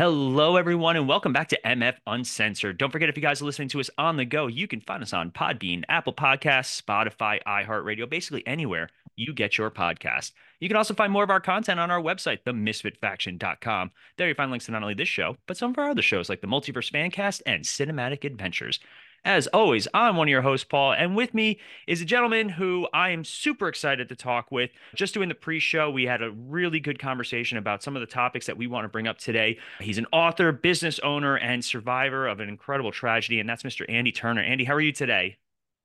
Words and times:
Hello, 0.00 0.56
everyone, 0.56 0.96
and 0.96 1.06
welcome 1.06 1.34
back 1.34 1.48
to 1.48 1.60
MF 1.62 1.96
Uncensored. 2.06 2.78
Don't 2.78 2.90
forget, 2.90 3.10
if 3.10 3.18
you 3.18 3.22
guys 3.22 3.42
are 3.42 3.44
listening 3.44 3.68
to 3.68 3.80
us 3.80 3.90
on 3.98 4.16
the 4.16 4.24
go, 4.24 4.46
you 4.46 4.66
can 4.66 4.80
find 4.80 5.02
us 5.02 5.12
on 5.12 5.30
Podbean, 5.30 5.84
Apple 5.90 6.14
Podcasts, 6.14 6.80
Spotify, 6.80 7.38
iHeartRadio, 7.46 8.08
basically 8.08 8.42
anywhere 8.46 8.88
you 9.14 9.34
get 9.34 9.58
your 9.58 9.70
podcast. 9.70 10.32
You 10.58 10.68
can 10.68 10.78
also 10.78 10.94
find 10.94 11.12
more 11.12 11.22
of 11.22 11.28
our 11.28 11.38
content 11.38 11.78
on 11.78 11.90
our 11.90 12.00
website, 12.00 12.44
themisfitfaction.com. 12.46 13.90
There 14.16 14.26
you 14.26 14.34
find 14.34 14.50
links 14.50 14.64
to 14.64 14.72
not 14.72 14.80
only 14.80 14.94
this 14.94 15.06
show, 15.06 15.36
but 15.46 15.58
some 15.58 15.72
of 15.72 15.78
our 15.78 15.90
other 15.90 16.00
shows 16.00 16.30
like 16.30 16.40
the 16.40 16.46
Multiverse 16.46 16.90
Fancast 16.90 17.42
and 17.44 17.62
Cinematic 17.62 18.24
Adventures. 18.24 18.80
As 19.24 19.46
always, 19.48 19.86
I'm 19.92 20.16
one 20.16 20.28
of 20.28 20.30
your 20.30 20.40
hosts, 20.40 20.64
Paul, 20.64 20.92
and 20.92 21.14
with 21.14 21.34
me 21.34 21.60
is 21.86 22.00
a 22.00 22.06
gentleman 22.06 22.48
who 22.48 22.88
I 22.94 23.10
am 23.10 23.22
super 23.22 23.68
excited 23.68 24.08
to 24.08 24.16
talk 24.16 24.50
with. 24.50 24.70
Just 24.94 25.12
doing 25.12 25.28
the 25.28 25.34
pre 25.34 25.58
show, 25.58 25.90
we 25.90 26.04
had 26.04 26.22
a 26.22 26.30
really 26.30 26.80
good 26.80 26.98
conversation 26.98 27.58
about 27.58 27.82
some 27.82 27.96
of 27.96 28.00
the 28.00 28.06
topics 28.06 28.46
that 28.46 28.56
we 28.56 28.66
want 28.66 28.84
to 28.84 28.88
bring 28.88 29.06
up 29.06 29.18
today. 29.18 29.58
He's 29.78 29.98
an 29.98 30.06
author, 30.10 30.52
business 30.52 30.98
owner, 31.00 31.36
and 31.36 31.62
survivor 31.62 32.26
of 32.26 32.40
an 32.40 32.48
incredible 32.48 32.92
tragedy, 32.92 33.40
and 33.40 33.48
that's 33.48 33.62
Mr. 33.62 33.84
Andy 33.90 34.10
Turner. 34.10 34.42
Andy, 34.42 34.64
how 34.64 34.74
are 34.74 34.80
you 34.80 34.92
today? 34.92 35.36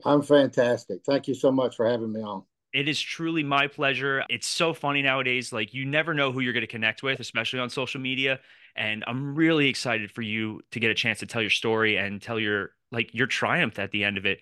I'm 0.05 0.21
fantastic. 0.21 1.01
Thank 1.05 1.27
you 1.27 1.33
so 1.33 1.51
much 1.51 1.75
for 1.75 1.89
having 1.89 2.13
me 2.13 2.21
on. 2.21 2.43
It 2.73 2.87
is 2.87 2.99
truly 2.99 3.43
my 3.43 3.67
pleasure. 3.67 4.23
It's 4.29 4.47
so 4.47 4.73
funny 4.73 5.01
nowadays. 5.01 5.51
Like, 5.51 5.73
you 5.73 5.85
never 5.85 6.13
know 6.13 6.31
who 6.31 6.39
you're 6.39 6.53
going 6.53 6.61
to 6.61 6.67
connect 6.67 7.03
with, 7.03 7.19
especially 7.19 7.59
on 7.59 7.69
social 7.69 7.99
media. 7.99 8.39
And 8.75 9.03
I'm 9.07 9.35
really 9.35 9.67
excited 9.67 10.11
for 10.11 10.21
you 10.21 10.61
to 10.71 10.79
get 10.79 10.91
a 10.91 10.93
chance 10.93 11.19
to 11.19 11.25
tell 11.25 11.41
your 11.41 11.49
story 11.49 11.97
and 11.97 12.21
tell 12.21 12.37
your 12.37 12.71
like 12.95 13.13
your 13.13 13.27
triumph 13.27 13.77
at 13.77 13.91
the 13.91 14.03
end 14.03 14.17
of 14.17 14.25
it 14.25 14.39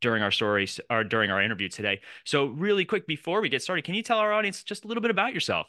during 0.00 0.22
our 0.22 0.30
stories 0.30 0.80
or 0.90 1.04
during 1.04 1.30
our 1.30 1.40
interview 1.40 1.68
today. 1.68 2.00
So, 2.24 2.46
really 2.46 2.84
quick 2.84 3.06
before 3.06 3.40
we 3.40 3.48
get 3.48 3.62
started, 3.62 3.84
can 3.84 3.94
you 3.94 4.02
tell 4.02 4.18
our 4.18 4.32
audience 4.32 4.62
just 4.62 4.84
a 4.84 4.88
little 4.88 5.00
bit 5.00 5.10
about 5.10 5.32
yourself? 5.32 5.68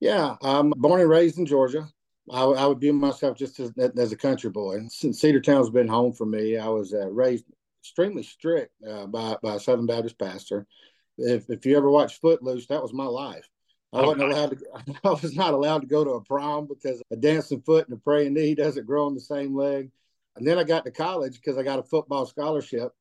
Yeah, 0.00 0.36
I'm 0.42 0.70
born 0.70 1.00
and 1.00 1.10
raised 1.10 1.38
in 1.38 1.46
Georgia. 1.46 1.88
I, 2.30 2.42
I 2.42 2.66
would 2.66 2.80
view 2.80 2.92
myself 2.92 3.36
just 3.36 3.60
as, 3.60 3.70
as 3.78 4.12
a 4.12 4.16
country 4.16 4.50
boy. 4.50 4.80
Since 4.88 5.20
Cedartown's 5.20 5.70
been 5.70 5.88
home 5.88 6.12
for 6.12 6.26
me, 6.26 6.56
I 6.56 6.68
was 6.68 6.94
uh, 6.94 7.08
raised 7.10 7.44
extremely 7.82 8.22
strict 8.22 8.72
uh, 8.88 9.06
by 9.06 9.36
by 9.42 9.56
a 9.56 9.60
Southern 9.60 9.86
Baptist 9.86 10.18
pastor. 10.18 10.66
If 11.18 11.50
if 11.50 11.66
you 11.66 11.76
ever 11.76 11.90
watched 11.90 12.20
Footloose, 12.20 12.66
that 12.68 12.82
was 12.82 12.92
my 12.92 13.04
life. 13.04 13.48
I 13.92 14.02
wasn't 14.02 14.32
allowed 14.32 14.58
to. 14.58 14.96
I 15.04 15.10
was 15.10 15.36
not 15.36 15.54
allowed 15.54 15.82
to 15.82 15.86
go 15.86 16.02
to 16.02 16.10
a 16.12 16.24
prom 16.24 16.66
because 16.66 17.00
a 17.10 17.16
dancing 17.16 17.60
foot 17.60 17.86
and 17.86 17.96
a 17.96 18.00
praying 18.00 18.34
knee 18.34 18.54
doesn't 18.54 18.86
grow 18.86 19.06
on 19.06 19.14
the 19.14 19.20
same 19.20 19.54
leg. 19.54 19.90
And 20.36 20.46
then 20.46 20.58
I 20.58 20.64
got 20.64 20.84
to 20.84 20.90
college 20.90 21.34
because 21.34 21.58
I 21.58 21.62
got 21.62 21.78
a 21.78 21.82
football 21.82 22.26
scholarship, 22.26 22.92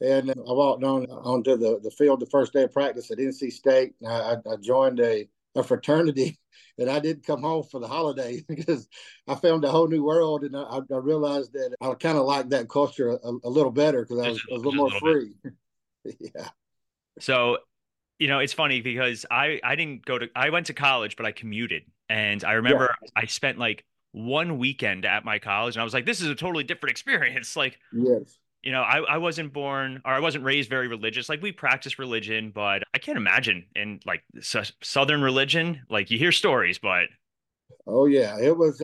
and 0.00 0.30
I 0.30 0.34
walked 0.36 0.84
on 0.84 1.06
onto 1.06 1.56
the, 1.56 1.80
the 1.82 1.90
field 1.90 2.20
the 2.20 2.26
first 2.26 2.52
day 2.52 2.64
of 2.64 2.72
practice 2.72 3.10
at 3.10 3.18
NC 3.18 3.52
State. 3.52 3.94
I, 4.06 4.36
I 4.50 4.56
joined 4.60 5.00
a, 5.00 5.28
a 5.54 5.62
fraternity, 5.62 6.38
and 6.78 6.90
I 6.90 6.98
didn't 7.00 7.26
come 7.26 7.42
home 7.42 7.64
for 7.70 7.80
the 7.80 7.88
holidays 7.88 8.44
because 8.48 8.88
I 9.26 9.34
found 9.34 9.64
a 9.64 9.70
whole 9.70 9.88
new 9.88 10.04
world, 10.04 10.44
and 10.44 10.56
I, 10.56 10.80
I 10.92 10.96
realized 10.98 11.52
that 11.54 11.74
I 11.80 11.94
kind 11.94 12.18
of 12.18 12.26
liked 12.26 12.50
that 12.50 12.68
culture 12.68 13.10
a, 13.10 13.30
a 13.44 13.50
little 13.50 13.72
better 13.72 14.02
because 14.02 14.18
I 14.18 14.30
was, 14.30 14.46
was, 14.50 14.62
a 14.62 14.64
little 14.66 14.74
more 14.74 14.88
a 14.88 14.92
little 14.92 15.00
free. 15.00 15.34
yeah. 16.34 16.48
So 17.20 17.58
you 18.18 18.28
know, 18.28 18.38
it's 18.38 18.52
funny 18.52 18.80
because 18.80 19.26
I 19.30 19.60
I 19.64 19.74
didn't 19.74 20.04
go 20.04 20.18
to 20.18 20.28
I 20.36 20.50
went 20.50 20.66
to 20.66 20.74
college, 20.74 21.16
but 21.16 21.26
I 21.26 21.32
commuted, 21.32 21.84
and 22.08 22.44
I 22.44 22.52
remember 22.54 22.94
yeah. 23.02 23.08
I 23.16 23.26
spent 23.26 23.58
like 23.58 23.84
one 24.14 24.58
weekend 24.58 25.04
at 25.04 25.24
my 25.24 25.38
college, 25.38 25.74
and 25.74 25.80
I 25.80 25.84
was 25.84 25.92
like, 25.92 26.06
this 26.06 26.20
is 26.20 26.28
a 26.28 26.34
totally 26.34 26.64
different 26.64 26.90
experience. 26.92 27.56
Like, 27.56 27.78
yes, 27.92 28.38
you 28.62 28.72
know, 28.72 28.82
I 28.82 28.98
I 29.00 29.18
wasn't 29.18 29.52
born 29.52 30.00
or 30.04 30.12
I 30.12 30.20
wasn't 30.20 30.44
raised 30.44 30.70
very 30.70 30.88
religious. 30.88 31.28
Like, 31.28 31.42
we 31.42 31.52
practice 31.52 31.98
religion, 31.98 32.52
but 32.54 32.82
I 32.94 32.98
can't 32.98 33.18
imagine 33.18 33.66
in 33.74 34.00
like 34.06 34.22
Southern 34.40 35.22
religion. 35.22 35.82
Like, 35.90 36.10
you 36.10 36.18
hear 36.18 36.32
stories, 36.32 36.78
but 36.78 37.08
oh 37.86 38.06
yeah, 38.06 38.38
it 38.40 38.56
was. 38.56 38.80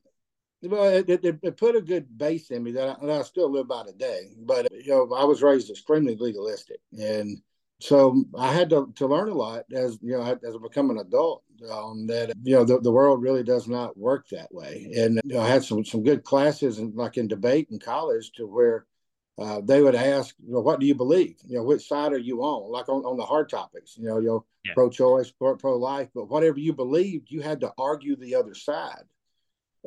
Well, 0.63 0.89
it, 0.89 1.09
it, 1.09 1.39
it 1.43 1.57
put 1.57 1.75
a 1.75 1.81
good 1.81 2.19
base 2.19 2.51
in 2.51 2.63
me 2.63 2.73
that 2.73 2.99
I, 3.01 3.07
that 3.07 3.21
I 3.21 3.23
still 3.23 3.51
live 3.51 3.67
by 3.67 3.85
today. 3.85 4.29
But 4.37 4.71
you 4.71 4.91
know, 4.91 5.15
I 5.15 5.25
was 5.25 5.43
raised 5.43 5.71
extremely 5.71 6.17
legalistic, 6.17 6.81
and 6.93 7.41
so 7.81 8.25
I 8.39 8.53
had 8.53 8.69
to, 8.71 8.93
to 8.97 9.07
learn 9.07 9.31
a 9.31 9.35
lot 9.35 9.65
as 9.73 9.99
you 10.03 10.13
know 10.13 10.23
as 10.23 10.55
I 10.55 10.59
become 10.63 10.91
an 10.91 10.99
adult 10.99 11.43
um, 11.71 12.07
that 12.07 12.33
you 12.43 12.55
know 12.55 12.65
the, 12.65 12.81
the 12.81 12.93
world 12.93 13.23
really 13.23 13.43
does 13.43 13.69
not 13.69 13.97
work 13.97 14.29
that 14.29 14.53
way. 14.53 14.91
And 14.97 15.21
you 15.25 15.35
know, 15.35 15.41
I 15.41 15.49
had 15.49 15.65
some 15.65 15.85
some 15.85 16.03
good 16.03 16.25
classes 16.25 16.79
and 16.79 16.95
like 16.95 17.17
in 17.17 17.29
debate 17.29 17.69
in 17.71 17.79
college 17.79 18.33
to 18.33 18.47
where 18.47 18.87
uh, 19.39 19.61
they 19.65 19.83
would 19.83 19.95
ask, 19.95 20.35
you 20.45 20.53
know, 20.53 20.61
what 20.61 20.81
do 20.81 20.87
you 20.87 20.95
believe? 20.95 21.37
You 21.47 21.59
know, 21.59 21.65
which 21.65 21.87
side 21.87 22.13
are 22.13 22.19
you 22.19 22.43
on? 22.43 22.71
Like 22.71 22.89
on, 22.89 23.05
on 23.05 23.17
the 23.17 23.25
hard 23.25 23.49
topics, 23.49 23.97
you 23.97 24.05
know, 24.05 24.19
you 24.19 24.27
know, 24.27 24.45
yeah. 24.65 24.75
pro-choice, 24.75 25.31
pro 25.31 25.57
pro-life, 25.57 26.09
but 26.15 26.29
whatever 26.29 26.59
you 26.59 26.73
believed, 26.73 27.31
you 27.31 27.41
had 27.41 27.61
to 27.61 27.73
argue 27.79 28.17
the 28.17 28.35
other 28.35 28.55
side 28.55 29.05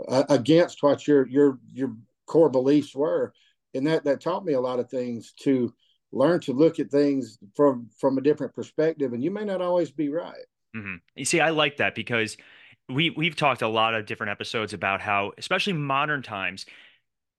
uh, 0.07 0.23
against 0.29 0.81
what 0.81 1.07
your 1.07 1.27
your 1.27 1.59
your 1.71 1.95
core 2.25 2.49
beliefs 2.49 2.95
were, 2.95 3.33
and 3.73 3.85
that 3.87 4.03
that 4.05 4.21
taught 4.21 4.45
me 4.45 4.53
a 4.53 4.61
lot 4.61 4.79
of 4.79 4.89
things 4.89 5.33
to 5.41 5.73
learn 6.13 6.39
to 6.39 6.53
look 6.53 6.79
at 6.79 6.91
things 6.91 7.37
from 7.55 7.89
from 7.99 8.17
a 8.17 8.21
different 8.21 8.53
perspective 8.53 9.13
and 9.13 9.23
you 9.23 9.31
may 9.31 9.43
not 9.43 9.61
always 9.61 9.91
be 9.91 10.09
right 10.09 10.45
mm-hmm. 10.75 10.95
you 11.15 11.25
see 11.25 11.39
i 11.39 11.49
like 11.49 11.77
that 11.77 11.95
because 11.95 12.37
we 12.89 13.09
we've 13.11 13.35
talked 13.35 13.61
a 13.61 13.67
lot 13.67 13.93
of 13.93 14.05
different 14.05 14.31
episodes 14.31 14.73
about 14.73 15.01
how 15.01 15.31
especially 15.37 15.73
modern 15.73 16.21
times 16.21 16.65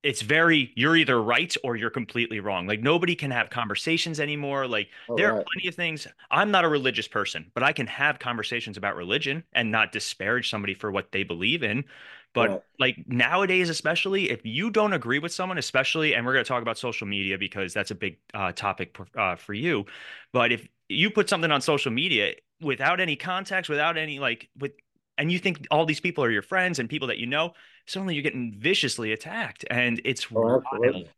it's 0.02 0.20
very 0.20 0.70
you're 0.76 0.96
either 0.96 1.20
right 1.20 1.56
or 1.64 1.76
you're 1.76 1.90
completely 1.90 2.40
wrong 2.40 2.66
like 2.66 2.80
nobody 2.80 3.14
can 3.14 3.30
have 3.30 3.50
conversations 3.50 4.20
anymore 4.20 4.66
like 4.66 4.88
oh, 5.08 5.16
there 5.16 5.32
right. 5.32 5.40
are 5.40 5.44
plenty 5.52 5.68
of 5.68 5.74
things 5.74 6.06
i'm 6.30 6.50
not 6.50 6.64
a 6.64 6.68
religious 6.68 7.08
person 7.08 7.50
but 7.54 7.62
i 7.62 7.72
can 7.72 7.86
have 7.86 8.18
conversations 8.18 8.76
about 8.76 8.96
religion 8.96 9.42
and 9.52 9.70
not 9.70 9.92
disparage 9.92 10.48
somebody 10.50 10.74
for 10.74 10.90
what 10.90 11.12
they 11.12 11.22
believe 11.22 11.62
in 11.62 11.84
but 12.34 12.50
right. 12.50 12.62
like 12.80 13.04
nowadays, 13.06 13.70
especially 13.70 14.30
if 14.30 14.44
you 14.44 14.68
don't 14.68 14.92
agree 14.92 15.20
with 15.20 15.32
someone, 15.32 15.56
especially, 15.56 16.14
and 16.14 16.26
we're 16.26 16.32
going 16.32 16.44
to 16.44 16.48
talk 16.48 16.62
about 16.62 16.76
social 16.76 17.06
media 17.06 17.38
because 17.38 17.72
that's 17.72 17.92
a 17.92 17.94
big 17.94 18.18
uh, 18.34 18.50
topic 18.50 18.98
uh, 19.16 19.36
for 19.36 19.54
you. 19.54 19.86
But 20.32 20.50
if 20.50 20.68
you 20.88 21.10
put 21.10 21.28
something 21.28 21.50
on 21.50 21.60
social 21.60 21.92
media 21.92 22.34
without 22.60 23.00
any 23.00 23.16
context, 23.16 23.68
without 23.68 23.96
any 23.96 24.18
like, 24.18 24.48
with, 24.58 24.72
and 25.18 25.30
you 25.30 25.38
think 25.38 25.66
all 25.70 25.86
these 25.86 26.00
people 26.00 26.24
are 26.24 26.30
your 26.30 26.42
friends 26.42 26.78
and 26.78 26.88
people 26.88 27.08
that 27.08 27.18
you 27.18 27.26
know, 27.26 27.54
suddenly 27.86 28.14
you're 28.14 28.22
getting 28.22 28.54
viciously 28.58 29.12
attacked, 29.12 29.64
and 29.70 30.00
it's 30.04 30.26
oh, 30.34 30.62
wild. 30.72 31.08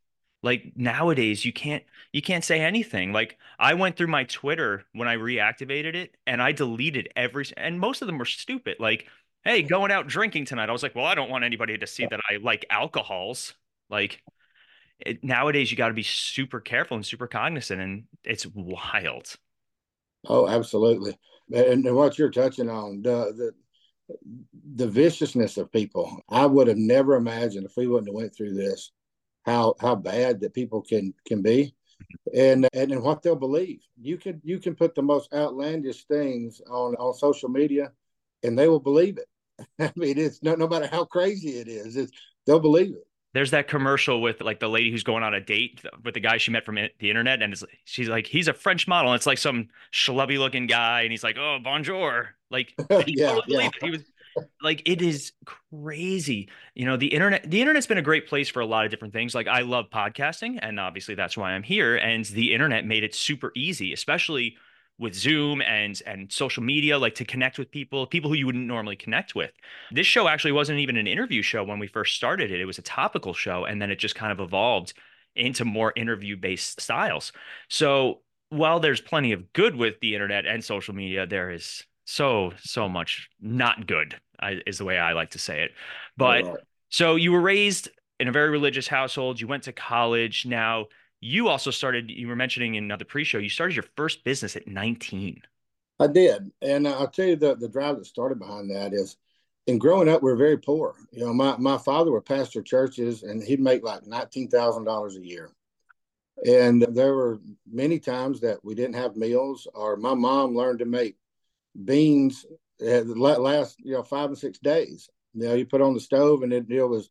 Like 0.42 0.72
nowadays, 0.76 1.44
you 1.44 1.52
can't 1.52 1.82
you 2.12 2.20
can't 2.20 2.44
say 2.44 2.60
anything. 2.60 3.12
Like 3.12 3.38
I 3.58 3.74
went 3.74 3.96
through 3.96 4.08
my 4.08 4.24
Twitter 4.24 4.84
when 4.92 5.08
I 5.08 5.16
reactivated 5.16 5.94
it, 5.94 6.14
and 6.26 6.42
I 6.42 6.52
deleted 6.52 7.08
every, 7.16 7.46
and 7.56 7.80
most 7.80 8.02
of 8.02 8.06
them 8.06 8.18
were 8.18 8.26
stupid. 8.26 8.76
Like 8.78 9.06
hey, 9.46 9.62
going 9.62 9.92
out 9.92 10.08
drinking 10.08 10.44
tonight. 10.44 10.68
I 10.68 10.72
was 10.72 10.82
like, 10.82 10.96
well, 10.96 11.04
I 11.04 11.14
don't 11.14 11.30
want 11.30 11.44
anybody 11.44 11.78
to 11.78 11.86
see 11.86 12.04
that 12.04 12.20
I 12.28 12.38
like 12.38 12.66
alcohols. 12.68 13.54
Like 13.88 14.20
it, 14.98 15.22
nowadays, 15.22 15.70
you 15.70 15.76
got 15.76 15.88
to 15.88 15.94
be 15.94 16.02
super 16.02 16.60
careful 16.60 16.96
and 16.96 17.06
super 17.06 17.28
cognizant, 17.28 17.80
and 17.80 18.04
it's 18.24 18.44
wild. 18.46 19.36
Oh, 20.28 20.48
absolutely. 20.48 21.18
And, 21.54 21.94
what 21.94 22.18
you're 22.18 22.30
touching 22.30 22.68
on, 22.68 23.02
the, 23.02 23.32
the 23.36 23.52
the 24.74 24.86
viciousness 24.86 25.56
of 25.56 25.72
people. 25.72 26.20
I 26.28 26.46
would 26.46 26.68
have 26.68 26.76
never 26.76 27.14
imagined 27.16 27.66
if 27.66 27.76
we 27.76 27.86
wouldn't 27.86 28.08
have 28.08 28.14
went 28.14 28.34
through 28.34 28.54
this, 28.54 28.92
how 29.44 29.74
how 29.80 29.94
bad 29.94 30.40
that 30.40 30.54
people 30.54 30.82
can 30.82 31.14
can 31.26 31.42
be, 31.42 31.74
and 32.34 32.68
and, 32.72 32.92
and 32.92 33.02
what 33.02 33.22
they'll 33.22 33.36
believe. 33.36 33.80
You 34.00 34.16
can 34.18 34.40
you 34.44 34.58
can 34.58 34.74
put 34.74 34.94
the 34.94 35.02
most 35.02 35.32
outlandish 35.32 36.04
things 36.04 36.60
on 36.68 36.94
on 36.96 37.14
social 37.14 37.48
media, 37.48 37.92
and 38.42 38.58
they 38.58 38.68
will 38.68 38.80
believe 38.80 39.18
it. 39.18 39.28
I 39.80 39.92
mean, 39.96 40.18
it's 40.18 40.42
no, 40.42 40.54
no 40.54 40.68
matter 40.68 40.86
how 40.86 41.04
crazy 41.04 41.58
it 41.58 41.68
is, 41.68 41.96
it's, 41.96 42.12
they'll 42.46 42.60
believe 42.60 42.94
it. 42.94 43.05
There's 43.36 43.50
that 43.50 43.68
commercial 43.68 44.22
with 44.22 44.40
like 44.40 44.60
the 44.60 44.68
lady 44.68 44.90
who's 44.90 45.02
going 45.02 45.22
on 45.22 45.34
a 45.34 45.42
date 45.42 45.82
with 46.02 46.14
the 46.14 46.20
guy 46.20 46.38
she 46.38 46.50
met 46.50 46.64
from 46.64 46.76
the 46.76 47.10
internet, 47.10 47.42
and 47.42 47.52
it's, 47.52 47.62
she's 47.84 48.08
like, 48.08 48.26
he's 48.26 48.48
a 48.48 48.54
French 48.54 48.88
model, 48.88 49.12
and 49.12 49.18
it's 49.18 49.26
like 49.26 49.36
some 49.36 49.68
schlubby 49.92 50.38
looking 50.38 50.66
guy, 50.66 51.02
and 51.02 51.10
he's 51.10 51.22
like, 51.22 51.36
oh, 51.38 51.58
bonjour, 51.62 52.30
like 52.50 52.72
yeah, 53.06 53.32
totally 53.32 53.64
yeah. 53.64 53.70
he 53.82 53.90
was 53.90 54.04
like 54.62 54.88
it 54.88 55.02
is 55.02 55.32
crazy. 55.44 56.48
You 56.74 56.86
know 56.86 56.96
the 56.96 57.08
internet 57.08 57.50
the 57.50 57.60
internet's 57.60 57.86
been 57.86 57.98
a 57.98 58.02
great 58.02 58.26
place 58.26 58.48
for 58.48 58.60
a 58.60 58.66
lot 58.66 58.86
of 58.86 58.90
different 58.90 59.12
things. 59.12 59.34
Like 59.34 59.48
i 59.48 59.60
love 59.60 59.90
podcasting 59.92 60.58
and 60.62 60.80
obviously 60.80 61.14
that's 61.14 61.36
why 61.36 61.50
i'm 61.50 61.62
here 61.62 61.96
and 61.96 62.24
the 62.24 62.54
internet 62.54 62.86
made 62.86 63.04
it 63.04 63.14
super 63.14 63.52
easy 63.54 63.92
especially 63.92 64.56
with 64.98 65.14
Zoom 65.14 65.60
and 65.62 66.00
and 66.06 66.32
social 66.32 66.62
media, 66.62 66.98
like 66.98 67.14
to 67.16 67.24
connect 67.24 67.58
with 67.58 67.70
people, 67.70 68.06
people 68.06 68.30
who 68.30 68.36
you 68.36 68.46
wouldn't 68.46 68.66
normally 68.66 68.96
connect 68.96 69.34
with. 69.34 69.50
This 69.90 70.06
show 70.06 70.28
actually 70.28 70.52
wasn't 70.52 70.78
even 70.78 70.96
an 70.96 71.06
interview 71.06 71.42
show 71.42 71.64
when 71.64 71.78
we 71.78 71.86
first 71.86 72.16
started 72.16 72.50
it. 72.50 72.60
It 72.60 72.64
was 72.64 72.78
a 72.78 72.82
topical 72.82 73.34
show, 73.34 73.64
and 73.64 73.80
then 73.80 73.90
it 73.90 73.98
just 73.98 74.14
kind 74.14 74.32
of 74.32 74.40
evolved 74.40 74.94
into 75.34 75.64
more 75.64 75.92
interview 75.96 76.36
based 76.36 76.80
styles. 76.80 77.32
So 77.68 78.20
while 78.48 78.80
there's 78.80 79.00
plenty 79.00 79.32
of 79.32 79.52
good 79.52 79.76
with 79.76 80.00
the 80.00 80.14
internet 80.14 80.46
and 80.46 80.64
social 80.64 80.94
media, 80.94 81.26
there 81.26 81.50
is 81.50 81.84
so 82.06 82.52
so 82.58 82.88
much 82.88 83.28
not 83.40 83.86
good. 83.86 84.16
is 84.66 84.78
the 84.78 84.84
way 84.84 84.98
I 84.98 85.12
like 85.12 85.30
to 85.30 85.38
say 85.38 85.62
it. 85.62 85.72
But 86.16 86.44
so 86.88 87.16
you 87.16 87.32
were 87.32 87.40
raised 87.40 87.88
in 88.18 88.28
a 88.28 88.32
very 88.32 88.48
religious 88.48 88.88
household. 88.88 89.40
You 89.40 89.46
went 89.46 89.64
to 89.64 89.72
college. 89.72 90.46
Now 90.46 90.86
you 91.20 91.48
also 91.48 91.70
started 91.70 92.10
you 92.10 92.28
were 92.28 92.36
mentioning 92.36 92.74
in 92.74 92.90
uh, 92.90 92.96
the 92.96 93.04
pre-show 93.04 93.38
you 93.38 93.48
started 93.48 93.74
your 93.74 93.84
first 93.96 94.24
business 94.24 94.56
at 94.56 94.66
19 94.66 95.42
i 96.00 96.06
did 96.06 96.50
and 96.62 96.86
uh, 96.86 96.98
i'll 96.98 97.08
tell 97.08 97.26
you 97.26 97.36
the, 97.36 97.54
the 97.56 97.68
drive 97.68 97.96
that 97.96 98.06
started 98.06 98.38
behind 98.38 98.70
that 98.70 98.92
is 98.92 99.16
in 99.66 99.78
growing 99.78 100.08
up, 100.08 100.22
we 100.22 100.30
are 100.30 100.36
very 100.36 100.56
poor. 100.56 100.94
You 101.10 101.26
know, 101.26 101.34
my, 101.34 101.56
my 101.56 101.78
father 101.78 102.12
would 102.12 102.24
pastor 102.24 102.62
churches 102.62 103.22
and 103.22 103.42
he'd 103.42 103.60
make 103.60 103.82
like 103.82 104.02
$19,000 104.02 105.16
a 105.16 105.26
year. 105.26 105.50
And 106.46 106.82
there 106.82 107.14
were 107.14 107.40
many 107.70 107.98
times 107.98 108.40
that 108.40 108.64
we 108.64 108.74
didn't 108.74 108.94
have 108.94 109.16
meals, 109.16 109.66
or 109.74 109.96
my 109.96 110.14
mom 110.14 110.54
learned 110.54 110.80
to 110.80 110.84
make 110.84 111.16
beans 111.84 112.44
uh, 112.80 112.86
at 112.86 113.08
last, 113.08 113.76
you 113.80 113.92
know, 113.92 114.02
five 114.02 114.28
and 114.28 114.38
six 114.38 114.58
days. 114.58 115.08
You 115.34 115.48
know, 115.48 115.54
you 115.54 115.66
put 115.66 115.80
on 115.80 115.94
the 115.94 116.00
stove 116.00 116.42
and 116.42 116.52
it, 116.52 116.70
it 116.70 116.84
was 116.84 117.10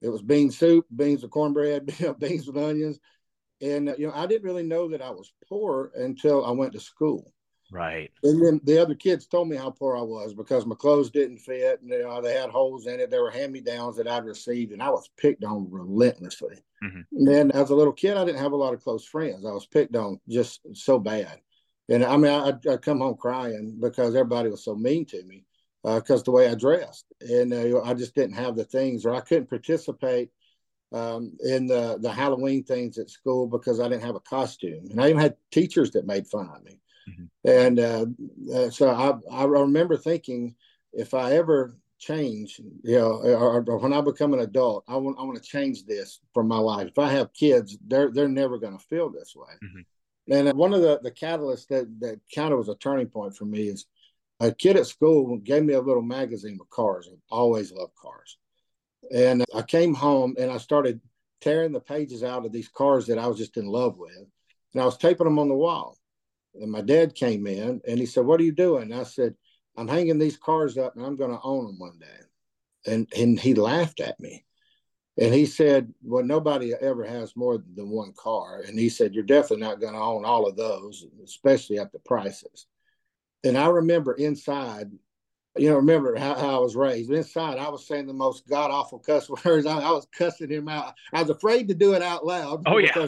it 0.00 0.08
was 0.08 0.22
bean 0.22 0.50
soup, 0.50 0.86
beans 0.94 1.22
with 1.22 1.32
cornbread, 1.32 1.86
beans 2.18 2.46
with 2.46 2.56
onions. 2.56 3.00
And 3.60 3.94
you 3.98 4.06
know, 4.06 4.12
I 4.14 4.26
didn't 4.26 4.46
really 4.46 4.62
know 4.62 4.88
that 4.88 5.02
I 5.02 5.10
was 5.10 5.32
poor 5.48 5.90
until 5.96 6.44
I 6.44 6.50
went 6.50 6.72
to 6.72 6.80
school. 6.80 7.32
Right. 7.70 8.10
And 8.22 8.44
then 8.44 8.60
the 8.64 8.78
other 8.78 8.94
kids 8.94 9.26
told 9.26 9.48
me 9.48 9.56
how 9.56 9.70
poor 9.70 9.96
I 9.96 10.00
was 10.00 10.32
because 10.32 10.64
my 10.64 10.74
clothes 10.74 11.10
didn't 11.10 11.38
fit 11.38 11.80
and 11.82 11.90
you 11.90 12.02
know, 12.02 12.20
they 12.22 12.34
had 12.34 12.50
holes 12.50 12.86
in 12.86 12.98
it. 13.00 13.10
There 13.10 13.22
were 13.22 13.30
hand 13.30 13.52
me 13.52 13.60
downs 13.60 13.96
that 13.96 14.08
I'd 14.08 14.24
received 14.24 14.72
and 14.72 14.82
I 14.82 14.90
was 14.90 15.10
picked 15.18 15.44
on 15.44 15.70
relentlessly. 15.70 16.64
Mm-hmm. 16.82 17.00
And 17.12 17.28
then 17.28 17.50
as 17.50 17.70
a 17.70 17.74
little 17.74 17.92
kid, 17.92 18.16
I 18.16 18.24
didn't 18.24 18.40
have 18.40 18.52
a 18.52 18.56
lot 18.56 18.72
of 18.72 18.82
close 18.82 19.04
friends. 19.04 19.44
I 19.44 19.50
was 19.50 19.66
picked 19.66 19.96
on 19.96 20.18
just 20.28 20.60
so 20.74 20.98
bad. 20.98 21.40
And 21.90 22.04
I 22.04 22.16
mean, 22.16 22.32
I'd, 22.32 22.66
I'd 22.66 22.82
come 22.82 23.00
home 23.00 23.16
crying 23.16 23.76
because 23.80 24.14
everybody 24.14 24.48
was 24.48 24.64
so 24.64 24.74
mean 24.74 25.04
to 25.06 25.22
me 25.24 25.44
because 25.82 26.20
uh, 26.20 26.24
the 26.24 26.30
way 26.30 26.48
I 26.48 26.54
dressed. 26.54 27.06
And 27.20 27.52
uh, 27.52 27.82
I 27.82 27.94
just 27.94 28.14
didn't 28.14 28.36
have 28.36 28.56
the 28.56 28.64
things 28.64 29.04
or 29.04 29.14
I 29.14 29.20
couldn't 29.20 29.50
participate 29.50 30.30
um, 30.92 31.36
in 31.44 31.66
the, 31.66 31.98
the 32.00 32.10
Halloween 32.10 32.64
things 32.64 32.98
at 32.98 33.10
school 33.10 33.46
because 33.46 33.80
I 33.80 33.88
didn't 33.88 34.04
have 34.04 34.16
a 34.16 34.20
costume. 34.20 34.86
And 34.90 35.00
I 35.00 35.08
even 35.08 35.20
had 35.20 35.36
teachers 35.50 35.90
that 35.92 36.06
made 36.06 36.26
fun 36.26 36.48
of 36.54 36.64
me. 36.64 36.80
Mm-hmm. 37.08 37.48
And 37.48 37.80
uh, 37.80 38.06
uh, 38.54 38.70
so 38.70 38.90
I, 38.90 39.42
I 39.42 39.44
remember 39.44 39.96
thinking, 39.96 40.54
if 40.92 41.14
I 41.14 41.32
ever 41.32 41.76
change, 41.98 42.60
you 42.82 42.98
know, 42.98 43.20
or, 43.22 43.64
or, 43.66 43.78
when 43.78 43.92
I 43.92 44.00
become 44.00 44.32
an 44.32 44.40
adult, 44.40 44.84
I 44.88 44.96
want 44.96 45.18
I 45.18 45.22
want 45.22 45.36
to 45.36 45.48
change 45.48 45.84
this 45.84 46.20
for 46.32 46.42
my 46.42 46.58
life. 46.58 46.88
If 46.88 46.98
I 46.98 47.10
have 47.10 47.32
kids, 47.32 47.76
they're 47.86 48.10
they're 48.12 48.28
never 48.28 48.58
going 48.58 48.76
to 48.76 48.84
feel 48.84 49.10
this 49.10 49.34
way. 49.36 49.52
Mm-hmm. 49.64 50.32
And 50.32 50.58
one 50.58 50.74
of 50.74 50.82
the 50.82 51.00
the 51.02 51.10
catalysts 51.10 51.66
that 51.68 51.86
that 52.00 52.20
kind 52.34 52.52
of 52.52 52.58
was 52.58 52.68
a 52.68 52.76
turning 52.76 53.08
point 53.08 53.36
for 53.36 53.44
me 53.44 53.68
is 53.68 53.86
a 54.40 54.52
kid 54.52 54.76
at 54.76 54.86
school 54.86 55.36
gave 55.38 55.64
me 55.64 55.74
a 55.74 55.80
little 55.80 56.02
magazine 56.02 56.56
with 56.58 56.70
cars. 56.70 57.08
I 57.10 57.34
always 57.34 57.72
loved 57.72 57.94
cars, 58.00 58.38
and 59.12 59.44
I 59.54 59.62
came 59.62 59.94
home 59.94 60.34
and 60.38 60.50
I 60.50 60.58
started 60.58 61.00
tearing 61.40 61.72
the 61.72 61.80
pages 61.80 62.22
out 62.22 62.44
of 62.44 62.52
these 62.52 62.68
cars 62.68 63.06
that 63.06 63.18
I 63.18 63.26
was 63.26 63.38
just 63.38 63.56
in 63.56 63.66
love 63.66 63.98
with, 63.98 64.26
and 64.72 64.82
I 64.82 64.84
was 64.84 64.96
taping 64.96 65.24
them 65.24 65.38
on 65.38 65.48
the 65.48 65.54
wall. 65.54 65.96
And 66.54 66.70
my 66.70 66.80
dad 66.80 67.14
came 67.14 67.46
in 67.46 67.80
and 67.86 67.98
he 67.98 68.06
said, 68.06 68.24
What 68.24 68.40
are 68.40 68.44
you 68.44 68.52
doing? 68.52 68.90
And 68.90 69.00
I 69.00 69.04
said, 69.04 69.34
I'm 69.76 69.88
hanging 69.88 70.18
these 70.18 70.36
cars 70.36 70.76
up 70.76 70.96
and 70.96 71.04
I'm 71.04 71.16
going 71.16 71.30
to 71.30 71.40
own 71.42 71.66
them 71.66 71.78
one 71.78 71.98
day. 71.98 72.92
And, 72.92 73.06
and 73.16 73.38
he 73.38 73.54
laughed 73.54 74.00
at 74.00 74.18
me. 74.18 74.44
And 75.20 75.32
he 75.34 75.46
said, 75.46 75.92
Well, 76.02 76.24
nobody 76.24 76.74
ever 76.74 77.04
has 77.04 77.36
more 77.36 77.62
than 77.74 77.90
one 77.90 78.12
car. 78.16 78.62
And 78.66 78.78
he 78.78 78.88
said, 78.88 79.14
You're 79.14 79.24
definitely 79.24 79.66
not 79.66 79.80
going 79.80 79.94
to 79.94 80.00
own 80.00 80.24
all 80.24 80.46
of 80.46 80.56
those, 80.56 81.06
especially 81.24 81.78
at 81.78 81.92
the 81.92 82.00
prices. 82.00 82.66
And 83.44 83.56
I 83.56 83.68
remember 83.68 84.14
inside, 84.14 84.90
you 85.58 85.70
know, 85.70 85.76
remember 85.76 86.16
how, 86.16 86.34
how 86.34 86.56
I 86.56 86.58
was 86.58 86.76
raised. 86.76 87.10
Inside, 87.10 87.58
I 87.58 87.68
was 87.68 87.86
saying 87.86 88.06
the 88.06 88.12
most 88.12 88.48
god 88.48 88.70
awful 88.70 88.98
cuss 88.98 89.28
words. 89.44 89.66
I, 89.66 89.80
I, 89.80 89.90
was 89.90 90.06
cussing 90.12 90.50
him 90.50 90.68
out. 90.68 90.94
I 91.12 91.22
was 91.22 91.30
afraid 91.30 91.68
to 91.68 91.74
do 91.74 91.94
it 91.94 92.02
out 92.02 92.24
loud. 92.24 92.62
Oh, 92.66 92.78
yeah 92.78 93.06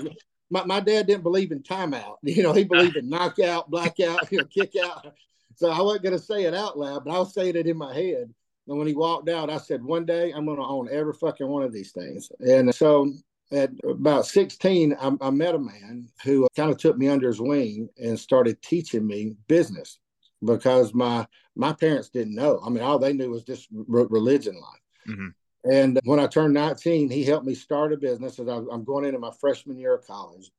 my, 0.51 0.65
my 0.65 0.81
dad 0.81 1.07
didn't 1.07 1.23
believe 1.23 1.53
in 1.53 1.63
timeout. 1.63 2.17
You 2.23 2.43
know, 2.43 2.53
he 2.53 2.65
believed 2.65 2.97
in 2.97 3.09
knockout, 3.09 3.71
blackout, 3.71 4.31
you 4.31 4.39
know, 4.39 4.45
kick 4.45 4.75
out. 4.83 5.15
So 5.57 5.71
I 5.71 5.81
wasn't 5.81 6.05
going 6.05 6.19
to 6.19 6.25
say 6.25 6.45
it 6.45 6.55
out 6.55 6.79
loud, 6.79 7.05
but 7.05 7.15
I 7.15 7.19
was 7.19 7.35
saying 7.35 7.57
it 7.57 7.67
in 7.67 7.77
my 7.77 7.95
head. 7.95 8.33
And 8.69 8.79
when 8.79 8.87
he 8.87 8.95
walked 8.95 9.29
out, 9.29 9.51
I 9.51 9.59
said, 9.59 9.83
one 9.83 10.05
day 10.05 10.33
I'm 10.33 10.45
going 10.45 10.59
to 10.59 10.65
own 10.65 10.89
every 10.91 11.13
fucking 11.13 11.47
one 11.47 11.63
of 11.63 11.73
these 11.73 11.93
things. 11.93 12.31
And 12.41 12.75
so 12.75 13.13
at 13.53 13.71
about 13.85 14.27
16, 14.27 14.97
I, 15.01 15.13
I 15.21 15.31
met 15.31 15.55
a 15.55 15.59
man 15.59 16.09
who 16.25 16.47
kind 16.57 16.71
of 16.71 16.79
took 16.79 16.97
me 16.97 17.09
under 17.09 17.29
his 17.29 17.41
wing 17.41 17.89
and 17.99 18.19
started 18.19 18.63
teaching 18.63 19.07
me 19.07 19.35
business 19.49 19.99
because 20.45 20.95
my 20.95 21.27
my 21.61 21.73
parents 21.75 22.09
didn't 22.09 22.35
know. 22.35 22.61
I 22.65 22.71
mean, 22.71 22.83
all 22.83 22.99
they 22.99 23.13
knew 23.13 23.31
was 23.31 23.45
just 23.45 23.69
re- 23.71 24.07
religion 24.09 24.55
life. 24.55 24.81
Mm-hmm. 25.09 25.29
And 25.71 26.01
when 26.05 26.19
I 26.19 26.27
turned 26.27 26.55
19, 26.55 27.11
he 27.11 27.23
helped 27.23 27.47
me 27.47 27.55
start 27.55 27.93
a 27.93 27.99
business 27.99 28.39
as 28.39 28.49
I'm 28.49 28.85
going 28.85 29.05
into 29.05 29.19
my 29.19 29.31
freshman 29.41 29.79
year 29.79 29.95
of 29.95 30.07
college. 30.07 30.51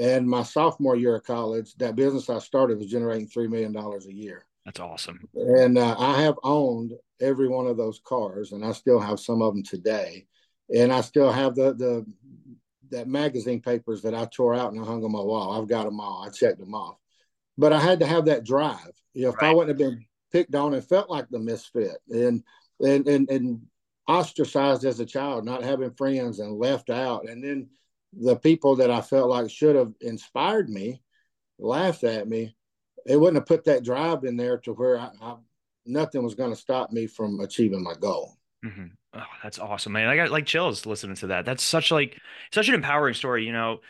And 0.00 0.28
my 0.28 0.44
sophomore 0.44 0.96
year 0.96 1.16
of 1.16 1.24
college, 1.24 1.74
that 1.76 1.96
business 1.96 2.30
I 2.30 2.38
started 2.38 2.78
was 2.78 2.86
generating 2.86 3.28
$3 3.28 3.50
million 3.50 3.76
a 3.76 4.12
year. 4.12 4.46
That's 4.64 4.80
awesome. 4.80 5.28
And 5.34 5.78
uh, 5.78 5.96
I 5.98 6.22
have 6.22 6.38
owned 6.42 6.92
every 7.20 7.48
one 7.48 7.66
of 7.66 7.76
those 7.76 8.00
cars, 8.04 8.52
and 8.52 8.64
I 8.64 8.72
still 8.72 9.00
have 9.00 9.20
some 9.20 9.42
of 9.42 9.54
them 9.54 9.62
today. 9.62 10.26
And 10.74 10.92
I 10.92 11.00
still 11.00 11.30
have 11.30 11.54
the, 11.54 11.74
the, 11.74 12.06
that 12.90 13.08
magazine 13.08 13.60
papers 13.60 14.02
that 14.02 14.14
I 14.14 14.26
tore 14.26 14.54
out 14.54 14.72
and 14.72 14.80
I 14.80 14.84
hung 14.84 15.04
on 15.04 15.12
my 15.12 15.20
wall. 15.20 15.60
I've 15.60 15.68
got 15.68 15.84
them 15.84 16.00
all. 16.00 16.24
I 16.24 16.30
checked 16.30 16.58
them 16.58 16.74
off. 16.74 16.96
But 17.58 17.72
I 17.72 17.80
had 17.80 18.00
to 18.00 18.06
have 18.06 18.26
that 18.26 18.44
drive. 18.44 18.92
You 19.14 19.22
know, 19.22 19.28
if 19.30 19.36
right. 19.36 19.50
I 19.50 19.54
wouldn't 19.54 19.70
have 19.70 19.78
been 19.78 20.04
picked 20.32 20.54
on 20.54 20.74
and 20.74 20.84
felt 20.84 21.10
like 21.10 21.28
the 21.28 21.38
misfit 21.38 21.98
and 22.10 22.42
and 22.80 23.06
and 23.08 23.30
and 23.30 23.62
ostracized 24.08 24.84
as 24.84 25.00
a 25.00 25.06
child, 25.06 25.44
not 25.44 25.64
having 25.64 25.90
friends 25.92 26.38
and 26.38 26.58
left 26.58 26.90
out. 26.90 27.28
And 27.28 27.42
then 27.42 27.68
the 28.12 28.36
people 28.36 28.76
that 28.76 28.90
I 28.90 29.00
felt 29.00 29.28
like 29.28 29.50
should 29.50 29.76
have 29.76 29.92
inspired 30.00 30.68
me 30.68 31.02
laughed 31.58 32.04
at 32.04 32.28
me. 32.28 32.56
It 33.04 33.16
wouldn't 33.16 33.36
have 33.36 33.46
put 33.46 33.64
that 33.64 33.84
drive 33.84 34.24
in 34.24 34.36
there 34.36 34.58
to 34.58 34.72
where 34.72 34.98
I, 34.98 35.10
I 35.20 35.36
nothing 35.84 36.22
was 36.22 36.34
going 36.34 36.50
to 36.50 36.56
stop 36.56 36.92
me 36.92 37.06
from 37.06 37.40
achieving 37.40 37.82
my 37.82 37.94
goal. 37.94 38.36
Mm-hmm. 38.64 38.86
Oh, 39.14 39.22
that's 39.42 39.58
awesome, 39.58 39.92
man. 39.92 40.08
I 40.08 40.16
got 40.16 40.30
like 40.30 40.46
chills 40.46 40.86
listening 40.86 41.16
to 41.16 41.28
that. 41.28 41.44
That's 41.44 41.62
such 41.62 41.90
like 41.90 42.20
such 42.52 42.68
an 42.68 42.74
empowering 42.74 43.14
story. 43.14 43.46
You 43.46 43.52
know, 43.52 43.80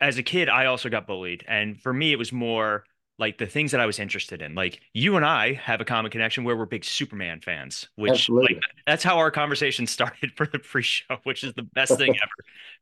as 0.00 0.18
a 0.18 0.22
kid, 0.22 0.48
I 0.48 0.66
also 0.66 0.88
got 0.88 1.06
bullied, 1.06 1.44
and 1.46 1.80
for 1.80 1.92
me, 1.92 2.12
it 2.12 2.18
was 2.18 2.32
more 2.32 2.84
like 3.18 3.38
the 3.38 3.46
things 3.46 3.70
that 3.72 3.80
I 3.80 3.86
was 3.86 3.98
interested 3.98 4.42
in. 4.42 4.54
Like 4.54 4.80
you 4.94 5.16
and 5.16 5.24
I 5.24 5.52
have 5.54 5.80
a 5.80 5.84
common 5.84 6.10
connection 6.10 6.44
where 6.44 6.56
we're 6.56 6.66
big 6.66 6.84
Superman 6.84 7.40
fans, 7.40 7.88
which 7.96 8.28
like 8.28 8.58
that's 8.86 9.04
how 9.04 9.18
our 9.18 9.30
conversation 9.30 9.86
started 9.86 10.32
for 10.36 10.46
the 10.46 10.58
pre-show, 10.58 11.18
which 11.24 11.44
is 11.44 11.54
the 11.54 11.62
best 11.62 11.96
thing 11.98 12.10
ever. 12.22 12.32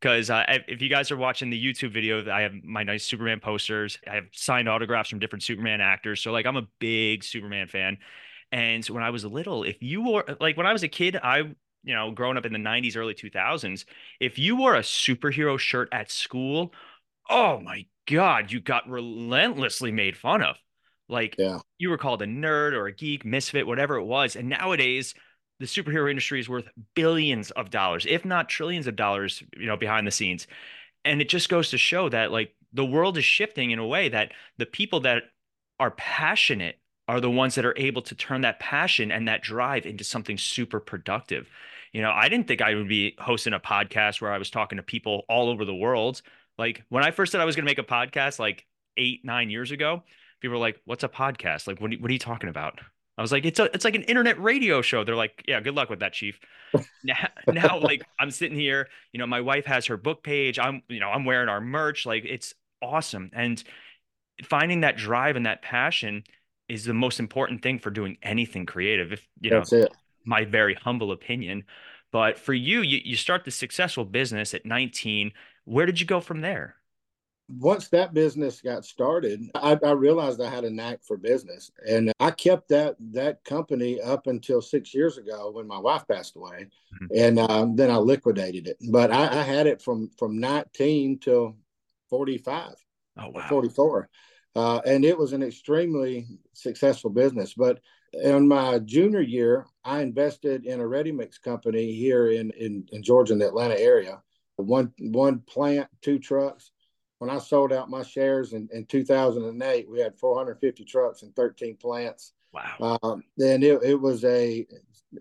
Because 0.01 0.31
uh, 0.31 0.45
if 0.69 0.81
you 0.81 0.89
guys 0.89 1.11
are 1.11 1.17
watching 1.17 1.51
the 1.51 1.63
YouTube 1.63 1.93
video, 1.93 2.31
I 2.31 2.43
have 2.43 2.55
my 2.65 2.83
nice 2.83 3.05
Superman 3.05 3.41
posters. 3.41 3.99
I 4.11 4.15
have 4.15 4.27
signed 4.33 4.69
autographs 4.69 5.11
from 5.11 5.19
different 5.19 5.43
Superman 5.43 5.81
actors. 5.81 6.23
So 6.23 6.33
like 6.33 6.47
I'm 6.47 6.57
a 6.57 6.67
big 6.79 7.25
Superman 7.25 7.67
fan. 7.67 7.99
And 8.53 8.85
when 8.87 9.03
I 9.03 9.11
was 9.11 9.25
little, 9.25 9.63
if 9.63 9.83
you 9.83 10.03
were 10.03 10.25
like 10.41 10.57
when 10.57 10.67
I 10.67 10.73
was 10.73 10.83
a 10.83 10.89
kid, 10.89 11.17
I 11.23 11.55
you 11.83 11.95
know, 11.95 12.11
growing 12.11 12.37
up 12.37 12.45
in 12.45 12.53
the 12.53 12.59
90s, 12.59 12.97
early 12.97 13.15
2000s, 13.15 13.85
if 14.21 14.39
you 14.39 14.57
wore 14.57 14.75
a 14.75 14.81
superhero 14.81 15.59
shirt 15.59 15.89
at 15.93 16.11
school, 16.11 16.75
oh 17.29 17.61
my 17.61 17.87
God, 18.11 18.51
you 18.53 18.61
got 18.61 18.89
relentlessly 18.89 19.93
made 19.93 20.17
fun 20.17 20.43
of. 20.43 20.57
Like 21.09 21.37
yeah. 21.39 21.59
you 21.79 21.91
were 21.91 21.99
called 21.99 22.23
a 22.23 22.27
nerd 22.27 22.73
or 22.73 22.87
a 22.87 22.93
geek, 22.93 23.25
misfit, 23.25 23.67
whatever 23.67 23.97
it 23.97 24.05
was. 24.05 24.37
And 24.37 24.49
nowadays, 24.49 25.15
the 25.59 25.67
superhero 25.67 26.09
industry 26.09 26.41
is 26.41 26.49
worth 26.49 26.69
billions 26.95 27.51
of 27.53 27.71
dollars, 27.71 28.07
if 28.09 28.25
not 28.25 28.49
trillions 28.49 28.87
of 28.87 28.97
dollars, 28.97 29.43
you 29.57 29.67
know, 29.67 29.77
behind 29.77 30.07
the 30.07 30.13
scenes. 30.13 30.47
And 31.05 31.21
it 31.21 31.29
just 31.29 31.49
goes 31.49 31.71
to 31.71 31.79
show 31.79 32.09
that 32.09 32.31
like 32.31 32.55
the 32.73 32.85
world 32.85 33.19
is 33.19 33.25
shifting 33.25 33.71
in 33.71 33.79
a 33.79 33.87
way 33.87 34.09
that 34.09 34.33
the 34.59 34.67
people 34.67 35.01
that 35.01 35.25
are 35.79 35.91
passionate 35.93 36.77
are 37.09 37.21
the 37.21 37.31
ones 37.31 37.57
that 37.57 37.65
are 37.65 37.77
able 37.77 38.03
to 38.03 38.15
turn 38.15 38.43
that 38.43 38.61
passion 38.61 39.11
and 39.11 39.27
that 39.27 39.43
drive 39.43 39.85
into 39.85 40.05
something 40.05 40.39
super 40.39 40.79
productive. 40.79 41.49
You 41.93 42.03
know, 42.03 42.13
I 42.13 42.29
didn't 42.29 42.47
think 42.47 42.63
I 42.63 42.75
would 42.75 42.89
be 42.89 43.17
hosting 43.19 43.53
a 43.53 43.59
podcast 43.59 44.21
where 44.21 44.33
I 44.33 44.39
was 44.39 44.49
talking 44.49 44.77
to 44.77 44.83
people 44.83 45.25
all 45.29 45.49
over 45.49 45.65
the 45.65 45.75
world. 45.75 46.23
Like 46.61 46.85
when 46.91 47.03
I 47.03 47.11
first 47.11 47.33
said 47.33 47.41
I 47.41 47.47
was 47.47 47.57
going 47.57 47.65
to 47.65 47.71
make 47.71 47.79
a 47.79 47.83
podcast 47.83 48.39
like 48.39 48.67
eight, 48.99 49.25
nine 49.25 49.49
years 49.49 49.71
ago, 49.71 50.03
people 50.41 50.59
were 50.59 50.61
like, 50.61 50.79
what's 50.85 51.03
a 51.03 51.09
podcast? 51.09 51.67
Like, 51.67 51.81
what, 51.81 51.91
what 51.99 52.11
are 52.11 52.13
you 52.13 52.19
talking 52.19 52.51
about? 52.51 52.79
I 53.17 53.23
was 53.23 53.33
like, 53.33 53.47
it's 53.47 53.59
a, 53.59 53.65
it's 53.75 53.87
like 53.87 53.95
an 53.95 54.03
internet 54.03 54.39
radio 54.39 54.83
show. 54.83 55.03
They're 55.03 55.17
like, 55.17 55.43
yeah, 55.49 55.61
good 55.61 55.75
luck 55.75 55.89
with 55.89 56.01
that, 56.01 56.13
chief. 56.13 56.39
now, 57.05 57.29
now, 57.47 57.79
like 57.81 58.03
I'm 58.19 58.31
sitting 58.31 58.59
here, 58.59 58.89
you 59.11 59.19
know, 59.19 59.27
my 59.27 59.41
wife 59.41 59.65
has 59.65 59.87
her 59.87 59.97
book 59.97 60.23
page. 60.23 60.59
I'm, 60.59 60.83
you 60.91 61.01
know, 61.01 61.09
I'm 61.09 61.25
wearing 61.25 61.49
our 61.49 61.63
merch. 61.63 62.05
Like 62.05 62.27
it's 62.27 62.53
awesome. 62.83 63.31
And 63.33 63.65
finding 64.45 64.83
that 64.83 64.99
drive 64.99 65.37
and 65.37 65.47
that 65.47 65.63
passion 65.63 66.25
is 66.69 66.85
the 66.85 66.95
most 66.95 67.21
important 67.21 67.63
thing 67.63 67.79
for 67.79 67.91
doing 67.91 68.19
anything 68.23 68.67
creative. 68.67 69.13
If 69.13 69.27
you 69.41 69.49
That's 69.49 69.73
know, 69.73 69.79
it. 69.79 69.93
my 70.27 70.45
very 70.45 70.75
humble 70.75 71.11
opinion. 71.11 71.65
But 72.13 72.39
for 72.39 72.53
you, 72.53 72.83
you, 72.83 73.01
you 73.03 73.17
start 73.17 73.47
the 73.47 73.51
successful 73.51 74.05
business 74.05 74.53
at 74.53 74.67
19 74.67 75.33
where 75.71 75.87
did 75.87 76.01
you 76.01 76.07
go 76.07 76.21
from 76.21 76.41
there? 76.41 76.75
Once 77.49 77.89
that 77.89 78.13
business 78.13 78.61
got 78.61 78.85
started, 78.85 79.41
I, 79.55 79.79
I, 79.85 79.93
realized 79.93 80.41
I 80.41 80.51
had 80.51 80.65
a 80.65 80.71
knack 80.71 81.01
for 81.03 81.17
business, 81.17 81.71
and 81.89 82.13
I 82.21 82.31
kept 82.33 82.69
that 82.69 82.97
that 83.13 83.43
company 83.45 84.01
up 84.01 84.27
until 84.27 84.63
six 84.63 84.95
years 84.95 85.19
ago 85.19 85.51
when 85.53 85.67
my 85.67 85.79
wife 85.79 86.05
passed 86.09 86.37
away, 86.37 86.69
mm-hmm. 86.95 87.07
and 87.17 87.39
um, 87.39 87.77
then 87.77 87.91
I 87.91 87.97
liquidated 87.97 88.69
it. 88.69 88.79
But 88.91 89.11
I, 89.11 89.41
I, 89.41 89.43
had 89.43 89.67
it 89.67 89.83
from 89.83 90.11
from 90.17 90.39
19 90.39 91.19
till 91.19 91.57
45, 92.09 92.75
oh, 93.19 93.29
wow. 93.31 93.47
44, 93.49 94.09
uh, 94.55 94.81
and 94.87 95.05
it 95.05 95.19
was 95.19 95.33
an 95.33 95.43
extremely 95.43 96.27
successful 96.53 97.11
business. 97.11 97.55
But 97.55 97.81
In 98.13 98.47
my 98.47 98.81
junior 98.81 99.23
year, 99.23 99.67
I 99.85 100.01
invested 100.01 100.67
in 100.67 100.81
a 100.81 100.87
ready 100.87 101.13
mix 101.13 101.39
company 101.39 101.95
here 101.95 102.29
in, 102.31 102.51
in, 102.53 102.89
in 102.93 103.03
Georgia, 103.03 103.33
in 103.33 103.39
the 103.39 103.47
Atlanta 103.49 103.79
area. 103.79 104.21
One 104.61 104.93
one 104.99 105.41
plant, 105.41 105.89
two 106.03 106.19
trucks. 106.19 106.71
When 107.19 107.31
I 107.31 107.39
sold 107.39 107.71
out 107.73 107.91
my 107.91 108.03
shares 108.03 108.55
in, 108.55 108.69
in 108.73 108.87
2008, 108.87 109.91
we 109.91 110.01
had 110.01 110.19
450 110.19 110.85
trucks 110.85 111.23
and 111.23 111.37
13 111.37 111.77
plants. 111.77 112.33
Wow. 112.53 112.99
Uh, 113.03 113.17
and 113.39 113.63
it, 113.63 113.83
it 113.83 114.01
was 114.01 114.25
a 114.25 114.67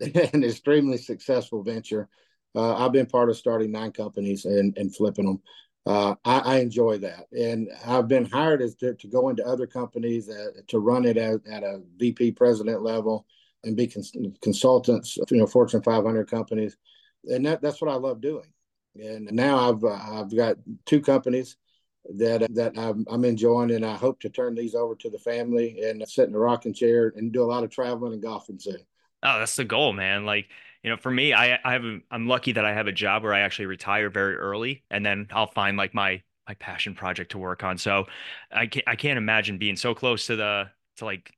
an 0.32 0.44
extremely 0.44 0.96
successful 0.96 1.62
venture. 1.62 2.08
Uh, 2.54 2.74
I've 2.76 2.92
been 2.92 3.06
part 3.06 3.28
of 3.28 3.36
starting 3.36 3.70
nine 3.70 3.92
companies 3.92 4.44
and, 4.44 4.76
and 4.76 4.94
flipping 4.94 5.26
them. 5.26 5.42
Uh, 5.86 6.14
I, 6.24 6.38
I, 6.38 6.58
enjoy 6.58 6.98
that, 6.98 7.24
and 7.32 7.68
I've 7.86 8.06
been 8.06 8.26
hired 8.26 8.60
as 8.60 8.74
to, 8.76 8.94
to 8.94 9.08
go 9.08 9.30
into 9.30 9.46
other 9.46 9.66
companies 9.66 10.28
uh, 10.28 10.60
to 10.68 10.78
run 10.78 11.06
it 11.06 11.16
at, 11.16 11.40
at 11.50 11.62
a 11.62 11.80
VP 11.96 12.32
president 12.32 12.82
level 12.82 13.24
and 13.64 13.78
be 13.78 13.86
cons- 13.86 14.12
consultants, 14.42 15.16
you 15.30 15.38
know, 15.38 15.46
Fortune 15.46 15.80
500 15.80 16.30
companies, 16.30 16.76
and 17.24 17.46
that, 17.46 17.62
that's 17.62 17.80
what 17.80 17.90
I 17.90 17.94
love 17.94 18.20
doing. 18.20 18.52
And 19.00 19.30
now 19.32 19.70
I've 19.70 19.84
uh, 19.84 20.20
I've 20.20 20.34
got 20.34 20.56
two 20.86 21.00
companies 21.00 21.56
that 22.16 22.46
that 22.54 22.78
I'm, 22.78 23.04
I'm, 23.10 23.24
enjoying, 23.24 23.72
and 23.72 23.84
I 23.84 23.94
hope 23.94 24.20
to 24.20 24.30
turn 24.30 24.54
these 24.54 24.74
over 24.74 24.94
to 24.96 25.10
the 25.10 25.18
family 25.18 25.80
and 25.82 26.06
sit 26.08 26.28
in 26.28 26.34
a 26.34 26.38
rocking 26.38 26.74
chair 26.74 27.12
and 27.16 27.32
do 27.32 27.42
a 27.42 27.44
lot 27.44 27.64
of 27.64 27.70
traveling 27.70 28.12
and 28.12 28.22
golfing 28.22 28.58
soon. 28.58 28.80
Oh, 29.22 29.38
that's 29.38 29.56
the 29.56 29.64
goal, 29.64 29.92
man. 29.92 30.24
Like, 30.24 30.48
you 30.82 30.90
know, 30.90 30.96
for 30.96 31.10
me, 31.10 31.32
I 31.32 31.58
I 31.64 31.72
have 31.72 31.84
a, 31.84 31.98
I'm 32.10 32.26
lucky 32.26 32.52
that 32.52 32.64
I 32.64 32.72
have 32.72 32.86
a 32.86 32.92
job 32.92 33.22
where 33.22 33.34
I 33.34 33.40
actually 33.40 33.66
retire 33.66 34.10
very 34.10 34.36
early 34.36 34.84
and 34.90 35.04
then 35.04 35.28
I'll 35.30 35.46
find 35.46 35.76
like 35.76 35.94
my 35.94 36.22
my 36.48 36.54
passion 36.54 36.94
project 36.94 37.32
to 37.32 37.38
work 37.38 37.62
on. 37.62 37.78
So 37.78 38.06
I 38.50 38.66
can't 38.66 38.88
I 38.88 38.96
can't 38.96 39.18
imagine 39.18 39.58
being 39.58 39.76
so 39.76 39.94
close 39.94 40.26
to 40.26 40.36
the 40.36 40.70
to 40.96 41.04
like 41.04 41.32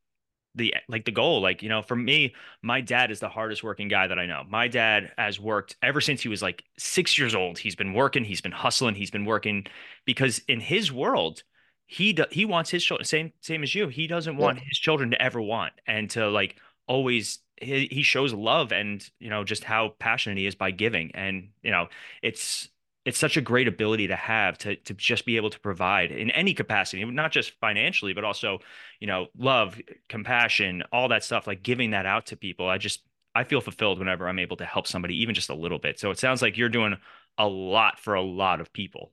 the 0.54 0.74
like 0.88 1.04
the 1.04 1.10
goal 1.10 1.40
like 1.40 1.62
you 1.62 1.68
know 1.68 1.82
for 1.82 1.96
me 1.96 2.34
my 2.62 2.80
dad 2.80 3.10
is 3.10 3.20
the 3.20 3.28
hardest 3.28 3.62
working 3.62 3.88
guy 3.88 4.06
that 4.06 4.18
i 4.18 4.26
know. 4.26 4.42
My 4.48 4.68
dad 4.68 5.12
has 5.16 5.40
worked 5.40 5.76
ever 5.82 6.00
since 6.00 6.20
he 6.20 6.28
was 6.28 6.42
like 6.42 6.64
six 6.78 7.18
years 7.18 7.34
old. 7.34 7.58
He's 7.58 7.76
been 7.76 7.94
working 7.94 8.24
he's 8.24 8.40
been 8.40 8.52
hustling 8.52 8.94
he's 8.94 9.10
been 9.10 9.24
working 9.24 9.66
because 10.04 10.40
in 10.48 10.60
his 10.60 10.92
world 10.92 11.42
he 11.86 12.12
do, 12.12 12.24
he 12.30 12.44
wants 12.44 12.70
his 12.70 12.84
children 12.84 13.04
same 13.04 13.32
same 13.40 13.62
as 13.62 13.74
you. 13.74 13.88
He 13.88 14.06
doesn't 14.06 14.36
want 14.36 14.58
yeah. 14.58 14.64
his 14.68 14.78
children 14.78 15.10
to 15.10 15.22
ever 15.22 15.40
want 15.40 15.72
and 15.86 16.08
to 16.10 16.28
like 16.28 16.56
always 16.86 17.38
he, 17.60 17.88
he 17.90 18.02
shows 18.02 18.32
love 18.32 18.72
and 18.72 19.08
you 19.20 19.30
know 19.30 19.44
just 19.44 19.64
how 19.64 19.94
passionate 19.98 20.38
he 20.38 20.46
is 20.46 20.54
by 20.54 20.70
giving. 20.70 21.12
And 21.14 21.50
you 21.62 21.70
know 21.70 21.88
it's 22.22 22.68
it's 23.04 23.18
such 23.18 23.36
a 23.36 23.40
great 23.40 23.68
ability 23.68 24.06
to 24.08 24.16
have 24.16 24.56
to 24.58 24.76
to 24.76 24.94
just 24.94 25.24
be 25.24 25.36
able 25.36 25.50
to 25.50 25.60
provide 25.60 26.10
in 26.10 26.30
any 26.30 26.54
capacity 26.54 27.04
not 27.04 27.32
just 27.32 27.52
financially 27.60 28.12
but 28.12 28.24
also 28.24 28.58
you 29.00 29.06
know 29.06 29.26
love 29.36 29.80
compassion 30.08 30.82
all 30.92 31.08
that 31.08 31.24
stuff 31.24 31.46
like 31.46 31.62
giving 31.62 31.90
that 31.90 32.06
out 32.06 32.26
to 32.26 32.36
people 32.36 32.68
i 32.68 32.78
just 32.78 33.02
i 33.34 33.44
feel 33.44 33.60
fulfilled 33.60 33.98
whenever 33.98 34.28
i'm 34.28 34.38
able 34.38 34.56
to 34.56 34.64
help 34.64 34.86
somebody 34.86 35.20
even 35.20 35.34
just 35.34 35.50
a 35.50 35.54
little 35.54 35.78
bit 35.78 35.98
so 35.98 36.10
it 36.10 36.18
sounds 36.18 36.42
like 36.42 36.56
you're 36.56 36.68
doing 36.68 36.96
a 37.38 37.46
lot 37.46 37.98
for 37.98 38.14
a 38.14 38.22
lot 38.22 38.60
of 38.60 38.72
people 38.72 39.12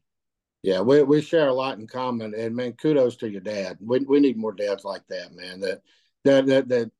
yeah 0.62 0.82
we, 0.82 1.02
we 1.04 1.22
share 1.22 1.48
a 1.48 1.54
lot 1.54 1.78
in 1.80 1.88
common 1.88 2.34
and 2.36 2.56
man 2.56 2.74
kudos 2.74 3.16
to 3.16 3.30
your 3.30 3.42
dad 3.42 3.78
we, 3.82 4.00
we 4.00 4.20
need 4.20 4.38
more 4.38 4.54
dads 4.54 4.84
like 4.84 5.02
that 5.10 5.34
man 5.34 5.60
that 5.60 5.82
that 6.26 6.46
that, 6.46 6.68
that 6.68 6.92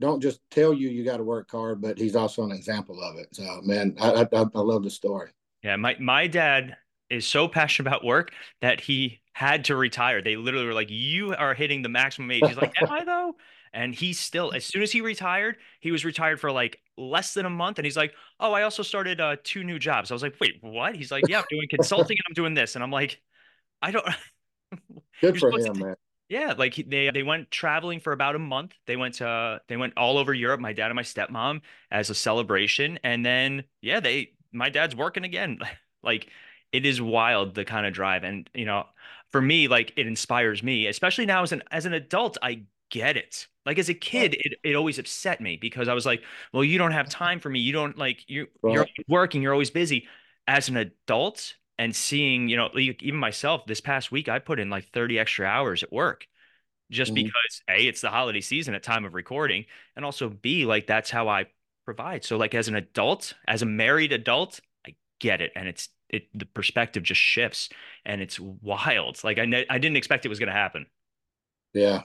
don't 0.00 0.20
just 0.20 0.40
tell 0.50 0.72
you 0.74 0.88
you 0.88 1.04
got 1.04 1.18
to 1.18 1.24
work 1.24 1.48
hard, 1.50 1.80
but 1.80 1.96
he's 1.96 2.16
also 2.16 2.42
an 2.42 2.50
example 2.50 3.00
of 3.00 3.16
it. 3.16 3.28
So, 3.32 3.60
man, 3.62 3.94
I, 4.00 4.26
I, 4.32 4.42
I 4.42 4.60
love 4.60 4.82
the 4.82 4.90
story. 4.90 5.30
Yeah, 5.64 5.76
my 5.76 5.96
my 5.98 6.26
dad 6.26 6.76
is 7.08 7.26
so 7.26 7.48
passionate 7.48 7.88
about 7.88 8.04
work 8.04 8.32
that 8.60 8.80
he 8.80 9.20
had 9.32 9.64
to 9.64 9.76
retire. 9.76 10.22
They 10.22 10.36
literally 10.36 10.66
were 10.66 10.74
like, 10.74 10.90
"You 10.90 11.34
are 11.34 11.54
hitting 11.54 11.82
the 11.82 11.88
maximum 11.88 12.30
age." 12.30 12.42
He's 12.46 12.56
like, 12.56 12.72
"Am 12.80 12.90
I 12.90 13.04
though?" 13.04 13.36
And 13.72 13.92
he 13.94 14.12
still, 14.12 14.52
as 14.52 14.64
soon 14.64 14.82
as 14.82 14.92
he 14.92 15.00
retired, 15.00 15.56
he 15.80 15.90
was 15.90 16.04
retired 16.04 16.38
for 16.40 16.52
like 16.52 16.80
less 16.96 17.34
than 17.34 17.46
a 17.46 17.50
month. 17.50 17.78
And 17.78 17.86
he's 17.86 17.96
like, 17.96 18.14
"Oh, 18.38 18.52
I 18.52 18.62
also 18.62 18.82
started 18.82 19.20
uh, 19.20 19.36
two 19.42 19.64
new 19.64 19.78
jobs." 19.78 20.10
I 20.10 20.14
was 20.14 20.22
like, 20.22 20.36
"Wait, 20.40 20.58
what?" 20.60 20.94
He's 20.94 21.10
like, 21.10 21.24
"Yeah, 21.28 21.38
I'm 21.38 21.46
doing 21.50 21.66
consulting 21.70 22.18
and 22.18 22.24
I'm 22.28 22.34
doing 22.34 22.54
this." 22.54 22.74
And 22.74 22.84
I'm 22.84 22.92
like, 22.92 23.20
"I 23.80 23.90
don't." 23.90 24.06
Good 25.22 25.40
for 25.40 25.50
him, 25.50 25.78
man. 25.78 25.94
Yeah, 26.28 26.54
like 26.56 26.74
they 26.74 27.10
they 27.10 27.22
went 27.22 27.50
traveling 27.50 28.00
for 28.00 28.12
about 28.12 28.36
a 28.36 28.38
month. 28.38 28.74
They 28.86 28.96
went 28.96 29.14
to 29.16 29.60
they 29.68 29.76
went 29.76 29.94
all 29.96 30.18
over 30.18 30.34
Europe. 30.34 30.60
My 30.60 30.72
dad 30.72 30.86
and 30.86 30.96
my 30.96 31.02
stepmom 31.02 31.62
as 31.90 32.10
a 32.10 32.14
celebration, 32.14 32.98
and 33.02 33.24
then 33.24 33.64
yeah, 33.80 34.00
they 34.00 34.33
my 34.54 34.70
dad's 34.70 34.96
working 34.96 35.24
again. 35.24 35.58
like 36.02 36.28
it 36.72 36.86
is 36.86 37.00
wild 37.00 37.54
the 37.54 37.64
kind 37.64 37.86
of 37.86 37.92
drive, 37.92 38.24
and 38.24 38.48
you 38.54 38.64
know, 38.64 38.84
for 39.32 39.40
me, 39.40 39.68
like 39.68 39.92
it 39.96 40.06
inspires 40.06 40.62
me, 40.62 40.86
especially 40.86 41.26
now 41.26 41.42
as 41.42 41.52
an 41.52 41.62
as 41.70 41.86
an 41.86 41.92
adult. 41.92 42.38
I 42.42 42.64
get 42.90 43.16
it. 43.16 43.46
Like 43.66 43.78
as 43.78 43.88
a 43.88 43.94
kid, 43.94 44.34
it, 44.34 44.58
it 44.62 44.74
always 44.76 44.98
upset 44.98 45.40
me 45.40 45.56
because 45.56 45.88
I 45.88 45.94
was 45.94 46.04
like, 46.04 46.22
well, 46.52 46.64
you 46.64 46.78
don't 46.78 46.92
have 46.92 47.08
time 47.10 47.40
for 47.40 47.48
me. 47.48 47.60
You 47.60 47.72
don't 47.72 47.98
like 47.98 48.28
you 48.28 48.46
right. 48.62 48.74
you're 48.74 48.86
working. 49.08 49.42
You're 49.42 49.52
always 49.52 49.70
busy. 49.70 50.08
As 50.46 50.68
an 50.68 50.76
adult, 50.76 51.54
and 51.78 51.94
seeing, 51.94 52.48
you 52.48 52.56
know, 52.56 52.70
even 52.76 53.16
myself 53.18 53.66
this 53.66 53.80
past 53.80 54.12
week, 54.12 54.28
I 54.28 54.38
put 54.38 54.60
in 54.60 54.70
like 54.70 54.88
30 54.92 55.18
extra 55.18 55.46
hours 55.46 55.82
at 55.82 55.92
work 55.92 56.26
just 56.90 57.14
mm-hmm. 57.14 57.24
because 57.24 57.62
A, 57.68 57.86
it's 57.86 58.00
the 58.00 58.10
holiday 58.10 58.40
season 58.40 58.74
at 58.74 58.82
time 58.82 59.04
of 59.04 59.14
recording. 59.14 59.64
And 59.96 60.04
also 60.04 60.28
B, 60.28 60.64
like 60.64 60.86
that's 60.86 61.10
how 61.10 61.28
I 61.28 61.46
provide. 61.84 62.24
So 62.24 62.36
like 62.36 62.54
as 62.54 62.68
an 62.68 62.74
adult, 62.74 63.34
as 63.46 63.62
a 63.62 63.66
married 63.66 64.12
adult, 64.12 64.60
I 64.86 64.94
get 65.20 65.40
it. 65.40 65.52
And 65.54 65.68
it's, 65.68 65.88
it, 66.08 66.24
the 66.34 66.46
perspective 66.46 67.02
just 67.02 67.20
shifts 67.20 67.68
and 68.04 68.20
it's 68.20 68.38
wild. 68.38 69.22
Like 69.24 69.38
I, 69.38 69.44
ne- 69.44 69.66
I 69.68 69.78
didn't 69.78 69.96
expect 69.96 70.24
it 70.24 70.28
was 70.28 70.38
going 70.38 70.48
to 70.48 70.52
happen. 70.52 70.86
Yeah. 71.72 72.02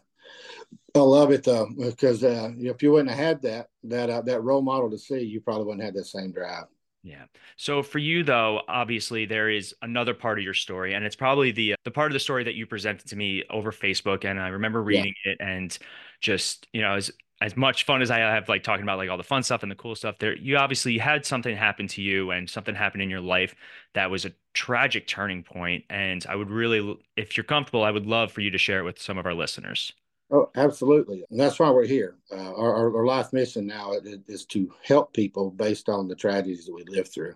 I 0.95 0.99
love 0.99 1.31
it 1.31 1.43
though, 1.43 1.67
because 1.77 2.23
uh, 2.23 2.51
if 2.57 2.81
you 2.83 2.91
wouldn't 2.91 3.09
have 3.09 3.19
had 3.19 3.41
that, 3.43 3.67
that, 3.83 4.09
uh, 4.09 4.21
that 4.21 4.41
role 4.41 4.61
model 4.61 4.89
to 4.89 4.97
see, 4.97 5.19
you 5.19 5.41
probably 5.41 5.65
wouldn't 5.65 5.83
have 5.83 5.93
that 5.93 6.05
same 6.05 6.31
drive. 6.31 6.65
Yeah. 7.01 7.23
So 7.55 7.81
for 7.81 7.97
you 7.97 8.23
though, 8.23 8.61
obviously 8.67 9.25
there 9.25 9.49
is 9.49 9.73
another 9.81 10.13
part 10.13 10.37
of 10.37 10.43
your 10.43 10.53
story 10.53 10.95
and 10.95 11.05
it's 11.05 11.15
probably 11.15 11.51
the 11.51 11.75
the 11.85 11.91
part 11.91 12.11
of 12.11 12.13
the 12.13 12.19
story 12.19 12.43
that 12.43 12.55
you 12.55 12.65
presented 12.65 13.07
to 13.07 13.15
me 13.15 13.43
over 13.49 13.71
Facebook 13.71 14.25
and 14.25 14.37
I 14.37 14.49
remember 14.49 14.83
reading 14.83 15.13
yeah. 15.25 15.31
it 15.31 15.37
and 15.39 15.77
just, 16.19 16.67
you 16.73 16.81
know, 16.81 16.95
as 16.95 17.09
as 17.41 17.55
much 17.55 17.85
fun 17.85 18.01
as 18.01 18.11
I 18.11 18.19
have 18.19 18.49
like 18.49 18.63
talking 18.63 18.83
about 18.83 18.97
like 18.97 19.09
all 19.09 19.17
the 19.17 19.23
fun 19.23 19.43
stuff 19.43 19.63
and 19.63 19.71
the 19.71 19.75
cool 19.75 19.95
stuff 19.95 20.17
there, 20.19 20.35
you 20.35 20.57
obviously 20.57 20.97
had 20.97 21.25
something 21.25 21.55
happen 21.55 21.87
to 21.89 22.01
you 22.01 22.31
and 22.31 22.49
something 22.49 22.75
happened 22.75 23.01
in 23.01 23.09
your 23.09 23.21
life 23.21 23.55
that 23.93 24.11
was 24.11 24.25
a 24.25 24.31
tragic 24.53 25.07
turning 25.07 25.43
point. 25.43 25.85
and 25.89 26.25
I 26.27 26.35
would 26.35 26.49
really 26.49 26.99
if 27.15 27.37
you're 27.37 27.45
comfortable, 27.45 27.83
I 27.83 27.91
would 27.91 28.05
love 28.05 28.31
for 28.31 28.41
you 28.41 28.51
to 28.51 28.57
share 28.57 28.79
it 28.79 28.83
with 28.83 29.01
some 29.01 29.17
of 29.17 29.25
our 29.25 29.33
listeners. 29.33 29.93
Oh, 30.31 30.49
absolutely. 30.55 31.23
And 31.31 31.39
that's 31.39 31.59
why 31.59 31.71
we're 31.71 31.85
here. 31.87 32.17
Uh, 32.31 32.53
our, 32.53 32.95
our 32.95 33.05
life 33.05 33.33
mission 33.33 33.65
now 33.65 33.93
is 34.27 34.45
to 34.47 34.71
help 34.83 35.13
people 35.13 35.49
based 35.49 35.89
on 35.89 36.07
the 36.07 36.15
tragedies 36.15 36.65
that 36.65 36.73
we 36.73 36.83
live 36.87 37.07
through. 37.07 37.33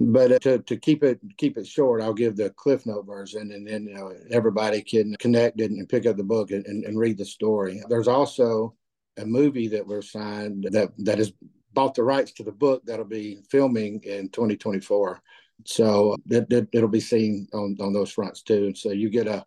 But 0.00 0.32
uh, 0.32 0.38
to, 0.40 0.58
to 0.58 0.76
keep 0.76 1.04
it 1.04 1.20
keep 1.36 1.58
it 1.58 1.66
short, 1.66 2.00
I'll 2.00 2.14
give 2.14 2.36
the 2.36 2.50
Cliff 2.50 2.86
Note 2.86 3.06
version, 3.06 3.52
and 3.52 3.66
then 3.66 3.94
everybody 4.30 4.80
can 4.80 5.14
connect 5.18 5.60
and 5.60 5.88
pick 5.88 6.06
up 6.06 6.16
the 6.16 6.24
book 6.24 6.50
and, 6.50 6.64
and, 6.66 6.84
and 6.84 6.98
read 6.98 7.18
the 7.18 7.24
story. 7.24 7.82
There's 7.88 8.08
also 8.08 8.74
a 9.18 9.26
movie 9.26 9.68
that 9.68 9.86
we're 9.86 10.02
signed 10.02 10.66
that 10.70 10.90
that 10.98 11.18
has 11.18 11.32
bought 11.74 11.94
the 11.94 12.02
rights 12.02 12.32
to 12.32 12.42
the 12.42 12.52
book 12.52 12.82
that'll 12.86 13.04
be 13.04 13.40
filming 13.50 14.00
in 14.04 14.28
2024. 14.30 15.20
So 15.64 16.16
that 16.26 16.50
it, 16.52 16.68
will 16.72 16.88
be 16.88 17.00
seen 17.00 17.48
on, 17.52 17.76
on 17.80 17.92
those 17.92 18.12
fronts 18.12 18.42
too. 18.42 18.74
So 18.76 18.92
you 18.92 19.10
get 19.10 19.26
a, 19.26 19.44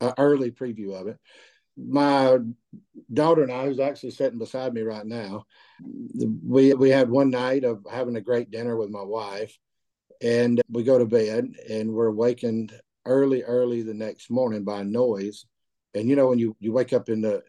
a 0.00 0.12
early 0.18 0.50
preview 0.50 1.00
of 1.00 1.06
it 1.06 1.18
my 1.76 2.38
daughter 3.12 3.42
and 3.42 3.52
I, 3.52 3.66
who's 3.66 3.80
actually 3.80 4.12
sitting 4.12 4.38
beside 4.38 4.72
me 4.72 4.82
right 4.82 5.04
now, 5.04 5.44
we 6.44 6.74
we 6.74 6.90
had 6.90 7.10
one 7.10 7.30
night 7.30 7.64
of 7.64 7.84
having 7.90 8.16
a 8.16 8.20
great 8.20 8.50
dinner 8.50 8.76
with 8.76 8.90
my 8.90 9.02
wife, 9.02 9.56
and 10.22 10.60
we 10.70 10.82
go 10.82 10.98
to 10.98 11.06
bed 11.06 11.54
and 11.68 11.92
we're 11.92 12.08
awakened 12.08 12.72
early, 13.04 13.42
early 13.42 13.82
the 13.82 13.94
next 13.94 14.30
morning 14.30 14.64
by 14.64 14.82
noise. 14.82 15.46
And 15.94 16.08
you 16.08 16.16
know 16.16 16.28
when 16.28 16.38
you 16.38 16.56
you 16.60 16.72
wake 16.72 16.92
up 16.92 17.08
in 17.08 17.20
the 17.20 17.42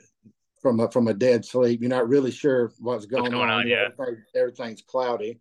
from 0.67 0.79
a 0.79 0.91
from 0.91 1.07
a 1.07 1.13
dead 1.13 1.45
sleep, 1.45 1.81
you're 1.81 1.89
not 1.89 2.09
really 2.09 2.31
sure 2.31 2.71
what's 2.79 3.05
going, 3.05 3.23
what's 3.23 3.33
going 3.33 3.49
on. 3.49 3.61
on. 3.61 3.67
Yeah, 3.67 3.89
Everything, 3.99 4.23
everything's 4.35 4.81
cloudy. 4.81 5.39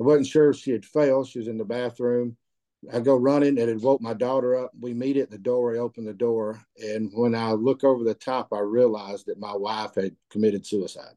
I 0.00 0.02
wasn't 0.02 0.26
sure 0.26 0.50
if 0.50 0.56
she 0.56 0.72
had 0.72 0.84
failed. 0.84 1.28
She 1.28 1.38
was 1.38 1.48
in 1.48 1.58
the 1.58 1.64
bathroom 1.64 2.36
I 2.92 3.00
go 3.00 3.16
running 3.16 3.58
and 3.58 3.70
it 3.70 3.80
woke 3.80 4.00
my 4.00 4.14
daughter 4.14 4.56
up. 4.56 4.72
We 4.78 4.94
meet 4.94 5.16
at 5.16 5.30
the 5.30 5.38
door. 5.38 5.74
I 5.74 5.78
open 5.78 6.04
the 6.04 6.12
door. 6.12 6.60
And 6.82 7.10
when 7.14 7.34
I 7.34 7.52
look 7.52 7.84
over 7.84 8.04
the 8.04 8.14
top, 8.14 8.52
I 8.52 8.60
realized 8.60 9.26
that 9.26 9.40
my 9.40 9.54
wife 9.54 9.94
had 9.94 10.16
committed 10.30 10.66
suicide. 10.66 11.14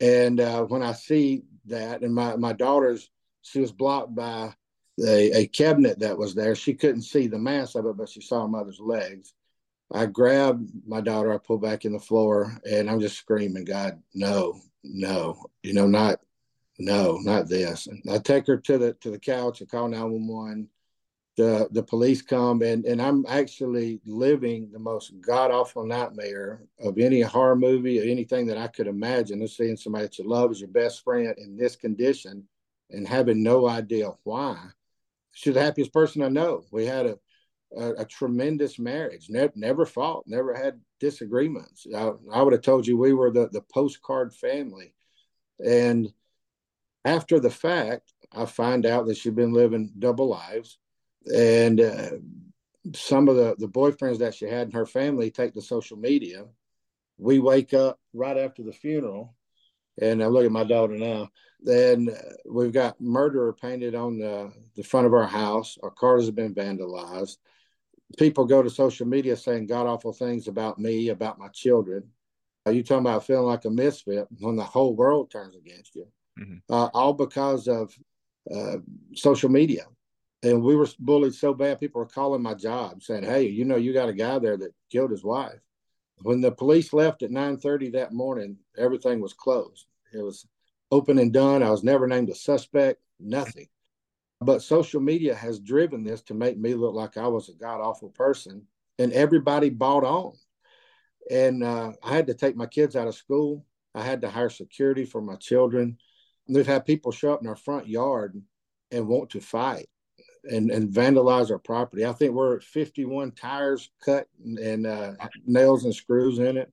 And 0.00 0.40
uh, 0.40 0.64
when 0.64 0.82
I 0.82 0.92
see 0.92 1.42
that, 1.66 2.02
and 2.02 2.14
my, 2.14 2.36
my 2.36 2.52
daughter's, 2.52 3.10
she 3.42 3.60
was 3.60 3.72
blocked 3.72 4.14
by 4.14 4.54
a, 4.98 5.40
a 5.42 5.46
cabinet 5.46 5.98
that 6.00 6.16
was 6.16 6.34
there. 6.34 6.54
She 6.54 6.74
couldn't 6.74 7.02
see 7.02 7.26
the 7.26 7.38
mass 7.38 7.74
of 7.74 7.86
it, 7.86 7.96
but 7.96 8.08
she 8.08 8.20
saw 8.20 8.42
her 8.42 8.48
mother's 8.48 8.80
legs. 8.80 9.34
I 9.92 10.06
grab 10.06 10.66
my 10.86 11.00
daughter, 11.00 11.32
I 11.32 11.38
pull 11.38 11.58
back 11.58 11.84
in 11.84 11.92
the 11.92 11.98
floor, 12.00 12.56
and 12.70 12.88
I'm 12.90 13.00
just 13.00 13.16
screaming, 13.18 13.64
God, 13.64 14.00
no, 14.14 14.60
no, 14.84 15.46
you 15.62 15.74
know, 15.74 15.86
not 15.86 16.20
no, 16.78 17.18
not 17.22 17.48
this. 17.48 17.86
And 17.86 18.02
I 18.10 18.18
take 18.18 18.46
her 18.46 18.56
to 18.56 18.78
the 18.78 18.92
to 18.94 19.10
the 19.10 19.18
couch. 19.18 19.62
I 19.62 19.66
call 19.66 19.88
nine 19.88 20.10
one 20.10 20.26
one. 20.28 20.68
the 21.36 21.68
the 21.72 21.82
police 21.82 22.22
come 22.22 22.62
and 22.62 22.84
and 22.86 23.00
I'm 23.00 23.24
actually 23.28 24.00
living 24.06 24.70
the 24.72 24.78
most 24.78 25.12
god 25.20 25.50
awful 25.50 25.86
nightmare 25.86 26.62
of 26.78 26.98
any 26.98 27.20
horror 27.22 27.56
movie 27.56 28.00
or 28.00 28.10
anything 28.10 28.46
that 28.46 28.58
I 28.58 28.68
could 28.68 28.86
imagine. 28.86 29.42
Of 29.42 29.50
seeing 29.50 29.76
somebody 29.76 30.06
that 30.06 30.18
you 30.18 30.28
love 30.28 30.50
as 30.50 30.60
your 30.60 30.70
best 30.70 31.04
friend 31.04 31.34
in 31.38 31.56
this 31.56 31.76
condition 31.76 32.44
and 32.90 33.06
having 33.06 33.42
no 33.42 33.68
idea 33.68 34.10
why. 34.24 34.58
She's 35.32 35.54
the 35.54 35.62
happiest 35.62 35.92
person 35.92 36.22
I 36.22 36.28
know. 36.28 36.64
We 36.72 36.86
had 36.86 37.06
a 37.06 37.18
a, 37.76 37.90
a 37.98 38.04
tremendous 38.04 38.78
marriage. 38.78 39.28
Never 39.28 39.52
never 39.56 39.86
fought. 39.86 40.24
Never 40.26 40.54
had 40.54 40.80
disagreements. 40.98 41.86
I, 41.94 42.12
I 42.32 42.42
would 42.42 42.52
have 42.52 42.62
told 42.62 42.86
you 42.86 42.96
we 42.96 43.12
were 43.12 43.30
the 43.30 43.48
the 43.48 43.62
postcard 43.62 44.34
family, 44.34 44.94
and 45.64 46.12
after 47.04 47.40
the 47.40 47.50
fact, 47.50 48.12
I 48.32 48.44
find 48.44 48.86
out 48.86 49.06
that 49.06 49.16
she'd 49.16 49.34
been 49.34 49.52
living 49.52 49.92
double 49.98 50.28
lives 50.28 50.78
and 51.32 51.80
uh, 51.80 52.10
some 52.94 53.28
of 53.28 53.36
the 53.36 53.54
the 53.58 53.68
boyfriends 53.68 54.18
that 54.18 54.34
she 54.34 54.46
had 54.46 54.68
in 54.68 54.72
her 54.72 54.86
family 54.86 55.30
take 55.30 55.54
to 55.54 55.62
social 55.62 55.96
media. 55.96 56.44
We 57.18 57.38
wake 57.38 57.74
up 57.74 57.98
right 58.14 58.36
after 58.38 58.62
the 58.62 58.72
funeral, 58.72 59.34
and 60.00 60.22
I 60.22 60.26
look 60.26 60.46
at 60.46 60.52
my 60.52 60.64
daughter 60.64 60.96
now. 60.96 61.28
Then 61.60 62.08
uh, 62.10 62.32
we've 62.46 62.72
got 62.72 63.00
murderer 63.00 63.52
painted 63.52 63.94
on 63.94 64.18
the 64.18 64.52
the 64.76 64.82
front 64.82 65.06
of 65.06 65.14
our 65.14 65.26
house. 65.26 65.76
Our 65.82 65.90
cars 65.90 66.26
have 66.26 66.34
been 66.34 66.54
vandalized. 66.54 67.36
People 68.18 68.44
go 68.44 68.62
to 68.62 68.70
social 68.70 69.06
media 69.06 69.36
saying 69.36 69.66
god 69.66 69.86
awful 69.86 70.12
things 70.12 70.48
about 70.48 70.78
me, 70.78 71.08
about 71.08 71.38
my 71.38 71.48
children. 71.48 72.04
Are 72.66 72.72
you 72.72 72.82
talking 72.82 73.06
about 73.06 73.26
feeling 73.26 73.46
like 73.46 73.64
a 73.64 73.70
misfit 73.70 74.26
when 74.38 74.56
the 74.56 74.64
whole 74.64 74.94
world 74.94 75.30
turns 75.30 75.56
against 75.56 75.94
you? 75.94 76.06
Mm-hmm. 76.38 76.72
Uh, 76.72 76.88
all 76.92 77.14
because 77.14 77.68
of 77.68 77.94
uh, 78.54 78.78
social 79.14 79.48
media 79.48 79.84
and 80.42 80.62
we 80.62 80.76
were 80.76 80.88
bullied 80.98 81.34
so 81.34 81.52
bad 81.52 81.80
people 81.80 82.00
were 82.00 82.06
calling 82.06 82.42
my 82.42 82.54
job 82.54 83.02
saying 83.02 83.22
hey 83.22 83.42
you 83.42 83.64
know 83.64 83.76
you 83.76 83.92
got 83.92 84.08
a 84.08 84.12
guy 84.12 84.38
there 84.38 84.56
that 84.56 84.74
killed 84.90 85.10
his 85.10 85.24
wife 85.24 85.60
when 86.22 86.40
the 86.40 86.50
police 86.50 86.92
left 86.92 87.22
at 87.22 87.30
9.30 87.30 87.92
that 87.92 88.12
morning 88.12 88.56
everything 88.78 89.20
was 89.20 89.32
closed 89.32 89.86
it 90.12 90.22
was 90.22 90.46
open 90.90 91.18
and 91.18 91.32
done 91.32 91.62
i 91.62 91.70
was 91.70 91.84
never 91.84 92.06
named 92.06 92.30
a 92.30 92.34
suspect 92.34 93.00
nothing 93.18 93.68
but 94.40 94.62
social 94.62 95.00
media 95.00 95.34
has 95.34 95.58
driven 95.58 96.02
this 96.02 96.22
to 96.22 96.34
make 96.34 96.58
me 96.58 96.74
look 96.74 96.94
like 96.94 97.16
i 97.16 97.26
was 97.26 97.48
a 97.48 97.54
god 97.54 97.80
awful 97.80 98.10
person 98.10 98.66
and 98.98 99.12
everybody 99.12 99.70
bought 99.70 100.04
on 100.04 100.32
and 101.30 101.62
uh, 101.62 101.92
i 102.02 102.14
had 102.14 102.26
to 102.26 102.34
take 102.34 102.56
my 102.56 102.66
kids 102.66 102.96
out 102.96 103.08
of 103.08 103.14
school 103.14 103.64
i 103.94 104.02
had 104.02 104.20
to 104.20 104.30
hire 104.30 104.50
security 104.50 105.04
for 105.04 105.20
my 105.20 105.36
children 105.36 105.96
we've 106.48 106.66
had 106.66 106.86
people 106.86 107.12
show 107.12 107.32
up 107.32 107.40
in 107.40 107.48
our 107.48 107.56
front 107.56 107.88
yard 107.88 108.40
and 108.90 109.06
want 109.06 109.30
to 109.30 109.40
fight 109.40 109.88
and, 110.44 110.70
and 110.70 110.90
vandalize 110.90 111.50
our 111.50 111.58
property. 111.58 112.04
I 112.06 112.12
think 112.12 112.32
we're 112.32 112.56
at 112.56 112.62
51 112.62 113.32
tires 113.32 113.90
cut 114.04 114.26
and, 114.44 114.58
and 114.58 114.86
uh, 114.86 115.12
nails 115.46 115.84
and 115.84 115.94
screws 115.94 116.38
in 116.38 116.56
it. 116.56 116.72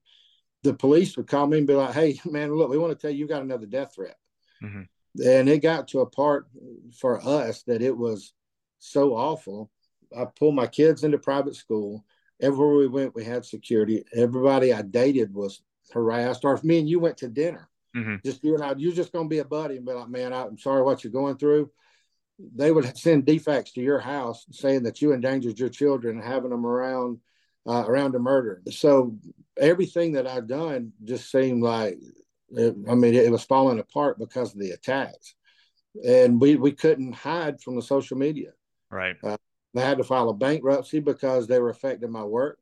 The 0.64 0.74
police 0.74 1.18
would 1.18 1.28
call 1.28 1.48
me 1.48 1.60
and 1.60 1.68
be 1.68 1.74
like, 1.74 1.94
"Hey, 1.94 2.20
man, 2.26 2.54
look, 2.54 2.70
we 2.70 2.78
want 2.78 2.92
to 2.92 3.00
tell 3.00 3.12
you 3.12 3.20
you 3.20 3.28
got 3.28 3.44
another 3.44 3.66
death 3.66 3.96
threat." 3.96 4.18
Mm-hmm. 4.64 4.84
And 5.26 5.50
it 5.50 5.60
got 5.60 5.88
to 5.90 6.02
a 6.02 6.06
part 6.06 6.48
for 6.98 7.22
us 7.26 7.64
that 7.64 7.82
it 7.82 7.96
was 7.96 8.34
so 8.80 9.16
awful. 9.16 9.72
I 10.18 10.26
pulled 10.26 10.56
my 10.56 10.68
kids 10.68 11.04
into 11.04 11.18
private 11.18 11.56
school. 11.56 12.06
Everywhere 12.40 12.76
we 12.76 12.88
went, 12.88 13.16
we 13.16 13.24
had 13.24 13.46
security. 13.46 14.04
Everybody 14.16 14.74
I 14.74 14.84
dated 14.84 15.34
was 15.34 15.62
harassed. 15.92 16.46
Or 16.46 16.54
if 16.54 16.64
me 16.64 16.80
and 16.80 16.90
you 16.90 17.00
went 17.00 17.18
to 17.18 17.28
dinner, 17.28 17.68
mm-hmm. 17.96 18.16
just 18.24 18.44
you 18.44 18.54
and 18.56 18.64
I, 18.64 18.76
you're 18.78 18.94
just 18.94 19.12
going 19.12 19.26
to 19.26 19.30
be 19.30 19.40
a 19.40 19.46
buddy 19.46 19.78
and 19.78 19.86
be 19.86 19.94
like, 19.94 20.10
"Man, 20.10 20.34
I'm 20.34 20.58
sorry 20.58 20.84
what 20.84 21.04
you're 21.04 21.12
going 21.12 21.38
through." 21.38 21.72
they 22.40 22.72
would 22.72 22.98
send 22.98 23.26
DFACS 23.26 23.74
to 23.74 23.82
your 23.82 24.00
house 24.00 24.46
saying 24.52 24.84
that 24.84 25.02
you 25.02 25.12
endangered 25.12 25.60
your 25.60 25.70
children 25.70 26.18
and 26.18 26.26
having 26.26 26.52
them 26.52 26.66
around 26.66 27.20
uh, 27.68 27.84
around 27.86 28.16
a 28.16 28.20
murder. 28.20 28.62
So 28.72 29.18
everything 29.58 30.14
that 30.14 30.26
I've 30.26 30.48
done 30.48 30.94
just 31.04 31.30
seemed 31.30 31.62
like, 31.62 31.98
it, 32.52 32.76
I 32.90 32.96
mean, 32.96 33.14
it, 33.14 33.32
was 33.32 33.44
falling 33.44 33.80
apart 33.80 34.20
because 34.20 34.54
of 34.54 34.60
the 34.60 34.72
attacks, 34.72 35.36
and 36.06 36.40
we 36.40 36.56
we 36.56 36.72
couldn't 36.72 37.14
hide 37.14 37.62
from 37.62 37.76
the 37.76 37.82
social 37.82 38.18
media. 38.18 38.52
Right. 38.90 39.16
Uh, 39.24 39.38
I 39.76 39.82
had 39.82 39.98
to 39.98 40.04
file 40.04 40.30
a 40.30 40.34
bankruptcy 40.34 41.00
because 41.00 41.48
they 41.48 41.60
were 41.60 41.70
affecting 41.70 42.12
my 42.12 42.24
work. 42.24 42.60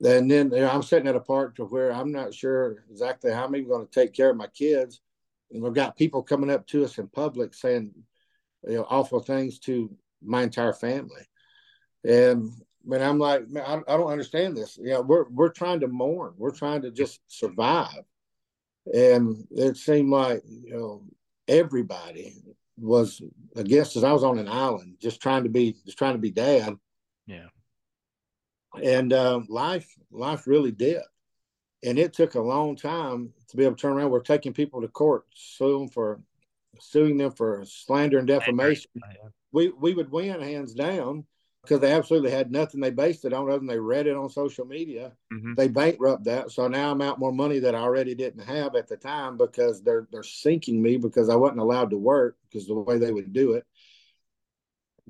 And 0.00 0.30
then 0.30 0.50
you 0.50 0.60
know, 0.60 0.70
I'm 0.70 0.82
sitting 0.82 1.08
at 1.08 1.16
a 1.16 1.20
part 1.20 1.56
to 1.56 1.64
where 1.64 1.92
I'm 1.92 2.12
not 2.12 2.32
sure 2.32 2.84
exactly 2.90 3.32
how 3.32 3.44
I'm 3.44 3.56
even 3.56 3.68
going 3.68 3.86
to 3.86 3.92
take 3.92 4.12
care 4.12 4.30
of 4.30 4.36
my 4.36 4.46
kids. 4.46 5.00
And 5.50 5.62
we've 5.62 5.74
got 5.74 5.96
people 5.96 6.22
coming 6.22 6.50
up 6.50 6.66
to 6.68 6.84
us 6.84 6.98
in 6.98 7.08
public 7.08 7.54
saying, 7.54 7.92
you 8.66 8.76
know, 8.76 8.86
awful 8.88 9.20
things 9.20 9.58
to 9.60 9.90
my 10.22 10.42
entire 10.42 10.72
family. 10.72 11.22
And 12.04 12.50
when 12.82 13.02
I'm 13.02 13.18
like, 13.18 13.48
man, 13.48 13.64
I, 13.66 13.92
I 13.92 13.96
don't 13.96 14.10
understand 14.10 14.56
this. 14.56 14.78
You 14.78 14.90
know, 14.90 15.00
we're 15.02 15.28
we're 15.28 15.50
trying 15.50 15.80
to 15.80 15.88
mourn. 15.88 16.34
We're 16.36 16.54
trying 16.54 16.82
to 16.82 16.90
just 16.90 17.20
survive. 17.28 18.04
And 18.94 19.46
it 19.50 19.76
seemed 19.76 20.10
like, 20.10 20.42
you 20.46 20.70
know, 20.70 21.02
everybody 21.46 22.34
was 22.76 23.20
against 23.56 23.96
us. 23.96 24.04
I 24.04 24.12
was 24.12 24.24
on 24.24 24.38
an 24.38 24.48
island 24.48 24.96
just 25.00 25.20
trying 25.20 25.44
to 25.44 25.50
be 25.50 25.76
just 25.84 25.98
trying 25.98 26.14
to 26.14 26.18
be 26.18 26.30
dad. 26.30 26.76
Yeah. 27.26 27.46
And 28.82 29.12
uh, 29.12 29.40
life 29.48 29.88
life 30.10 30.46
really 30.46 30.72
did. 30.72 31.02
And 31.84 31.98
it 31.98 32.12
took 32.12 32.34
a 32.34 32.40
long 32.40 32.76
time 32.76 33.32
to 33.48 33.56
be 33.56 33.64
able 33.64 33.76
to 33.76 33.80
turn 33.80 33.92
around. 33.92 34.10
We're 34.10 34.20
taking 34.20 34.52
people 34.52 34.80
to 34.80 34.88
court, 34.88 35.24
suing 35.34 35.88
for 35.88 36.20
suing 36.80 37.16
them 37.16 37.32
for 37.32 37.64
slander 37.66 38.18
and 38.18 38.26
defamation. 38.26 38.90
We 39.52 39.70
we 39.70 39.94
would 39.94 40.10
win 40.10 40.40
hands 40.40 40.74
down 40.74 41.24
because 41.68 41.80
they 41.80 41.92
absolutely 41.92 42.30
had 42.30 42.50
nothing 42.50 42.80
they 42.80 42.90
based 42.90 43.26
it 43.26 43.34
on 43.34 43.48
other 43.48 43.58
than 43.58 43.66
they 43.66 43.78
read 43.78 44.06
it 44.06 44.16
on 44.16 44.30
social 44.30 44.64
media. 44.64 45.12
Mm-hmm. 45.32 45.54
They 45.54 45.68
bankrupt 45.68 46.24
that. 46.24 46.50
So 46.50 46.66
now 46.66 46.90
I'm 46.90 47.02
out 47.02 47.18
more 47.18 47.32
money 47.32 47.58
that 47.58 47.74
I 47.74 47.80
already 47.80 48.14
didn't 48.14 48.44
have 48.44 48.74
at 48.74 48.88
the 48.88 48.96
time 48.96 49.36
because 49.36 49.82
they're 49.82 50.08
they're 50.10 50.22
sinking 50.22 50.80
me 50.80 50.96
because 50.96 51.28
I 51.28 51.36
wasn't 51.36 51.60
allowed 51.60 51.90
to 51.90 51.98
work 51.98 52.38
because 52.48 52.66
the 52.66 52.74
way 52.74 52.98
they 52.98 53.12
would 53.12 53.32
do 53.34 53.52
it. 53.52 53.66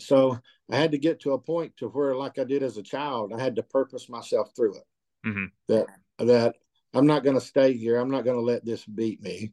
So 0.00 0.38
I 0.70 0.76
had 0.76 0.92
to 0.92 0.98
get 0.98 1.20
to 1.20 1.32
a 1.32 1.38
point 1.38 1.76
to 1.78 1.88
where, 1.88 2.14
like 2.16 2.38
I 2.38 2.44
did 2.44 2.62
as 2.62 2.76
a 2.76 2.82
child, 2.82 3.32
I 3.32 3.40
had 3.40 3.56
to 3.56 3.62
purpose 3.62 4.08
myself 4.08 4.50
through 4.56 4.76
it. 4.76 4.84
Mm-hmm. 5.26 5.44
That 5.68 5.86
that 6.18 6.56
I'm 6.92 7.06
not 7.06 7.22
going 7.22 7.36
to 7.38 7.44
stay 7.44 7.74
here. 7.74 7.98
I'm 7.98 8.10
not 8.10 8.24
going 8.24 8.36
to 8.36 8.42
let 8.42 8.64
this 8.64 8.84
beat 8.84 9.22
me. 9.22 9.52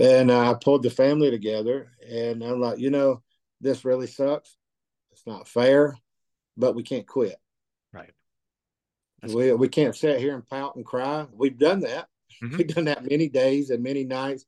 And 0.00 0.30
uh, 0.30 0.50
I 0.50 0.54
pulled 0.54 0.82
the 0.82 0.90
family 0.90 1.30
together, 1.30 1.92
and 2.08 2.42
I'm 2.42 2.60
like, 2.60 2.78
you 2.78 2.90
know, 2.90 3.22
this 3.60 3.84
really 3.84 4.08
sucks. 4.08 4.56
It's 5.12 5.26
not 5.26 5.46
fair, 5.46 5.96
but 6.56 6.74
we 6.74 6.82
can't 6.82 7.06
quit. 7.06 7.36
Right. 7.92 8.12
That's 9.20 9.34
we 9.34 9.48
cool. 9.48 9.58
we 9.58 9.68
can't 9.68 9.96
sit 9.96 10.20
here 10.20 10.34
and 10.34 10.46
pout 10.46 10.76
and 10.76 10.84
cry. 10.84 11.26
We've 11.32 11.58
done 11.58 11.80
that. 11.80 12.08
Mm-hmm. 12.42 12.56
We've 12.56 12.74
done 12.74 12.84
that 12.86 13.08
many 13.08 13.28
days 13.28 13.70
and 13.70 13.82
many 13.82 14.04
nights. 14.04 14.44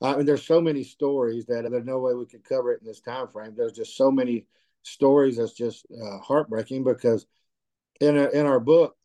I 0.00 0.16
mean, 0.16 0.26
there's 0.26 0.46
so 0.46 0.60
many 0.60 0.84
stories 0.84 1.46
that 1.46 1.68
there's 1.68 1.84
no 1.84 1.98
way 1.98 2.14
we 2.14 2.26
could 2.26 2.44
cover 2.44 2.72
it 2.72 2.80
in 2.80 2.86
this 2.86 3.00
time 3.00 3.28
frame. 3.28 3.54
There's 3.56 3.72
just 3.72 3.96
so 3.96 4.10
many 4.10 4.46
stories 4.82 5.36
that's 5.36 5.52
just 5.52 5.86
uh, 5.90 6.18
heartbreaking 6.18 6.84
because 6.84 7.26
in 8.00 8.16
a, 8.16 8.28
in 8.28 8.46
our 8.46 8.60
book, 8.60 8.96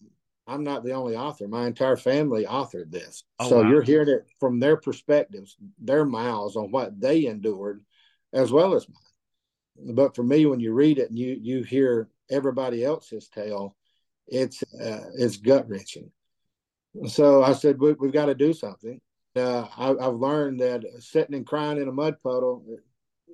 I'm 0.46 0.64
not 0.64 0.84
the 0.84 0.92
only 0.92 1.16
author. 1.16 1.48
My 1.48 1.66
entire 1.66 1.96
family 1.96 2.46
authored 2.46 2.92
this. 2.92 3.24
Oh, 3.40 3.50
so 3.50 3.62
wow. 3.62 3.70
you're 3.70 3.82
hearing 3.82 4.10
it 4.10 4.28
from 4.40 4.60
their 4.60 4.78
perspectives, 4.78 5.58
their 5.80 6.06
mouths 6.06 6.56
on 6.56 6.70
what 6.70 7.00
they 7.00 7.26
endured, 7.26 7.84
as 8.34 8.52
well 8.52 8.76
as 8.76 8.88
mine. 8.88 9.96
But 9.96 10.16
for 10.16 10.24
me, 10.24 10.46
when 10.46 10.60
you 10.60 10.74
read 10.74 11.00
it 11.00 11.10
and 11.10 11.18
you 11.18 11.38
you 11.42 11.64
hear 11.64 12.10
everybody 12.34 12.84
else's 12.84 13.28
tale, 13.30 13.76
it's 14.28 14.64
uh, 14.64 15.10
it's 15.16 15.38
gut 15.38 15.70
wrenching. 15.70 16.12
So 17.08 17.44
I 17.44 17.54
said 17.54 17.80
we, 17.80 17.90
have 17.90 18.14
got 18.14 18.28
to 18.28 18.36
do 18.36 18.54
something. 18.54 19.02
Uh, 19.36 19.66
I, 19.78 20.04
have 20.04 20.16
learned 20.16 20.60
that 20.60 20.84
sitting 21.00 21.36
and 21.36 21.46
crying 21.46 21.82
in 21.82 21.88
a 21.88 21.92
mud 21.92 22.18
puddle 22.22 22.64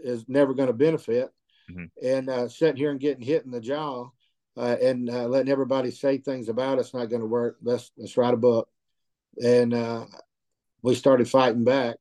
is 0.02 0.24
never 0.30 0.54
going 0.54 0.68
to 0.68 0.74
benefit, 0.74 1.30
mm-hmm. 1.70 1.86
and 2.06 2.30
uh, 2.30 2.48
sitting 2.48 2.78
here 2.78 2.92
and 2.92 3.00
getting 3.00 3.26
hit 3.26 3.46
in 3.46 3.52
the 3.52 3.60
jaw 3.60 4.10
uh, 4.58 4.76
and 4.82 5.10
uh, 5.10 5.28
letting 5.28 5.52
everybody 5.52 5.92
say 5.92 6.18
things 6.18 6.50
about 6.50 6.80
us 6.80 6.94
not 6.94 7.10
going 7.10 7.22
to 7.22 7.28
work. 7.28 7.58
Let's 7.62 7.92
let's 7.98 8.18
write 8.18 8.34
a 8.34 8.38
book, 8.38 8.70
and 9.42 9.74
uh, 9.74 10.06
we 10.82 10.96
started 10.96 11.30
fighting 11.30 11.64
back, 11.64 11.98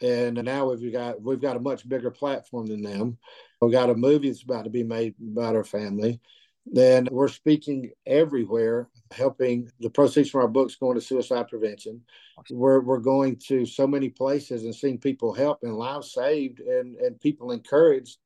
and 0.00 0.34
now 0.44 0.70
we've 0.70 0.92
got 0.92 1.20
we've 1.22 1.40
got 1.40 1.56
a 1.56 1.60
much 1.60 1.88
bigger 1.88 2.10
platform 2.10 2.66
than 2.66 2.82
them. 2.82 3.18
We've 3.62 3.70
got 3.70 3.90
a 3.90 3.94
movie 3.94 4.28
that's 4.28 4.42
about 4.42 4.64
to 4.64 4.70
be 4.70 4.82
made 4.82 5.14
about 5.20 5.54
our 5.54 5.62
family. 5.62 6.20
Then 6.66 7.08
we're 7.12 7.28
speaking 7.28 7.92
everywhere, 8.06 8.88
helping 9.12 9.70
the 9.78 9.88
proceeds 9.88 10.30
from 10.30 10.40
our 10.40 10.48
books 10.48 10.74
going 10.74 10.96
to 10.96 11.00
suicide 11.00 11.48
prevention. 11.48 12.02
We're 12.50 12.80
we're 12.80 12.98
going 12.98 13.36
to 13.46 13.64
so 13.64 13.86
many 13.86 14.08
places 14.08 14.64
and 14.64 14.74
seeing 14.74 14.98
people 14.98 15.32
help 15.32 15.60
and 15.62 15.76
lives 15.76 16.12
saved 16.12 16.58
and 16.58 16.96
and 16.96 17.20
people 17.20 17.52
encouraged 17.52 18.18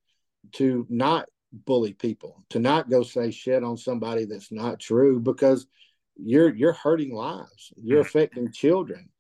to 0.53 0.87
not 0.89 1.29
bully 1.53 1.93
people, 1.93 2.43
to 2.51 2.59
not 2.59 2.89
go 2.89 3.03
say 3.03 3.31
shit 3.31 3.63
on 3.63 3.77
somebody 3.77 4.25
that's 4.25 4.51
not 4.51 4.81
true 4.81 5.21
because 5.21 5.67
you're 6.17 6.55
you're 6.55 6.73
hurting 6.73 7.15
lives, 7.15 7.75
you're 7.77 8.01
mm-hmm. 8.01 8.07
affecting 8.07 8.53
children. 8.53 9.11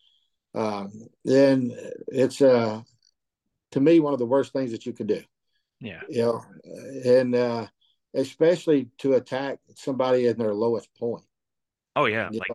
Um, 0.54 0.90
and 1.26 1.72
it's 2.08 2.40
uh 2.40 2.80
to 3.72 3.80
me 3.80 4.00
one 4.00 4.14
of 4.14 4.18
the 4.18 4.24
worst 4.24 4.54
things 4.54 4.72
that 4.72 4.86
you 4.86 4.94
could 4.94 5.08
do. 5.08 5.22
Yeah. 5.80 6.00
You 6.08 6.22
know, 6.22 6.44
and 7.04 7.34
uh 7.34 7.66
especially 8.14 8.88
to 8.98 9.14
attack 9.14 9.58
somebody 9.74 10.26
in 10.26 10.38
their 10.38 10.54
lowest 10.54 10.88
point. 10.98 11.24
Oh 11.94 12.06
yeah, 12.06 12.28
you 12.30 12.38
like 12.38 12.48
know? 12.48 12.54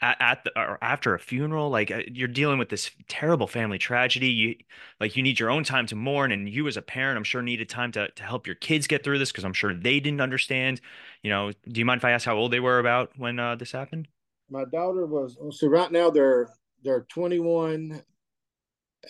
at, 0.00 0.16
at 0.20 0.44
the 0.44 0.58
or 0.58 0.78
after 0.82 1.14
a 1.14 1.18
funeral, 1.18 1.70
like 1.70 1.90
uh, 1.90 2.00
you're 2.10 2.28
dealing 2.28 2.58
with 2.58 2.70
this 2.70 2.90
terrible 3.08 3.46
family 3.46 3.78
tragedy. 3.78 4.28
You 4.28 4.56
like 5.00 5.16
you 5.16 5.22
need 5.22 5.38
your 5.38 5.50
own 5.50 5.64
time 5.64 5.86
to 5.86 5.96
mourn, 5.96 6.32
and 6.32 6.48
you 6.48 6.66
as 6.66 6.76
a 6.76 6.82
parent, 6.82 7.16
I'm 7.16 7.24
sure 7.24 7.42
needed 7.42 7.68
time 7.68 7.92
to 7.92 8.08
to 8.10 8.22
help 8.22 8.46
your 8.46 8.56
kids 8.56 8.86
get 8.86 9.04
through 9.04 9.18
this 9.18 9.30
because 9.30 9.44
I'm 9.44 9.52
sure 9.52 9.74
they 9.74 10.00
didn't 10.00 10.20
understand. 10.20 10.80
You 11.22 11.30
know, 11.30 11.52
do 11.68 11.78
you 11.78 11.84
mind 11.84 12.00
if 12.00 12.04
I 12.04 12.10
ask 12.12 12.26
how 12.26 12.36
old 12.36 12.52
they 12.52 12.60
were 12.60 12.78
about 12.78 13.12
when 13.16 13.38
uh, 13.38 13.56
this 13.56 13.72
happened? 13.72 14.08
My 14.50 14.64
daughter 14.64 15.06
was 15.06 15.36
so 15.50 15.68
right 15.68 15.92
now 15.92 16.10
they're 16.10 16.50
they're 16.82 17.02
21 17.02 18.02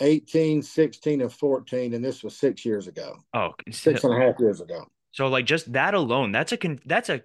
18 0.00 0.62
16 0.62 1.20
and 1.20 1.32
14 1.32 1.94
and 1.94 2.04
this 2.04 2.22
was 2.22 2.36
six 2.36 2.64
years 2.64 2.86
ago. 2.86 3.16
Oh 3.34 3.52
six 3.70 4.04
and 4.04 4.14
a 4.14 4.26
half 4.26 4.38
years 4.38 4.60
ago. 4.60 4.86
So 5.10 5.28
like 5.28 5.46
just 5.46 5.72
that 5.72 5.94
alone 5.94 6.32
that's 6.32 6.52
a 6.52 6.56
con- 6.56 6.80
that's 6.86 7.08
a 7.08 7.22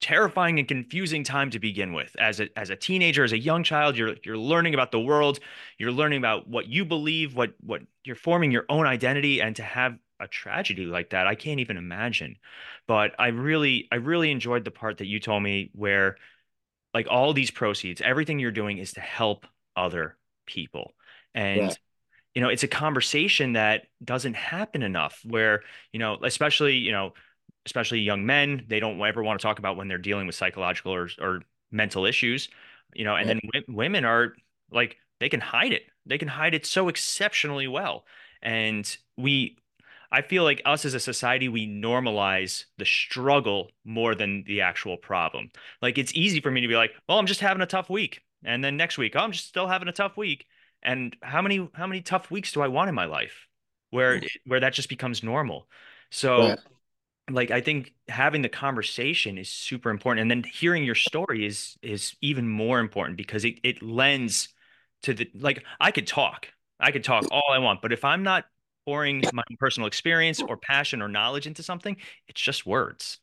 terrifying 0.00 0.58
and 0.58 0.68
confusing 0.68 1.24
time 1.24 1.50
to 1.50 1.58
begin 1.58 1.92
with. 1.92 2.14
As 2.18 2.40
a 2.40 2.48
as 2.58 2.70
a 2.70 2.76
teenager 2.76 3.24
as 3.24 3.32
a 3.32 3.38
young 3.38 3.62
child 3.62 3.96
you're 3.96 4.14
you're 4.24 4.38
learning 4.38 4.74
about 4.74 4.92
the 4.92 5.00
world. 5.00 5.38
You're 5.78 5.92
learning 5.92 6.18
about 6.18 6.48
what 6.48 6.66
you 6.66 6.84
believe 6.84 7.34
what 7.34 7.54
what 7.60 7.82
you're 8.04 8.16
forming 8.16 8.50
your 8.50 8.64
own 8.68 8.86
identity 8.86 9.40
and 9.42 9.54
to 9.56 9.62
have 9.62 9.98
a 10.18 10.26
tragedy 10.26 10.86
like 10.86 11.10
that 11.10 11.26
I 11.26 11.34
can't 11.34 11.60
even 11.60 11.76
imagine. 11.76 12.36
But 12.86 13.14
I 13.18 13.28
really 13.28 13.88
I 13.92 13.96
really 13.96 14.30
enjoyed 14.30 14.64
the 14.64 14.70
part 14.70 14.98
that 14.98 15.06
you 15.06 15.20
told 15.20 15.42
me 15.42 15.70
where 15.74 16.16
like 16.94 17.06
all 17.10 17.32
these 17.34 17.50
proceeds 17.50 18.00
everything 18.00 18.38
you're 18.38 18.50
doing 18.50 18.78
is 18.78 18.94
to 18.94 19.00
help 19.00 19.46
other 19.76 20.16
people 20.46 20.94
and 21.36 21.60
yeah. 21.60 21.74
you 22.34 22.42
know 22.42 22.48
it's 22.48 22.64
a 22.64 22.68
conversation 22.68 23.52
that 23.52 23.84
doesn't 24.04 24.34
happen 24.34 24.82
enough 24.82 25.20
where 25.24 25.62
you 25.92 26.00
know 26.00 26.18
especially 26.24 26.76
you 26.76 26.90
know 26.90 27.12
especially 27.66 28.00
young 28.00 28.24
men, 28.24 28.64
they 28.68 28.80
don't 28.80 29.00
ever 29.02 29.22
want 29.22 29.38
to 29.38 29.42
talk 29.42 29.58
about 29.58 29.76
when 29.76 29.88
they're 29.88 29.98
dealing 29.98 30.26
with 30.26 30.36
psychological 30.36 30.94
or, 30.94 31.08
or 31.20 31.42
mental 31.70 32.06
issues, 32.06 32.48
you 32.94 33.04
know, 33.04 33.16
and 33.16 33.26
yeah. 33.26 33.34
then 33.34 33.40
w- 33.52 33.76
women 33.76 34.04
are 34.04 34.34
like, 34.70 34.96
they 35.18 35.28
can 35.28 35.40
hide 35.40 35.72
it. 35.72 35.82
They 36.06 36.16
can 36.16 36.28
hide 36.28 36.54
it 36.54 36.64
so 36.64 36.88
exceptionally 36.88 37.66
well. 37.66 38.04
And 38.40 38.96
we, 39.16 39.58
I 40.12 40.22
feel 40.22 40.44
like 40.44 40.62
us 40.64 40.84
as 40.84 40.94
a 40.94 41.00
society, 41.00 41.48
we 41.48 41.66
normalize 41.66 42.64
the 42.78 42.84
struggle 42.84 43.70
more 43.84 44.14
than 44.14 44.44
the 44.46 44.60
actual 44.60 44.96
problem. 44.96 45.50
Like 45.82 45.98
it's 45.98 46.14
easy 46.14 46.40
for 46.40 46.52
me 46.52 46.60
to 46.60 46.68
be 46.68 46.76
like, 46.76 46.92
well, 47.08 47.18
I'm 47.18 47.26
just 47.26 47.40
having 47.40 47.62
a 47.62 47.66
tough 47.66 47.90
week. 47.90 48.22
And 48.44 48.62
then 48.62 48.76
next 48.76 48.96
week, 48.96 49.14
oh, 49.16 49.20
I'm 49.20 49.32
just 49.32 49.48
still 49.48 49.66
having 49.66 49.88
a 49.88 49.92
tough 49.92 50.16
week. 50.16 50.46
And 50.86 51.14
how 51.20 51.42
many, 51.42 51.68
how 51.74 51.86
many 51.86 52.00
tough 52.00 52.30
weeks 52.30 52.52
do 52.52 52.62
I 52.62 52.68
want 52.68 52.88
in 52.88 52.94
my 52.94 53.04
life 53.04 53.46
where, 53.90 54.20
mm. 54.20 54.28
where 54.46 54.60
that 54.60 54.72
just 54.72 54.88
becomes 54.88 55.22
normal? 55.22 55.68
So, 56.10 56.38
right 56.38 56.58
like 57.30 57.50
I 57.50 57.60
think 57.60 57.92
having 58.08 58.42
the 58.42 58.48
conversation 58.48 59.38
is 59.38 59.48
super 59.48 59.90
important, 59.90 60.22
and 60.22 60.30
then 60.30 60.50
hearing 60.50 60.84
your 60.84 60.94
story 60.94 61.44
is 61.44 61.76
is 61.82 62.14
even 62.20 62.48
more 62.48 62.78
important 62.78 63.16
because 63.16 63.44
it 63.44 63.58
it 63.62 63.82
lends 63.82 64.48
to 65.02 65.14
the 65.14 65.28
like 65.34 65.64
I 65.80 65.90
could 65.90 66.06
talk, 66.06 66.48
I 66.78 66.92
could 66.92 67.04
talk 67.04 67.24
all 67.30 67.50
I 67.50 67.58
want, 67.58 67.82
but 67.82 67.92
if 67.92 68.04
I'm 68.04 68.22
not 68.22 68.44
pouring 68.86 69.24
my 69.32 69.42
personal 69.58 69.88
experience 69.88 70.40
or 70.40 70.56
passion 70.56 71.02
or 71.02 71.08
knowledge 71.08 71.46
into 71.46 71.62
something, 71.62 71.96
it's 72.28 72.40
just 72.40 72.64
words. 72.64 73.18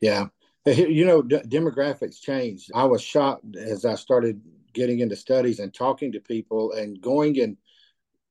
Yeah, 0.00 0.28
you 0.66 1.04
know, 1.04 1.20
d- 1.20 1.36
demographics 1.46 2.20
changed. 2.20 2.70
I 2.74 2.84
was 2.84 3.02
shocked 3.02 3.56
as 3.56 3.84
I 3.84 3.96
started 3.96 4.40
getting 4.76 5.00
into 5.00 5.16
studies 5.16 5.58
and 5.58 5.74
talking 5.74 6.12
to 6.12 6.20
people 6.20 6.72
and 6.72 7.00
going 7.00 7.40
and 7.40 7.56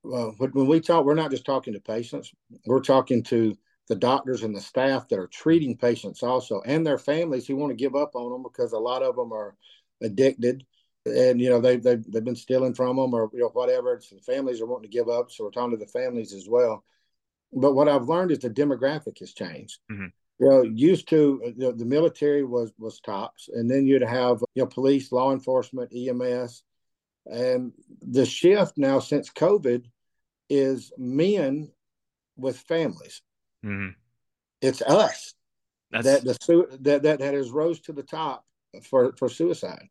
when 0.06 0.68
we 0.68 0.80
talk, 0.80 1.04
we're 1.04 1.16
not 1.16 1.32
just 1.32 1.46
talking 1.46 1.74
to 1.74 1.80
patients, 1.80 2.32
we're 2.66 2.80
talking 2.80 3.24
to 3.24 3.58
the 3.88 3.96
doctors 3.96 4.44
and 4.44 4.56
the 4.56 4.62
staff 4.62 5.08
that 5.08 5.20
are 5.20 5.28
treating 5.28 5.78
patients 5.78 6.24
also 6.24 6.62
and 6.66 6.86
their 6.86 6.98
families 6.98 7.48
who 7.48 7.56
want 7.56 7.72
to 7.72 7.76
give 7.76 7.96
up 7.96 8.16
on 8.16 8.32
them 8.32 8.44
because 8.44 8.74
a 8.74 8.80
lot 8.80 9.04
of 9.04 9.16
them 9.16 9.32
are 9.32 9.56
addicted. 10.02 10.66
And 11.06 11.40
you 11.40 11.50
know 11.50 11.62
they 11.62 11.78
they've, 11.78 12.04
they've 12.12 12.24
been 12.24 12.36
stealing 12.36 12.74
from 12.74 12.96
them 12.98 13.14
or 13.14 13.30
you 13.34 13.40
know 13.40 13.50
whatever. 13.50 14.00
So 14.02 14.16
the 14.16 14.22
families 14.22 14.60
are 14.60 14.66
wanting 14.66 14.90
to 14.90 14.96
give 14.98 15.08
up 15.08 15.32
so 15.32 15.44
we're 15.44 15.52
talking 15.52 15.78
to 15.78 15.84
the 15.84 15.92
families 15.92 16.34
as 16.34 16.48
well. 16.48 16.84
But 17.54 17.74
what 17.74 17.88
i've 17.88 18.10
learned 18.10 18.32
is 18.32 18.40
the 18.40 18.50
demographic 18.50 19.20
has 19.20 19.34
changed. 19.34 19.80
Mm-hmm. 19.92 20.08
You 20.40 20.50
know 20.50 20.62
used 20.64 21.08
to 21.10 21.42
you 21.46 21.54
know, 21.58 21.72
the 21.72 21.86
military 21.86 22.44
was 22.44 22.74
was 22.78 23.00
tops 23.00 23.50
and 23.54 23.70
then 23.70 23.86
you'd 23.86 24.02
have 24.02 24.44
you 24.54 24.64
know 24.64 24.68
police 24.68 25.12
law 25.12 25.32
enforcement 25.32 25.92
ems 25.96 26.64
and 27.26 27.72
the 28.02 28.26
shift 28.26 28.78
now 28.78 29.00
since 29.00 29.30
covid 29.30 29.86
is 30.50 30.92
men 30.98 31.72
with 32.38 32.58
families. 32.58 33.22
Mm-hmm. 33.66 33.90
It's 34.62 34.82
us. 34.82 35.34
That's... 35.92 36.06
that 36.06 36.24
the 36.24 36.78
that, 36.82 37.04
that 37.04 37.20
that 37.20 37.34
has 37.34 37.52
rose 37.52 37.80
to 37.82 37.94
the 37.94 38.04
top 38.04 38.46
for 38.84 39.14
for 39.18 39.30
suicide, 39.30 39.88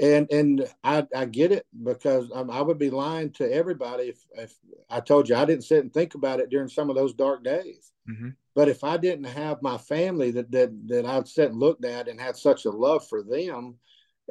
and 0.00 0.30
and 0.32 0.68
I 0.82 1.06
I 1.14 1.24
get 1.26 1.52
it 1.52 1.66
because 1.82 2.30
um, 2.34 2.50
I 2.50 2.60
would 2.60 2.78
be 2.78 2.90
lying 2.90 3.30
to 3.32 3.52
everybody 3.52 4.04
if 4.04 4.24
if 4.36 4.54
I 4.90 5.00
told 5.00 5.28
you 5.28 5.36
I 5.36 5.44
didn't 5.44 5.64
sit 5.64 5.82
and 5.82 5.92
think 5.92 6.14
about 6.14 6.40
it 6.40 6.50
during 6.50 6.68
some 6.68 6.90
of 6.90 6.96
those 6.96 7.14
dark 7.14 7.44
days. 7.44 7.92
Mm-hmm. 8.08 8.30
But 8.54 8.68
if 8.68 8.84
I 8.84 8.96
didn't 8.96 9.24
have 9.24 9.62
my 9.62 9.78
family 9.78 10.30
that 10.32 10.50
that 10.52 10.88
that 10.88 11.06
I'd 11.06 11.28
sit 11.28 11.50
and 11.50 11.60
looked 11.60 11.84
at 11.84 12.08
and 12.08 12.20
had 12.20 12.36
such 12.36 12.64
a 12.64 12.70
love 12.70 13.06
for 13.08 13.22
them, 13.22 13.76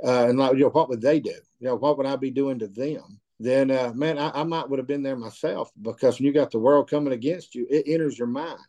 uh, 0.04 0.28
and 0.28 0.38
like 0.38 0.54
you 0.54 0.64
know 0.64 0.70
what 0.70 0.90
would 0.90 1.02
they 1.02 1.20
do? 1.20 1.36
You 1.60 1.68
know 1.68 1.76
what 1.76 1.98
would 1.98 2.08
I 2.08 2.18
be 2.18 2.32
doing 2.32 2.60
to 2.60 2.68
them? 2.68 3.20
then 3.40 3.72
uh, 3.72 3.92
man, 3.94 4.18
I, 4.18 4.32
I, 4.34 4.44
might 4.44 4.70
would 4.70 4.80
have 4.80 4.88
been 4.88 5.04
there 5.04 5.16
myself 5.16 5.72
because 5.82 6.18
when 6.18 6.26
you 6.26 6.34
got 6.34 6.52
the 6.52 6.60
world 6.60 6.90
coming 6.90 7.14
against 7.14 7.56
you, 7.56 7.68
it 7.70 7.84
enters 7.88 8.18
your 8.18 8.28
mind. 8.28 8.60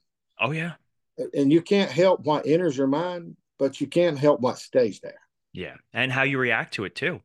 Oh 0.41 0.51
yeah, 0.51 0.73
and 1.33 1.53
you 1.53 1.63
can't 1.63 1.91
help 1.91 2.25
what 2.25 2.47
enters 2.47 2.77
your 2.77 2.87
mind, 2.87 3.37
but 3.59 3.81
you 3.81 3.87
can't 3.87 4.19
help 4.19 4.41
what 4.41 4.59
stays 4.59 5.01
there. 5.01 5.21
Yeah, 5.55 5.77
and 5.95 6.13
how 6.13 6.25
you 6.25 6.39
react 6.39 6.75
to 6.75 6.85
it 6.85 6.95
too. 6.95 7.23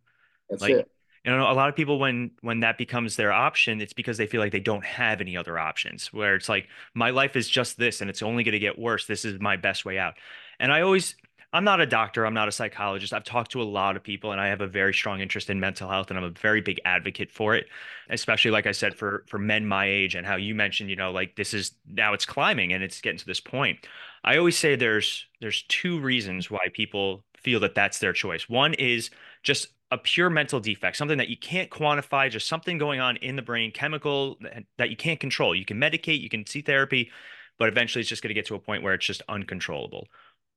That's 0.50 0.62
like, 0.62 0.72
it. 0.72 0.92
You 1.26 1.32
know, 1.32 1.52
a 1.52 1.54
lot 1.54 1.68
of 1.68 1.76
people 1.76 2.00
when 2.00 2.32
when 2.42 2.62
that 2.62 2.78
becomes 2.78 3.18
their 3.18 3.34
option, 3.34 3.82
it's 3.82 3.92
because 3.92 4.18
they 4.18 4.28
feel 4.28 4.40
like 4.40 4.54
they 4.54 4.62
don't 4.62 4.86
have 4.86 5.20
any 5.20 5.36
other 5.36 5.60
options. 5.60 6.14
Where 6.14 6.36
it's 6.36 6.48
like, 6.48 6.68
my 6.94 7.10
life 7.10 7.36
is 7.36 7.50
just 7.50 7.78
this, 7.78 8.00
and 8.00 8.10
it's 8.10 8.24
only 8.24 8.44
going 8.44 8.54
to 8.54 8.60
get 8.60 8.80
worse. 8.80 9.06
This 9.06 9.26
is 9.26 9.40
my 9.42 9.58
best 9.58 9.84
way 9.84 9.98
out. 9.98 10.14
And 10.62 10.72
I 10.72 10.82
always 10.82 11.16
I'm 11.52 11.64
not 11.64 11.82
a 11.82 11.86
doctor. 11.86 12.26
I'm 12.26 12.34
not 12.36 12.48
a 12.48 12.52
psychologist. 12.52 13.12
I've 13.12 13.24
talked 13.24 13.52
to 13.52 13.62
a 13.62 13.64
lot 13.64 13.96
of 13.96 14.04
people 14.04 14.32
and 14.32 14.40
I 14.40 14.48
have 14.50 14.62
a 14.62 14.68
very 14.68 14.94
strong 14.94 15.20
interest 15.20 15.50
in 15.50 15.60
mental 15.60 15.90
health 15.90 16.12
and 16.12 16.20
I'm 16.20 16.26
a 16.26 16.30
very 16.30 16.62
big 16.62 16.80
advocate 16.86 17.32
for 17.32 17.56
it, 17.56 17.68
especially 18.10 18.52
like 18.52 18.68
I 18.68 18.72
said 18.72 18.94
for 18.94 19.24
for 19.28 19.40
men 19.40 19.66
my 19.66 19.88
age 19.88 20.14
and 20.14 20.28
how 20.28 20.36
you 20.36 20.54
mentioned, 20.54 20.92
you 20.92 20.96
know, 20.96 21.12
like 21.12 21.36
this 21.36 21.54
is 21.56 21.72
now 21.88 22.14
it's 22.14 22.26
climbing 22.26 22.72
and 22.72 22.84
it's 22.84 23.02
getting 23.02 23.18
to 23.18 23.26
this 23.26 23.40
point. 23.40 23.80
I 24.24 24.38
always 24.38 24.58
say 24.60 24.76
there's 24.76 25.26
there's 25.42 25.64
two 25.64 26.00
reasons 26.00 26.52
why 26.52 26.68
people 26.72 27.24
feel 27.44 27.60
that 27.62 27.76
that's 27.76 28.00
their 28.00 28.14
choice. 28.14 28.48
One 28.50 28.74
is 28.74 29.10
just 29.44 29.68
a 29.92 29.98
pure 29.98 30.30
mental 30.30 30.60
defect, 30.60 30.98
something 30.98 31.18
that 31.18 31.30
you 31.30 31.38
can't 31.38 31.70
quantify, 31.70 32.30
just 32.30 32.48
something 32.48 32.78
going 32.78 33.00
on 33.00 33.18
in 33.18 33.36
the 33.36 33.42
brain, 33.42 33.72
chemical 33.72 34.38
that 34.78 34.90
you 34.90 34.96
can't 34.96 35.20
control. 35.20 35.56
You 35.56 35.66
can 35.66 35.78
medicate, 35.78 36.22
you 36.22 36.30
can 36.30 36.46
see 36.46 36.62
therapy, 36.62 37.12
but 37.58 37.70
eventually 37.70 38.02
it's 38.02 38.10
just 38.10 38.22
going 38.22 38.30
to 38.30 38.36
get 38.36 38.46
to 38.48 38.56
a 38.56 38.60
point 38.60 38.84
where 38.84 38.94
it's 38.94 39.06
just 39.06 39.24
uncontrollable. 39.28 40.08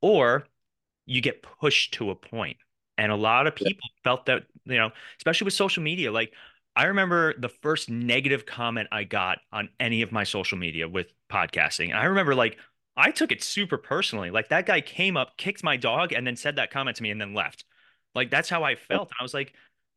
Or 0.02 0.46
you 1.06 1.20
get 1.20 1.42
pushed 1.42 1.94
to 1.94 2.10
a 2.10 2.14
point. 2.14 2.58
And 2.98 3.10
a 3.10 3.16
lot 3.16 3.46
of 3.46 3.54
people 3.54 3.72
yeah. 3.72 4.02
felt 4.04 4.26
that, 4.26 4.44
you 4.66 4.76
know, 4.76 4.90
especially 5.18 5.46
with 5.46 5.54
social 5.54 5.82
media. 5.82 6.12
Like, 6.12 6.32
I 6.76 6.84
remember 6.84 7.34
the 7.38 7.48
first 7.48 7.88
negative 7.88 8.44
comment 8.44 8.88
I 8.92 9.04
got 9.04 9.38
on 9.50 9.70
any 9.80 10.02
of 10.02 10.12
my 10.12 10.24
social 10.24 10.58
media 10.58 10.88
with 10.88 11.12
podcasting. 11.30 11.88
And 11.88 11.98
I 11.98 12.04
remember, 12.04 12.34
like, 12.34 12.58
I 12.96 13.10
took 13.10 13.32
it 13.32 13.42
super 13.42 13.78
personally. 13.78 14.30
Like, 14.30 14.48
that 14.48 14.66
guy 14.66 14.80
came 14.80 15.16
up, 15.16 15.36
kicked 15.36 15.64
my 15.64 15.76
dog, 15.76 16.12
and 16.12 16.26
then 16.26 16.36
said 16.36 16.56
that 16.56 16.70
comment 16.70 16.96
to 16.98 17.02
me 17.02 17.10
and 17.10 17.20
then 17.20 17.34
left. 17.34 17.64
Like, 18.14 18.30
that's 18.30 18.50
how 18.50 18.64
I 18.64 18.74
felt. 18.74 19.10
I 19.18 19.22
was 19.22 19.34
like, 19.34 19.54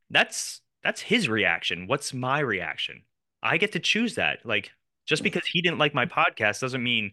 that's 0.10 0.62
that's 0.84 1.02
his 1.02 1.28
reaction. 1.28 1.88
What's 1.88 2.14
my 2.14 2.40
reaction? 2.40 3.04
I 3.42 3.58
get 3.58 3.72
to 3.74 3.80
choose 3.80 4.16
that. 4.16 4.46
Like, 4.46 4.72
just 5.06 5.22
mm. 5.22 5.26
because 5.26 5.46
he 5.46 5.62
didn't 5.62 5.80
like 5.80 5.94
my 5.94 6.06
mm-hmm. 6.06 6.20
podcast 6.20 6.62
doesn't 6.62 6.84
mean 6.84 7.12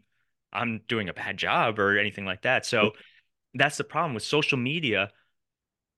I'm 0.53 0.83
doing 0.88 1.09
a 1.09 1.14
bad 1.14 1.37
job 1.37 1.79
or 1.79 1.99
anything 1.99 2.25
like 2.25 2.42
that. 2.42 2.66
So 2.66 2.92
that's 3.55 3.77
the 3.77 3.85
problem 3.85 4.14
with 4.14 4.23
social 4.23 4.59
media. 4.59 5.11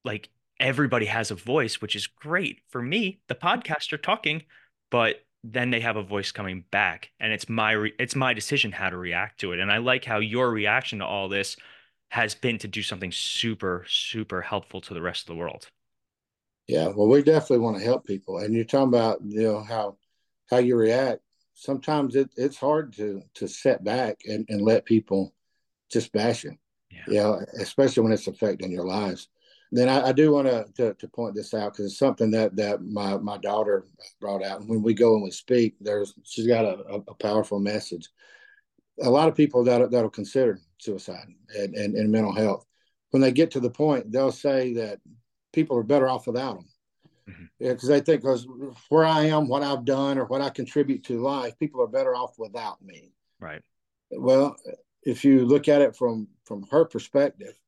Like 0.04 0.28
everybody 0.60 1.06
has 1.06 1.30
a 1.30 1.34
voice, 1.34 1.80
which 1.80 1.96
is 1.96 2.06
great 2.06 2.60
for 2.68 2.80
me, 2.80 3.20
the 3.28 3.34
podcaster 3.34 4.00
talking, 4.00 4.42
but 4.90 5.16
then 5.52 5.70
they 5.70 5.80
have 5.80 5.96
a 5.96 6.02
voice 6.02 6.32
coming 6.32 6.64
back 6.70 7.10
and 7.20 7.32
it's 7.32 7.48
my 7.48 7.72
re- 7.72 7.92
it's 7.98 8.16
my 8.16 8.32
decision 8.32 8.72
how 8.72 8.88
to 8.88 8.96
react 8.96 9.40
to 9.40 9.52
it 9.52 9.60
and 9.60 9.70
i 9.70 9.78
like 9.78 10.04
how 10.04 10.18
your 10.18 10.50
reaction 10.50 10.98
to 10.98 11.04
all 11.04 11.28
this 11.28 11.56
has 12.08 12.34
been 12.34 12.58
to 12.58 12.68
do 12.68 12.82
something 12.82 13.12
super 13.12 13.84
super 13.88 14.40
helpful 14.40 14.80
to 14.80 14.94
the 14.94 15.02
rest 15.02 15.22
of 15.22 15.26
the 15.28 15.38
world 15.38 15.70
yeah 16.66 16.88
well 16.88 17.08
we 17.08 17.22
definitely 17.22 17.58
want 17.58 17.76
to 17.76 17.84
help 17.84 18.06
people 18.06 18.38
and 18.38 18.54
you're 18.54 18.64
talking 18.64 18.88
about 18.88 19.20
you 19.22 19.42
know 19.42 19.62
how 19.62 19.96
how 20.50 20.58
you 20.58 20.76
react 20.76 21.20
sometimes 21.54 22.16
it, 22.16 22.30
it's 22.36 22.56
hard 22.56 22.92
to 22.92 23.22
to 23.34 23.46
set 23.46 23.84
back 23.84 24.18
and, 24.26 24.46
and 24.48 24.62
let 24.62 24.84
people 24.84 25.34
just 25.90 26.10
bash 26.12 26.44
you 26.44 26.56
yeah. 26.94 27.02
you 27.06 27.20
know, 27.20 27.40
especially 27.60 28.02
when 28.02 28.12
it's 28.12 28.26
affecting 28.26 28.70
your 28.70 28.86
lives. 28.86 29.28
Then 29.74 29.88
I, 29.88 30.10
I 30.10 30.12
do 30.12 30.30
want 30.30 30.46
to, 30.76 30.94
to 30.94 31.08
point 31.08 31.34
this 31.34 31.52
out 31.52 31.72
because 31.72 31.86
it's 31.86 31.98
something 31.98 32.30
that 32.30 32.54
that 32.54 32.80
my 32.84 33.16
my 33.16 33.38
daughter 33.38 33.84
brought 34.20 34.44
out. 34.44 34.60
And 34.60 34.68
when 34.68 34.82
we 34.82 34.94
go 34.94 35.14
and 35.14 35.22
we 35.24 35.32
speak, 35.32 35.74
there's 35.80 36.14
she's 36.22 36.46
got 36.46 36.64
a, 36.64 37.02
a 37.08 37.14
powerful 37.14 37.58
message. 37.58 38.08
A 39.02 39.10
lot 39.10 39.28
of 39.28 39.34
people 39.34 39.64
that 39.64 39.90
that'll 39.90 40.10
consider 40.10 40.60
suicide 40.78 41.26
and, 41.58 41.74
and, 41.74 41.96
and 41.96 42.12
mental 42.12 42.32
health. 42.32 42.64
When 43.10 43.20
they 43.20 43.32
get 43.32 43.50
to 43.50 43.60
the 43.60 43.68
point, 43.68 44.12
they'll 44.12 44.30
say 44.30 44.74
that 44.74 45.00
people 45.52 45.76
are 45.76 45.82
better 45.82 46.08
off 46.08 46.28
without 46.28 46.58
them. 46.58 46.68
Mm-hmm. 47.28 47.44
Because 47.58 47.88
they 47.88 48.00
think, 48.00 48.22
because 48.22 48.46
where 48.90 49.04
I 49.04 49.24
am, 49.24 49.48
what 49.48 49.64
I've 49.64 49.84
done, 49.84 50.18
or 50.18 50.26
what 50.26 50.40
I 50.40 50.50
contribute 50.50 51.02
to 51.06 51.20
life, 51.20 51.58
people 51.58 51.82
are 51.82 51.88
better 51.88 52.14
off 52.14 52.38
without 52.38 52.80
me. 52.80 53.10
Right. 53.40 53.62
Well, 54.12 54.54
if 55.02 55.24
you 55.24 55.46
look 55.46 55.66
at 55.66 55.82
it 55.82 55.96
from 55.96 56.28
from 56.44 56.64
her 56.70 56.84
perspective, 56.84 57.58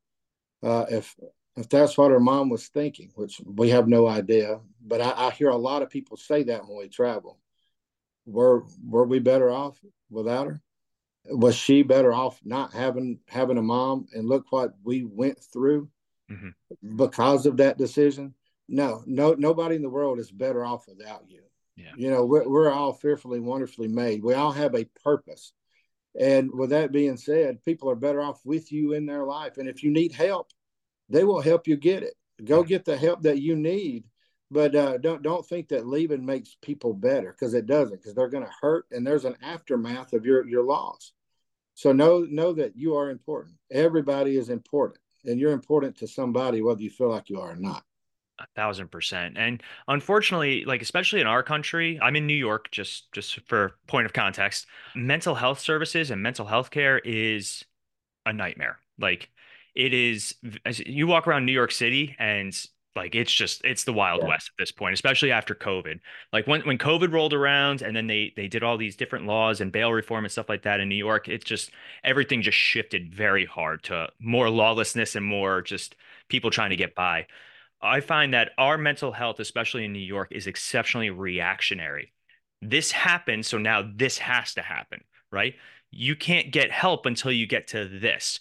uh, 0.62 0.87
if 0.88 1.16
if 1.57 1.69
that's 1.69 1.97
what 1.97 2.11
her 2.11 2.21
mom 2.21 2.51
was 2.51 2.69
thinking, 2.69 3.11
which 3.14 3.40
we 3.45 3.71
have 3.71 3.88
no 3.88 4.07
idea, 4.07 4.61
but 4.85 5.01
I, 5.01 5.29
I 5.29 5.31
hear 5.31 5.49
a 5.49 5.57
lot 5.57 5.83
of 5.83 5.90
people 5.90 6.16
say 6.16 6.45
that 6.45 6.66
when 6.66 6.79
we 6.79 6.88
travel. 6.88 7.38
Were 8.27 8.64
were 8.85 9.05
we 9.05 9.21
better 9.21 9.51
off 9.51 9.79
without 10.11 10.49
her? 10.49 10.61
Was 11.27 11.55
she 11.55 11.83
better 11.83 12.12
off 12.12 12.40
not 12.45 12.73
having 12.73 13.21
having 13.29 13.57
a 13.57 13.62
mom? 13.62 14.09
And 14.12 14.29
look 14.29 14.47
what 14.51 14.75
we 14.83 15.05
went 15.05 15.38
through 15.53 15.88
mm-hmm. 16.31 16.97
because 16.97 17.47
of 17.47 17.59
that 17.59 17.79
decision. 17.79 18.35
No, 18.69 19.05
no, 19.07 19.35
nobody 19.35 19.77
in 19.77 19.83
the 19.83 19.88
world 19.88 20.19
is 20.19 20.31
better 20.31 20.64
off 20.64 20.88
without 20.88 21.23
you. 21.29 21.42
Yeah. 21.77 21.92
You 21.97 22.11
know, 22.11 22.25
we're, 22.25 22.49
we're 22.49 22.73
all 22.73 22.92
fearfully, 22.92 23.38
wonderfully 23.38 23.87
made. 23.87 24.25
We 24.25 24.35
all 24.35 24.51
have 24.51 24.75
a 24.75 24.88
purpose. 25.05 25.53
And 26.19 26.51
with 26.53 26.71
that 26.71 26.92
being 26.92 27.16
said, 27.16 27.62
people 27.62 27.90
are 27.90 27.97
better 27.97 28.23
off 28.23 28.40
with 28.45 28.73
you 28.73 28.92
in 28.92 29.07
their 29.07 29.25
life. 29.25 29.59
And 29.59 29.69
if 29.69 29.83
you 29.83 29.92
need 29.92 30.12
help, 30.12 30.51
they 31.09 31.25
will 31.25 31.40
help 31.40 31.66
you 31.66 31.77
get 31.77 32.03
it. 32.03 32.14
Go 32.45 32.62
get 32.62 32.85
the 32.85 32.97
help 32.97 33.23
that 33.23 33.40
you 33.40 33.57
need, 33.57 34.05
but 34.51 34.75
uh, 34.75 34.99
don't 34.99 35.23
don't 35.23 35.47
think 35.47 35.69
that 35.69 35.87
leaving 35.87 36.25
makes 36.25 36.57
people 36.61 36.92
better 36.92 37.33
because 37.33 37.55
it 37.55 37.66
doesn't. 37.66 37.97
Because 37.97 38.14
they're 38.14 38.29
going 38.29 38.45
to 38.45 38.53
hurt, 38.61 38.87
and 38.90 39.07
there's 39.07 39.25
an 39.25 39.37
aftermath 39.42 40.12
of 40.12 40.27
your 40.27 40.47
your 40.47 40.64
loss. 40.64 41.12
So 41.75 41.92
know 41.92 42.27
know 42.29 42.53
that 42.55 42.77
you 42.77 42.95
are 42.97 43.11
important. 43.11 43.57
Everybody 43.71 44.37
is 44.37 44.51
important, 44.51 45.01
and 45.25 45.40
you're 45.40 45.53
important 45.53 45.97
to 45.99 46.07
somebody, 46.07 46.62
whether 46.62 46.83
you 46.83 46.90
feel 46.90 47.11
like 47.11 47.31
you 47.31 47.40
are 47.40 47.53
or 47.53 47.57
not. 47.57 47.83
A 48.38 48.47
thousand 48.55 48.90
percent. 48.90 49.38
And 49.38 49.62
unfortunately, 49.88 50.66
like 50.66 50.83
especially 50.83 51.23
in 51.23 51.27
our 51.27 51.42
country, 51.42 51.99
I'm 52.03 52.16
in 52.16 52.27
New 52.27 52.35
York, 52.35 52.71
just 52.71 53.11
just 53.12 53.40
for 53.49 53.77
point 53.87 54.05
of 54.05 54.12
context, 54.12 54.66
mental 54.95 55.35
health 55.35 55.59
services 55.59 56.11
and 56.11 56.23
mental 56.23 56.45
health 56.45 56.71
care 56.71 56.99
is 56.99 57.64
a 58.27 58.33
nightmare. 58.35 58.79
Like 58.99 59.31
it 59.77 59.93
is 59.93 60.35
as 60.65 60.81
you 60.81 61.07
walk 61.07 61.29
around 61.29 61.45
New 61.45 61.53
York 61.53 61.71
City 61.71 62.17
and 62.19 62.59
like 62.97 63.15
it's 63.15 63.33
just 63.33 63.62
it's 63.62 63.85
the 63.85 63.93
wild 63.93 64.23
yeah. 64.23 64.29
west 64.29 64.49
at 64.49 64.59
this 64.59 64.73
point 64.73 64.95
especially 64.95 65.31
after 65.31 65.55
covid. 65.55 66.01
Like 66.33 66.47
when 66.47 66.62
when 66.62 66.79
covid 66.79 67.12
rolled 67.12 67.35
around 67.35 67.83
and 67.83 67.95
then 67.95 68.07
they 68.07 68.33
they 68.37 68.49
did 68.49 68.62
all 68.62 68.79
these 68.79 68.97
different 68.97 69.27
laws 69.27 69.61
and 69.61 69.71
bail 69.71 69.93
reform 69.93 70.25
and 70.25 70.33
stuff 70.33 70.49
like 70.49 70.62
that 70.62 70.81
in 70.81 70.89
new 70.89 70.97
york 70.97 71.29
it's 71.29 71.45
just 71.45 71.71
everything 72.03 72.41
just 72.41 72.57
shifted 72.57 73.15
very 73.15 73.45
hard 73.45 73.83
to 73.85 74.09
more 74.19 74.49
lawlessness 74.49 75.15
and 75.15 75.27
more 75.27 75.61
just 75.61 75.95
people 76.29 76.51
trying 76.51 76.71
to 76.71 76.77
get 76.77 76.95
by. 76.95 77.27
I 77.83 78.01
find 78.01 78.33
that 78.33 78.53
our 78.57 78.79
mental 78.79 79.12
health 79.12 79.41
especially 79.41 79.85
in 79.85 79.93
new 79.93 79.99
york 79.99 80.33
is 80.33 80.47
exceptionally 80.47 81.11
reactionary. 81.11 82.15
This 82.62 82.91
happened 82.91 83.45
so 83.45 83.59
now 83.59 83.85
this 83.95 84.17
has 84.19 84.55
to 84.55 84.62
happen 84.62 85.03
right? 85.33 85.55
You 85.91 86.15
can't 86.15 86.53
get 86.53 86.71
help 86.71 87.05
until 87.05 87.33
you 87.33 87.47
get 87.47 87.67
to 87.69 87.87
this 87.89 88.39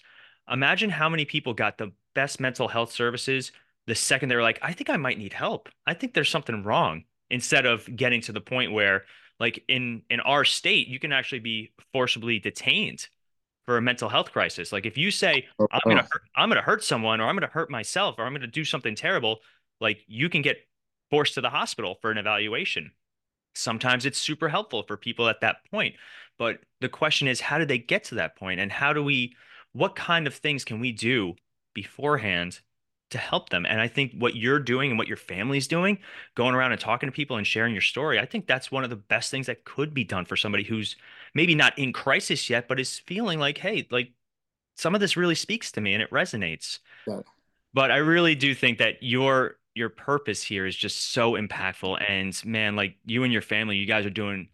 Imagine 0.50 0.90
how 0.90 1.10
many 1.10 1.26
people 1.26 1.54
got 1.54 1.78
the 1.78 1.92
best 2.14 2.40
mental 2.40 2.68
health 2.68 2.92
services 2.92 3.52
the 3.88 3.96
second 3.96 4.30
they 4.30 4.36
were 4.36 4.42
like, 4.42 4.60
I 4.62 4.74
think 4.74 4.90
I 4.90 4.98
might 4.98 5.18
need 5.18 5.34
help. 5.34 5.70
I 5.86 5.94
think 5.94 6.14
there's 6.14 6.30
something 6.30 6.64
wrong. 6.64 7.04
Instead 7.30 7.66
of 7.66 7.88
getting 7.96 8.22
to 8.22 8.32
the 8.32 8.42
point 8.42 8.72
where, 8.72 9.06
like 9.40 9.64
in 9.68 10.04
in 10.10 10.20
our 10.22 10.46
state, 10.46 10.88
you 10.88 11.00
can 11.00 11.12
actually 11.12 11.40
be 11.40 11.74
forcibly 11.92 12.40
detained 12.40 13.08
for 13.66 13.78
a 13.78 13.82
mental 13.82 14.10
health 14.10 14.32
crisis. 14.32 14.72
Like 14.72 14.86
if 14.86 14.98
you 14.98 15.10
say 15.12 15.48
oh, 15.60 15.68
I'm 15.72 15.82
gonna 15.86 16.04
hurt, 16.04 16.22
I'm 16.36 16.50
gonna 16.50 16.62
hurt 16.62 16.84
someone, 16.84 17.20
or 17.20 17.28
I'm 17.28 17.36
gonna 17.36 17.48
hurt 17.48 17.70
myself, 17.70 18.16
or 18.18 18.26
I'm 18.26 18.34
gonna 18.34 18.48
do 18.48 18.64
something 18.64 18.96
terrible, 18.96 19.40
like 19.82 20.04
you 20.08 20.30
can 20.30 20.44
get 20.44 20.58
forced 21.10 21.34
to 21.36 21.42
the 21.42 21.50
hospital 21.50 21.98
for 22.02 22.12
an 22.12 22.18
evaluation. 22.18 22.92
Sometimes 23.56 24.06
it's 24.06 24.20
super 24.20 24.50
helpful 24.50 24.84
for 24.84 24.98
people 24.98 25.28
at 25.28 25.42
that 25.42 25.58
point, 25.72 25.96
but 26.38 26.60
the 26.82 26.90
question 26.90 27.28
is, 27.28 27.42
how 27.42 27.58
do 27.58 27.66
they 27.66 27.80
get 27.80 28.04
to 28.06 28.16
that 28.16 28.36
point, 28.36 28.60
and 28.60 28.72
how 28.72 28.94
do 28.94 29.04
we 29.04 29.36
what 29.76 29.96
kind 29.96 30.26
of 30.26 30.34
things 30.34 30.64
can 30.64 30.80
we 30.80 30.94
do 30.94 31.36
beforehand 31.74 32.62
to 33.10 33.18
help 33.18 33.50
them? 33.50 33.66
And 33.66 33.82
I 33.82 33.90
think 33.90 34.14
what 34.18 34.36
you're 34.36 34.60
doing 34.60 34.90
and 34.90 34.98
what 34.98 35.10
your 35.10 35.18
family's 35.18 35.68
doing, 35.68 36.00
going 36.34 36.56
around 36.56 36.72
and 36.72 36.80
talking 36.80 37.08
to 37.08 37.14
people 37.14 37.36
and 37.36 37.46
sharing 37.46 37.74
your 37.74 37.82
story, 37.82 38.18
I 38.18 38.26
think 38.26 38.48
that's 38.48 38.72
one 38.72 38.86
of 38.86 38.90
the 38.90 38.96
best 38.96 39.32
things 39.32 39.48
that 39.48 39.66
could 39.66 39.94
be 39.94 40.06
done 40.06 40.24
for 40.24 40.38
somebody 40.38 40.64
who's 40.64 40.96
maybe 41.34 41.56
not 41.56 41.78
in 41.78 41.92
crisis 41.92 42.50
yet, 42.50 42.70
but 42.70 42.80
is 42.80 43.00
feeling 43.00 43.38
like, 43.38 43.58
hey, 43.58 43.86
like 43.92 44.14
some 44.78 44.96
of 44.96 45.02
this 45.02 45.18
really 45.18 45.36
speaks 45.36 45.74
to 45.74 45.82
me 45.82 45.94
and 45.94 46.02
it 46.02 46.10
resonates. 46.10 46.80
Yeah. 47.06 47.20
But 47.74 47.92
I 47.92 47.98
really 47.98 48.36
do 48.36 48.56
think 48.56 48.78
that 48.78 49.04
your 49.04 49.58
your 49.74 49.90
purpose 49.90 50.42
here 50.42 50.66
is 50.66 50.74
just 50.74 51.12
so 51.12 51.34
impactful. 51.34 52.02
And 52.10 52.34
man, 52.46 52.78
like 52.78 52.96
you 53.06 53.24
and 53.24 53.34
your 53.34 53.42
family, 53.42 53.76
you 53.76 53.86
guys 53.86 54.06
are 54.06 54.10
doing 54.10 54.48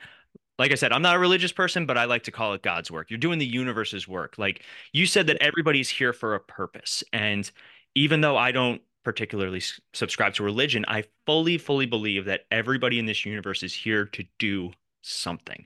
like 0.61 0.71
I 0.71 0.75
said, 0.75 0.91
I'm 0.91 1.01
not 1.01 1.15
a 1.15 1.19
religious 1.19 1.51
person, 1.51 1.87
but 1.87 1.97
I 1.97 2.05
like 2.05 2.21
to 2.25 2.31
call 2.31 2.53
it 2.53 2.61
God's 2.61 2.91
work. 2.91 3.09
You're 3.09 3.17
doing 3.17 3.39
the 3.39 3.47
universe's 3.47 4.07
work. 4.07 4.37
Like 4.37 4.61
you 4.93 5.07
said 5.07 5.25
that 5.25 5.37
everybody's 5.41 5.89
here 5.89 6.13
for 6.13 6.35
a 6.35 6.39
purpose. 6.39 7.03
And 7.11 7.49
even 7.95 8.21
though 8.21 8.37
I 8.37 8.51
don't 8.51 8.79
particularly 9.03 9.63
subscribe 9.93 10.35
to 10.35 10.43
religion, 10.43 10.85
I 10.87 11.05
fully, 11.25 11.57
fully 11.57 11.87
believe 11.87 12.25
that 12.25 12.41
everybody 12.51 12.99
in 12.99 13.07
this 13.07 13.25
universe 13.25 13.63
is 13.63 13.73
here 13.73 14.05
to 14.05 14.23
do 14.37 14.71
something. 15.01 15.65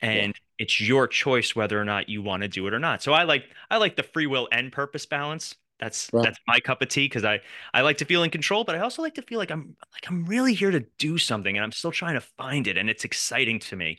And 0.00 0.34
yeah. 0.34 0.40
it's 0.58 0.80
your 0.80 1.06
choice 1.06 1.54
whether 1.54 1.80
or 1.80 1.84
not 1.84 2.08
you 2.08 2.20
want 2.20 2.42
to 2.42 2.48
do 2.48 2.66
it 2.66 2.74
or 2.74 2.80
not. 2.80 3.00
So 3.00 3.12
I 3.12 3.22
like 3.22 3.44
I 3.70 3.76
like 3.76 3.94
the 3.94 4.02
free 4.02 4.26
will 4.26 4.48
and 4.50 4.72
purpose 4.72 5.06
balance. 5.06 5.54
That's 5.82 6.08
right. 6.12 6.22
that's 6.22 6.38
my 6.46 6.60
cup 6.60 6.80
of 6.80 6.88
tea 6.88 7.06
because 7.06 7.24
I 7.24 7.40
I 7.74 7.80
like 7.82 7.98
to 7.98 8.04
feel 8.04 8.22
in 8.22 8.30
control, 8.30 8.62
but 8.62 8.76
I 8.76 8.78
also 8.78 9.02
like 9.02 9.14
to 9.14 9.22
feel 9.22 9.38
like 9.38 9.50
I'm 9.50 9.76
like 9.92 10.08
I'm 10.08 10.24
really 10.24 10.54
here 10.54 10.70
to 10.70 10.84
do 10.98 11.18
something 11.18 11.56
and 11.56 11.64
I'm 11.64 11.72
still 11.72 11.90
trying 11.90 12.14
to 12.14 12.20
find 12.20 12.68
it 12.68 12.78
and 12.78 12.88
it's 12.88 13.04
exciting 13.04 13.58
to 13.60 13.76
me. 13.76 13.98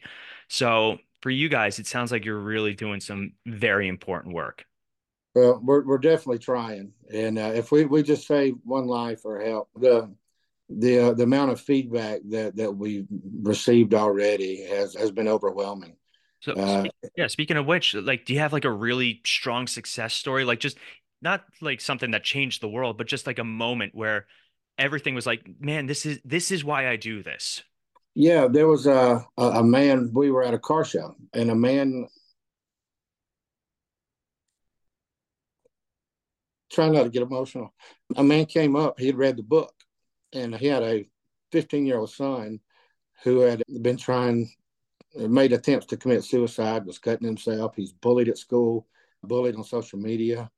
So 0.53 0.99
for 1.23 1.31
you 1.31 1.49
guys, 1.49 1.79
it 1.79 1.87
sounds 1.87 2.11
like 2.11 2.25
you're 2.25 2.37
really 2.37 2.75
doing 2.75 2.99
some 2.99 3.33
very 3.47 3.87
important 3.87 4.35
work. 4.35 4.65
Well, 5.33 5.59
we're 5.63 5.83
we're 5.83 5.97
definitely 5.97 6.37
trying, 6.37 6.91
and 7.11 7.39
uh, 7.39 7.53
if 7.55 7.71
we 7.71 7.85
we 7.85 8.03
just 8.03 8.27
save 8.27 8.53
one 8.63 8.85
life 8.85 9.21
or 9.25 9.41
help 9.41 9.69
the 9.75 10.13
the 10.69 10.99
uh, 10.99 11.13
the 11.13 11.23
amount 11.23 11.49
of 11.49 11.59
feedback 11.59 12.21
that 12.29 12.55
that 12.57 12.71
we've 12.71 13.07
received 13.41 13.95
already 13.95 14.63
has 14.65 14.93
has 14.93 15.09
been 15.09 15.27
overwhelming. 15.27 15.95
So 16.41 16.53
uh, 16.53 16.85
yeah, 17.17 17.25
speaking 17.25 17.57
of 17.57 17.65
which, 17.65 17.95
like, 17.95 18.25
do 18.25 18.33
you 18.33 18.39
have 18.39 18.53
like 18.53 18.65
a 18.65 18.71
really 18.71 19.21
strong 19.25 19.65
success 19.65 20.13
story? 20.13 20.45
Like, 20.45 20.59
just 20.59 20.77
not 21.19 21.45
like 21.61 21.81
something 21.81 22.11
that 22.11 22.23
changed 22.23 22.61
the 22.61 22.69
world, 22.69 22.99
but 22.99 23.07
just 23.07 23.25
like 23.25 23.39
a 23.39 23.43
moment 23.43 23.95
where 23.95 24.27
everything 24.77 25.15
was 25.15 25.25
like, 25.25 25.49
man, 25.59 25.87
this 25.87 26.05
is 26.05 26.19
this 26.23 26.51
is 26.51 26.63
why 26.63 26.89
I 26.89 26.95
do 26.95 27.23
this. 27.23 27.63
Yeah, 28.15 28.47
there 28.47 28.67
was 28.67 28.85
a 28.85 29.25
a, 29.37 29.63
man. 29.63 30.11
We 30.13 30.31
were 30.31 30.43
at 30.43 30.53
a 30.53 30.59
car 30.59 30.85
show, 30.85 31.15
and 31.33 31.49
a 31.49 31.55
man 31.55 32.07
trying 36.71 36.93
not 36.93 37.03
to 37.03 37.09
get 37.09 37.23
emotional. 37.23 37.73
A 38.15 38.23
man 38.23 38.45
came 38.45 38.75
up. 38.75 38.99
He 38.99 39.07
had 39.07 39.17
read 39.17 39.37
the 39.37 39.43
book, 39.43 39.73
and 40.31 40.55
he 40.55 40.67
had 40.67 40.83
a 40.83 41.07
15 41.51 41.85
year 41.85 41.97
old 41.99 42.11
son 42.11 42.59
who 43.23 43.39
had 43.39 43.63
been 43.81 43.97
trying, 43.97 44.51
made 45.15 45.53
attempts 45.53 45.87
to 45.87 45.97
commit 45.97 46.23
suicide, 46.23 46.85
was 46.85 46.99
cutting 46.99 47.27
himself. 47.27 47.75
He's 47.75 47.93
bullied 47.93 48.29
at 48.29 48.37
school, 48.37 48.87
bullied 49.23 49.55
on 49.55 49.63
social 49.63 49.99
media 49.99 50.51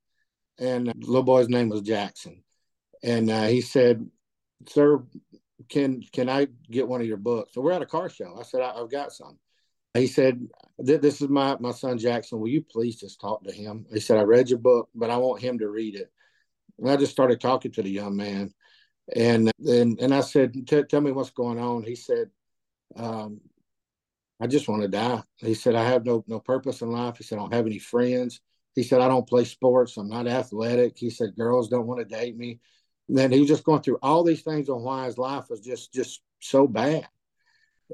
and 0.58 0.88
the 0.88 0.94
little 0.98 1.24
boy's 1.24 1.50
name 1.50 1.70
was 1.70 1.82
Jackson. 1.82 2.44
And 3.04 3.30
uh, 3.30 3.44
he 3.44 3.62
said, 3.62 4.10
"Sir, 4.68 5.04
can 5.70 6.02
can 6.12 6.30
I 6.30 6.48
get 6.70 6.88
one 6.88 7.02
of 7.02 7.08
your 7.08 7.18
books?" 7.18 7.54
So 7.54 7.62
we're 7.62 7.72
at 7.72 7.82
a 7.82 7.88
car 7.88 8.10
show. 8.10 8.36
I 8.39 8.44
said, 8.44 8.62
I, 8.62 8.78
have 8.78 8.91
got 8.91 9.12
some." 9.12 9.39
He 9.94 10.08
said, 10.08 10.48
"This 10.78 11.22
is 11.22 11.30
my 11.30 11.58
my 11.60 11.72
son 11.72 11.98
Jackson. 11.98 12.39
Will 12.39 12.50
you 12.50 12.62
please 12.62 13.00
just 13.00 13.22
talk 13.22 13.44
to 13.44 13.52
him?" 13.52 13.86
He 13.91 14.00
said, 14.00 14.18
"I 14.18 14.24
read 14.24 14.50
your 14.50 14.60
book, 14.60 14.89
but 14.96 15.10
I 15.10 15.18
want 15.18 15.41
him 15.41 15.60
to 15.60 15.70
read 15.70 15.96
it." 15.96 16.12
And 16.80 16.89
I 16.89 16.98
just 16.98 17.12
started 17.12 17.39
talking 17.39 17.72
to 17.74 17.82
the 17.82 17.89
young 17.89 18.15
man, 18.15 18.54
and 19.15 19.52
and 19.60 20.00
and 20.00 20.13
I 20.13 20.22
said, 20.22 20.68
"Tell 20.68 21.02
me 21.02 21.12
what's 21.12 21.32
going 21.32 21.60
on." 21.60 21.84
He 21.84 21.96
said, 21.96 22.30
um, 22.96 23.41
"I 24.41 24.48
just 24.48 24.68
want 24.68 24.82
to 24.82 24.88
die." 24.89 25.24
He 25.38 25.54
said, 25.54 25.76
"I 25.76 25.86
have 25.86 26.06
no 26.06 26.24
no 26.28 26.39
purpose 26.39 26.82
in 26.82 26.91
life." 26.91 27.18
He 27.18 27.24
said, 27.24 27.38
"I 27.38 27.41
don't 27.41 27.54
have 27.54 27.68
any 27.68 27.80
friends." 27.80 28.41
He 28.76 28.84
said, 28.84 29.00
I 29.00 29.08
don't 29.08 29.28
play 29.28 29.46
sports. 29.46 29.96
I'm 29.96 30.10
not 30.10 30.28
athletic. 30.28 30.98
He 30.98 31.10
said, 31.10 31.38
girls 31.38 31.70
don't 31.70 31.88
want 31.88 32.02
to 32.02 32.15
date 32.15 32.38
me. 32.38 32.60
And 33.08 33.34
he 33.34 33.39
was 33.39 33.50
just 33.50 33.63
going 33.63 33.82
through 33.82 34.00
all 34.02 34.24
these 34.24 34.41
things 34.41 34.70
on 34.70 34.82
why 34.82 35.06
his 35.06 35.18
life 35.18 35.46
was 35.50 35.62
just 35.62 35.94
just 35.94 36.22
so 36.39 36.68
bad. 36.68 37.08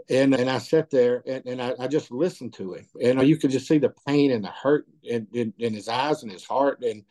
And 0.10 0.34
and 0.34 0.50
I 0.50 0.60
sat 0.60 0.90
there 0.90 1.22
and, 1.26 1.46
and 1.46 1.62
I, 1.62 1.74
I 1.80 1.88
just 1.88 2.12
listened 2.12 2.54
to 2.54 2.74
him. 2.74 2.88
And 3.02 3.22
you 3.28 3.38
could 3.38 3.52
just 3.52 3.68
see 3.68 3.78
the 3.78 3.94
pain 4.08 4.32
and 4.32 4.44
the 4.44 4.50
hurt 4.50 4.86
in, 5.04 5.28
in, 5.34 5.54
in 5.60 5.74
his 5.74 5.90
eyes 5.90 6.24
and 6.24 6.32
his 6.32 6.46
heart. 6.46 6.82
And 6.82 7.04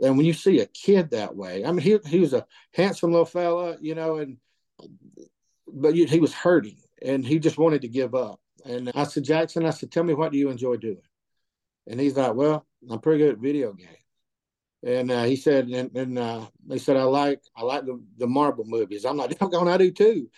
and 0.00 0.16
when 0.16 0.26
you 0.26 0.32
see 0.32 0.60
a 0.60 0.66
kid 0.66 1.10
that 1.10 1.36
way, 1.36 1.64
I 1.64 1.72
mean, 1.72 1.80
he, 1.80 1.98
he 2.06 2.20
was 2.20 2.34
a 2.34 2.46
handsome 2.74 3.12
little 3.12 3.24
fella, 3.24 3.76
you 3.80 3.94
know, 3.94 4.16
and 4.16 4.38
but 5.66 5.94
he 5.94 6.20
was 6.20 6.34
hurting 6.34 6.78
and 7.02 7.24
he 7.24 7.38
just 7.38 7.58
wanted 7.58 7.82
to 7.82 7.88
give 7.88 8.14
up. 8.14 8.40
And 8.64 8.90
I 8.94 9.04
said, 9.04 9.24
Jackson, 9.24 9.64
I 9.64 9.70
said, 9.70 9.92
tell 9.92 10.04
me, 10.04 10.14
what 10.14 10.32
do 10.32 10.38
you 10.38 10.50
enjoy 10.50 10.76
doing? 10.76 11.02
And 11.86 12.00
he's 12.00 12.16
like, 12.16 12.34
well, 12.34 12.66
I'm 12.90 13.00
pretty 13.00 13.24
good 13.24 13.34
at 13.34 13.38
video 13.38 13.72
games. 13.72 14.05
And 14.84 15.10
uh, 15.10 15.24
he 15.24 15.36
said, 15.36 15.68
and, 15.68 15.94
and 15.96 16.18
uh, 16.18 16.46
they 16.66 16.78
said, 16.78 16.96
I 16.96 17.04
like 17.04 17.42
I 17.56 17.62
like 17.62 17.86
the, 17.86 18.00
the 18.18 18.26
Marvel 18.26 18.64
movies. 18.66 19.04
I'm 19.04 19.16
like, 19.16 19.38
doggone, 19.38 19.68
I 19.68 19.76
do 19.76 19.90
too. 19.90 20.30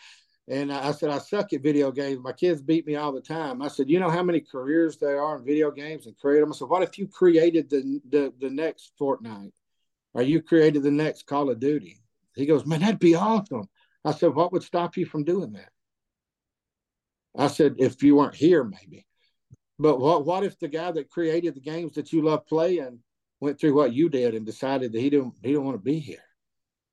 And 0.48 0.72
I 0.72 0.92
said, 0.92 1.10
I 1.10 1.18
suck 1.18 1.52
at 1.52 1.62
video 1.62 1.92
games. 1.92 2.20
My 2.22 2.32
kids 2.32 2.62
beat 2.62 2.86
me 2.86 2.96
all 2.96 3.12
the 3.12 3.20
time. 3.20 3.60
I 3.60 3.68
said, 3.68 3.90
you 3.90 4.00
know 4.00 4.08
how 4.08 4.22
many 4.22 4.40
careers 4.40 4.96
there 4.96 5.20
are 5.20 5.36
in 5.36 5.44
video 5.44 5.70
games 5.70 6.06
and 6.06 6.16
create 6.16 6.40
them? 6.40 6.52
I 6.52 6.56
said, 6.56 6.68
what 6.68 6.82
if 6.82 6.96
you 6.96 7.06
created 7.06 7.68
the, 7.68 8.00
the, 8.08 8.32
the 8.40 8.48
next 8.48 8.92
Fortnite 8.98 9.52
or 10.14 10.22
you 10.22 10.40
created 10.40 10.82
the 10.82 10.90
next 10.90 11.26
Call 11.26 11.50
of 11.50 11.60
Duty? 11.60 12.00
He 12.34 12.46
goes, 12.46 12.64
man, 12.64 12.80
that'd 12.80 12.98
be 12.98 13.14
awesome. 13.14 13.68
I 14.06 14.12
said, 14.12 14.34
what 14.34 14.52
would 14.52 14.62
stop 14.62 14.96
you 14.96 15.04
from 15.04 15.24
doing 15.24 15.52
that? 15.52 15.70
I 17.36 17.48
said, 17.48 17.74
if 17.78 18.02
you 18.02 18.16
weren't 18.16 18.34
here, 18.34 18.64
maybe. 18.64 19.06
But 19.78 20.00
what, 20.00 20.24
what 20.24 20.44
if 20.44 20.58
the 20.58 20.68
guy 20.68 20.90
that 20.92 21.10
created 21.10 21.56
the 21.56 21.60
games 21.60 21.92
that 21.94 22.10
you 22.12 22.22
love 22.22 22.46
playing 22.46 23.00
went 23.40 23.60
through 23.60 23.74
what 23.74 23.92
you 23.92 24.08
did 24.08 24.34
and 24.34 24.44
decided 24.44 24.92
that 24.92 25.00
he 25.00 25.10
didn't, 25.10 25.34
he 25.42 25.48
didn't 25.48 25.64
want 25.64 25.76
to 25.76 25.82
be 25.82 25.98
here? 25.98 26.22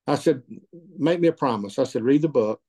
I 0.06 0.14
said, 0.14 0.42
make 0.96 1.20
me 1.20 1.28
a 1.28 1.32
promise. 1.32 1.78
I 1.78 1.84
said, 1.84 2.04
read 2.04 2.22
the 2.22 2.28
book 2.28 2.60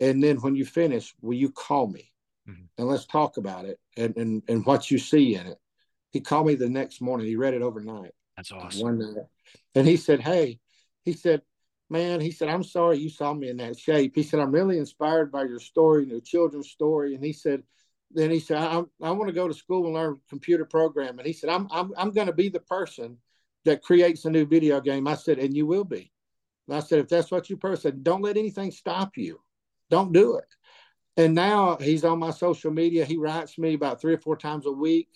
and 0.00 0.24
then 0.24 0.38
when 0.38 0.56
you 0.56 0.64
finish, 0.64 1.14
will 1.20 1.36
you 1.36 1.50
call 1.50 1.86
me 1.86 2.10
mm-hmm. 2.48 2.62
and 2.78 2.88
let's 2.88 3.04
talk 3.04 3.36
about 3.36 3.66
it 3.66 3.78
and, 3.96 4.16
and 4.16 4.42
and 4.48 4.64
what 4.64 4.90
you 4.90 4.98
see 4.98 5.34
in 5.34 5.46
it? 5.46 5.58
He 6.10 6.20
called 6.20 6.46
me 6.46 6.54
the 6.54 6.68
next 6.68 7.00
morning. 7.00 7.26
He 7.26 7.36
read 7.36 7.54
it 7.54 7.62
overnight. 7.62 8.12
That's 8.36 8.50
awesome. 8.50 8.82
One 8.82 8.98
night, 8.98 9.26
and 9.74 9.86
he 9.86 9.96
said, 9.96 10.20
"Hey," 10.20 10.58
he 11.04 11.12
said, 11.12 11.42
"Man," 11.90 12.20
he 12.20 12.30
said, 12.32 12.48
"I'm 12.48 12.64
sorry 12.64 12.96
you 12.98 13.10
saw 13.10 13.32
me 13.34 13.50
in 13.50 13.58
that 13.58 13.78
shape." 13.78 14.12
He 14.14 14.22
said, 14.22 14.40
"I'm 14.40 14.52
really 14.52 14.78
inspired 14.78 15.30
by 15.30 15.44
your 15.44 15.60
story, 15.60 16.06
your 16.06 16.20
children's 16.20 16.70
story." 16.70 17.14
And 17.14 17.24
he 17.24 17.32
said, 17.32 17.62
then 18.10 18.30
he 18.30 18.40
said, 18.40 18.58
I, 18.58 18.82
I 19.02 19.10
want 19.10 19.28
to 19.28 19.34
go 19.34 19.46
to 19.48 19.54
school 19.54 19.86
and 19.86 19.94
learn 19.94 20.20
computer 20.28 20.64
programming. 20.64 21.26
He 21.26 21.32
said, 21.32 21.50
I'm, 21.50 21.68
I'm, 21.70 21.92
I'm 21.96 22.10
going 22.10 22.26
to 22.26 22.32
be 22.32 22.48
the 22.48 22.60
person 22.60 23.18
that 23.64 23.82
creates 23.82 24.24
a 24.24 24.30
new 24.30 24.46
video 24.46 24.80
game. 24.80 25.06
I 25.06 25.14
said, 25.14 25.38
and 25.38 25.56
you 25.56 25.66
will 25.66 25.84
be. 25.84 26.10
And 26.66 26.76
I 26.76 26.80
said, 26.80 26.98
if 26.98 27.08
that's 27.08 27.30
what 27.30 27.50
you 27.50 27.56
person, 27.56 28.02
don't 28.02 28.22
let 28.22 28.36
anything 28.36 28.70
stop 28.70 29.16
you 29.16 29.40
don't 29.90 30.12
do 30.12 30.36
it. 30.36 30.54
And 31.16 31.34
now 31.34 31.76
he's 31.76 32.04
on 32.04 32.18
my 32.18 32.30
social 32.30 32.70
media. 32.70 33.04
He 33.04 33.18
writes 33.18 33.58
me 33.58 33.74
about 33.74 34.00
three 34.00 34.14
or 34.14 34.18
four 34.18 34.36
times 34.36 34.64
a 34.64 34.72
week. 34.72 35.08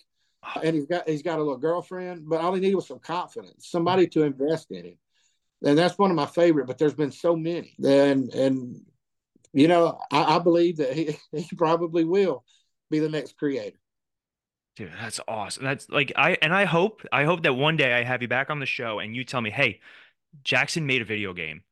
And 0.61 0.75
he's 0.75 0.85
got 0.85 1.09
he's 1.09 1.23
got 1.23 1.39
a 1.39 1.41
little 1.41 1.57
girlfriend, 1.57 2.29
but 2.29 2.39
all 2.39 2.53
he 2.53 2.61
needed 2.61 2.75
was 2.75 2.87
some 2.87 2.99
confidence, 2.99 3.67
somebody 3.67 4.05
to 4.09 4.21
invest 4.21 4.69
in 4.69 4.85
him. 4.85 4.97
And 5.63 5.75
that's 5.75 5.97
one 5.97 6.11
of 6.11 6.15
my 6.15 6.27
favorite, 6.27 6.67
but 6.67 6.77
there's 6.77 6.93
been 6.93 7.11
so 7.11 7.35
many. 7.35 7.73
And 7.83 8.31
and 8.31 8.85
you 9.53 9.67
know, 9.67 9.97
I, 10.11 10.35
I 10.35 10.39
believe 10.39 10.77
that 10.77 10.93
he, 10.93 11.17
he 11.31 11.55
probably 11.55 12.03
will 12.03 12.43
be 12.89 12.99
the 12.99 13.09
next 13.09 13.37
creator. 13.37 13.77
Dude, 14.75 14.91
that's 14.99 15.21
awesome. 15.27 15.63
That's 15.63 15.89
like 15.89 16.11
I 16.15 16.37
and 16.41 16.53
I 16.53 16.65
hope 16.65 17.01
I 17.11 17.23
hope 17.23 17.43
that 17.43 17.53
one 17.53 17.77
day 17.77 17.93
I 17.93 18.03
have 18.03 18.21
you 18.21 18.27
back 18.27 18.49
on 18.49 18.59
the 18.59 18.65
show 18.65 18.99
and 18.99 19.15
you 19.15 19.23
tell 19.23 19.39
me, 19.41 19.49
hey, 19.49 19.79
Jackson 20.43 20.85
made 20.85 21.01
a 21.01 21.05
video 21.05 21.33
game 21.33 21.63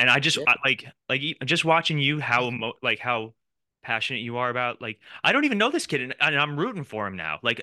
and 0.00 0.10
I 0.10 0.18
just 0.18 0.38
yeah. 0.38 0.44
I, 0.48 0.54
like 0.64 0.86
like 1.08 1.22
just 1.44 1.64
watching 1.64 1.98
you 1.98 2.20
how 2.20 2.72
like 2.82 2.98
how 2.98 3.34
passionate 3.82 4.20
you 4.20 4.38
are 4.38 4.50
about 4.50 4.82
like 4.82 4.98
I 5.22 5.32
don't 5.32 5.44
even 5.44 5.58
know 5.58 5.70
this 5.70 5.86
kid 5.86 6.00
and, 6.00 6.14
and 6.20 6.38
I'm 6.38 6.58
rooting 6.58 6.84
for 6.84 7.06
him 7.06 7.16
now. 7.16 7.38
Like 7.42 7.62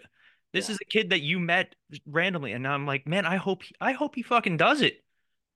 this 0.53 0.69
yeah. 0.69 0.73
is 0.73 0.79
a 0.81 0.85
kid 0.85 1.09
that 1.09 1.21
you 1.21 1.39
met 1.39 1.75
randomly 2.05 2.53
and 2.53 2.63
now 2.63 2.73
I'm 2.73 2.85
like, 2.85 3.07
man, 3.07 3.25
I 3.25 3.35
hope 3.35 3.63
he, 3.63 3.75
I 3.81 3.91
hope 3.91 4.15
he 4.15 4.23
fucking 4.23 4.57
does 4.57 4.81
it. 4.81 5.03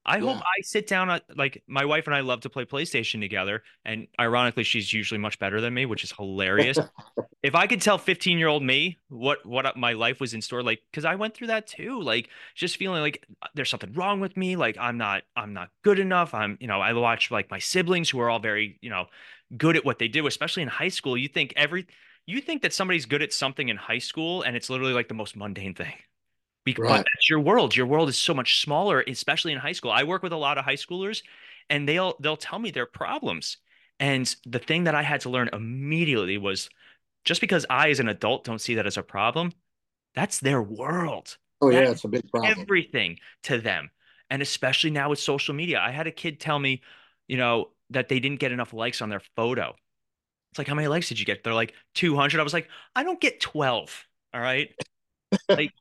I 0.06 0.18
yeah. 0.18 0.34
hope 0.34 0.38
I 0.38 0.62
sit 0.64 0.88
down 0.88 1.12
at 1.12 1.24
like 1.38 1.64
my 1.68 1.86
wife 1.86 2.08
and 2.08 2.16
I 2.16 2.22
love 2.22 2.42
to 2.42 2.50
play 2.50 2.66
PlayStation 2.66 3.20
together. 3.22 3.62
And 3.86 4.08
ironically, 4.20 4.64
she's 4.64 4.92
usually 4.92 5.20
much 5.20 5.38
better 5.38 5.62
than 5.62 5.74
me, 5.74 5.86
which 5.86 6.04
is 6.04 6.12
hilarious. 6.12 6.80
if 7.44 7.54
I 7.54 7.68
could 7.68 7.82
tell 7.82 8.00
15 8.00 8.40
year 8.40 8.48
old 8.48 8.64
me 8.64 8.98
what 9.10 9.46
what 9.46 9.78
my 9.78 9.94
life 9.94 10.20
was 10.20 10.34
in 10.34 10.42
store, 10.42 10.64
like 10.64 10.82
because 10.90 11.06
I 11.06 11.16
went 11.16 11.36
through 11.36 11.48
that 11.48 11.68
too, 11.68 12.02
like 12.02 12.30
just 12.56 12.78
feeling 12.78 13.02
like 13.02 13.26
uh, 13.44 13.48
there's 13.54 13.70
something 13.70 13.94
wrong 13.94 14.20
with 14.20 14.36
me, 14.36 14.56
like 14.56 14.76
I'm 14.80 14.98
not 14.98 15.22
I'm 15.36 15.54
not 15.54 15.70
good 15.84 16.00
enough. 16.00 16.34
I'm 16.34 16.58
you 16.60 16.68
know 16.68 16.82
I 16.82 16.94
watch 16.94 17.30
like 17.30 17.52
my 17.52 17.60
siblings 17.60 18.10
who 18.10 18.20
are 18.22 18.30
all 18.30 18.40
very 18.40 18.80
you 18.82 18.90
know 18.90 19.06
good 19.56 19.76
at 19.76 19.86
what 19.86 20.00
they 20.00 20.08
do, 20.08 20.26
especially 20.26 20.64
in 20.64 20.70
high 20.70 20.90
school. 20.90 21.16
You 21.16 21.28
think 21.28 21.54
every 21.56 21.86
you 22.26 22.42
think 22.42 22.64
that 22.64 22.74
somebody's 22.74 23.06
good 23.06 23.22
at 23.22 23.34
something 23.34 23.70
in 23.70 23.78
high 23.78 24.00
school, 24.00 24.42
and 24.42 24.56
it's 24.56 24.70
literally 24.70 24.94
like 24.94 25.10
the 25.10 25.14
most 25.14 25.36
mundane 25.36 25.76
thing 25.76 25.94
because 26.64 26.86
right. 26.86 26.98
that's 26.98 27.30
your 27.30 27.40
world. 27.40 27.76
Your 27.76 27.86
world 27.86 28.10
is 28.10 28.18
so 28.18 28.34
much 28.34 28.62
smaller, 28.62 29.04
especially 29.08 29.52
in 29.52 29.58
high 29.58 29.72
school. 29.72 29.92
I 29.92 30.04
work 30.04 30.24
with 30.24 30.34
a 30.34 30.38
lot 30.38 30.58
of 30.58 30.66
high 30.66 30.76
schoolers, 30.76 31.24
and 31.70 31.88
they'll 31.88 32.16
they'll 32.20 32.38
tell 32.38 32.60
me 32.60 32.72
their 32.72 32.86
problems. 32.86 33.58
And 34.00 34.34
the 34.46 34.60
thing 34.60 34.86
that 34.86 34.96
I 34.96 35.04
had 35.04 35.22
to 35.22 35.30
learn 35.30 35.50
immediately 35.54 36.38
was 36.38 36.70
just 37.24 37.42
because 37.42 37.66
I, 37.70 37.90
as 37.90 38.00
an 38.00 38.08
adult, 38.08 38.44
don't 38.44 38.62
see 38.62 38.76
that 38.76 38.88
as 38.88 38.98
a 38.98 39.04
problem, 39.04 39.52
that's 40.16 40.40
their 40.40 40.62
world. 40.62 41.38
Oh 41.62 41.72
that 41.72 41.84
yeah, 41.84 41.92
it's 41.92 42.04
a 42.04 42.08
big 42.08 42.30
problem. 42.30 42.52
Everything 42.60 43.20
to 43.44 43.60
them, 43.60 43.92
and 44.30 44.42
especially 44.42 44.92
now 44.92 45.10
with 45.10 45.20
social 45.20 45.54
media. 45.54 45.80
I 45.80 45.92
had 45.92 46.08
a 46.08 46.12
kid 46.12 46.40
tell 46.40 46.58
me, 46.58 46.82
you 47.28 47.38
know, 47.38 47.70
that 47.92 48.10
they 48.10 48.20
didn't 48.20 48.40
get 48.40 48.52
enough 48.52 48.74
likes 48.74 49.02
on 49.02 49.10
their 49.10 49.22
photo. 49.36 49.76
It's 50.52 50.58
like, 50.58 50.68
how 50.68 50.76
many 50.76 50.88
likes 50.88 51.08
did 51.08 51.20
you 51.20 51.26
get? 51.26 51.44
They're 51.44 51.54
like 51.54 51.74
200. 51.96 52.40
I 52.40 52.44
was 52.44 52.54
like, 52.54 52.68
I 52.96 53.04
don't 53.04 53.22
get 53.22 53.40
12. 53.40 54.08
All 54.34 54.42
right. 54.42 54.70
like 55.50 55.72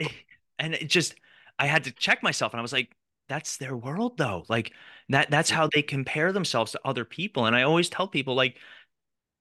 and 0.58 0.74
it 0.74 0.88
just 0.88 1.14
I 1.58 1.66
had 1.66 1.84
to 1.84 1.92
check 1.92 2.22
myself 2.22 2.52
and 2.52 2.60
I 2.60 2.62
was 2.62 2.72
like, 2.72 2.94
that's 3.28 3.56
their 3.56 3.76
world 3.76 4.18
though. 4.18 4.44
Like 4.48 4.72
that 5.08 5.30
that's 5.30 5.50
how 5.50 5.68
they 5.72 5.82
compare 5.82 6.32
themselves 6.32 6.72
to 6.72 6.80
other 6.84 7.04
people. 7.04 7.46
And 7.46 7.56
I 7.56 7.62
always 7.62 7.88
tell 7.88 8.08
people 8.08 8.34
like 8.34 8.58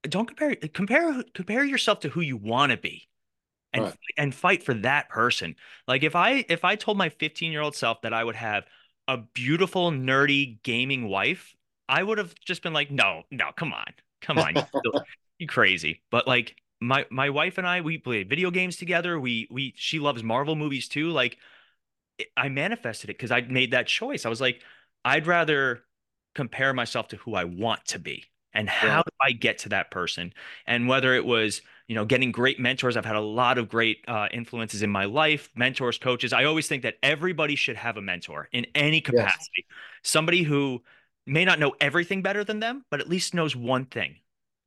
don't 0.04 0.28
compare 0.28 0.56
compare 0.56 1.24
compare 1.34 1.63
yourself 1.63 2.00
to 2.02 2.10
who 2.10 2.22
you 2.22 2.38
want 2.38 2.72
to 2.72 2.78
be 2.78 3.08
and 3.74 3.86
right. 3.86 3.96
and 4.18 4.34
fight 4.34 4.63
for 4.63 4.74
that 4.76 5.10
person. 5.10 5.56
Like 5.88 6.04
if 6.04 6.16
I 6.16 6.46
if 6.50 6.63
I 6.63 6.76
told 6.76 6.98
my 6.98 7.10
15-year-old 7.10 7.76
self 7.76 8.02
that 8.02 8.13
I 8.13 8.24
would 8.24 8.36
have 8.36 8.66
a 9.08 9.18
beautiful 9.18 9.92
nerdy 9.92 10.62
gaming 10.63 11.10
wife, 11.10 11.56
I 11.89 12.04
would 12.04 12.18
have 12.18 12.34
just 12.36 12.63
been 12.63 12.74
like, 12.74 12.92
"No, 12.92 13.24
no, 13.32 13.52
come 13.56 13.74
on. 13.74 13.94
Come 14.22 14.38
on. 14.38 14.56
You, 14.56 14.92
you 15.39 15.48
crazy." 15.48 16.02
But 16.12 16.28
like 16.28 16.56
my 16.84 17.06
my 17.10 17.30
wife 17.30 17.58
and 17.58 17.67
I 17.67 17.82
we 17.82 17.98
play 17.98 18.24
video 18.24 18.52
games 18.52 18.76
together. 18.76 19.19
We 19.19 19.48
we 19.50 19.74
she 19.76 20.00
loves 20.00 20.24
Marvel 20.24 20.56
movies 20.56 20.88
too. 20.88 21.10
Like 21.10 21.38
I 22.38 22.50
manifested 22.50 23.10
it 23.10 23.17
because 23.17 23.32
I 23.32 23.41
made 23.41 23.72
that 23.72 23.88
choice. 23.88 24.26
I 24.26 24.30
was 24.30 24.41
like, 24.41 24.62
I'd 25.04 25.28
rather 25.28 25.82
compare 26.36 26.74
myself 26.74 27.08
to 27.10 27.17
who 27.17 27.36
I 27.36 27.43
want 27.46 27.86
to 27.86 28.00
be 28.00 28.26
and 28.54 28.69
how 28.69 28.98
yeah. 28.98 29.04
do 29.04 29.12
I 29.22 29.32
get 29.32 29.60
to 29.60 29.69
that 29.69 29.91
person. 29.91 30.34
And 30.67 30.88
whether 30.88 31.13
it 31.13 31.26
was 31.26 31.62
you 31.88 31.96
know 31.96 32.06
getting 32.06 32.32
great 32.32 32.60
mentors, 32.60 32.98
I've 32.98 33.06
had 33.06 33.15
a 33.15 33.22
lot 33.22 33.58
of 33.58 33.69
great 33.69 34.04
uh, 34.08 34.28
influences 34.32 34.84
in 34.84 34.89
my 34.89 35.06
life, 35.06 35.50
mentors, 35.56 35.98
coaches. 35.98 36.34
I 36.34 36.43
always 36.43 36.67
think 36.67 36.84
that 36.84 36.96
everybody 37.02 37.56
should 37.56 37.78
have 37.78 37.98
a 37.98 38.02
mentor 38.02 38.50
in 38.52 38.65
any 38.76 39.02
capacity, 39.02 39.65
yes. 39.69 39.78
somebody 40.04 40.43
who 40.43 40.84
may 41.26 41.46
not 41.46 41.60
know 41.60 41.74
everything 41.80 42.22
better 42.22 42.43
than 42.43 42.60
them, 42.60 42.84
but 42.91 43.00
at 43.00 43.08
least 43.08 43.34
knows 43.34 43.56
one 43.56 43.86
thing 43.86 44.17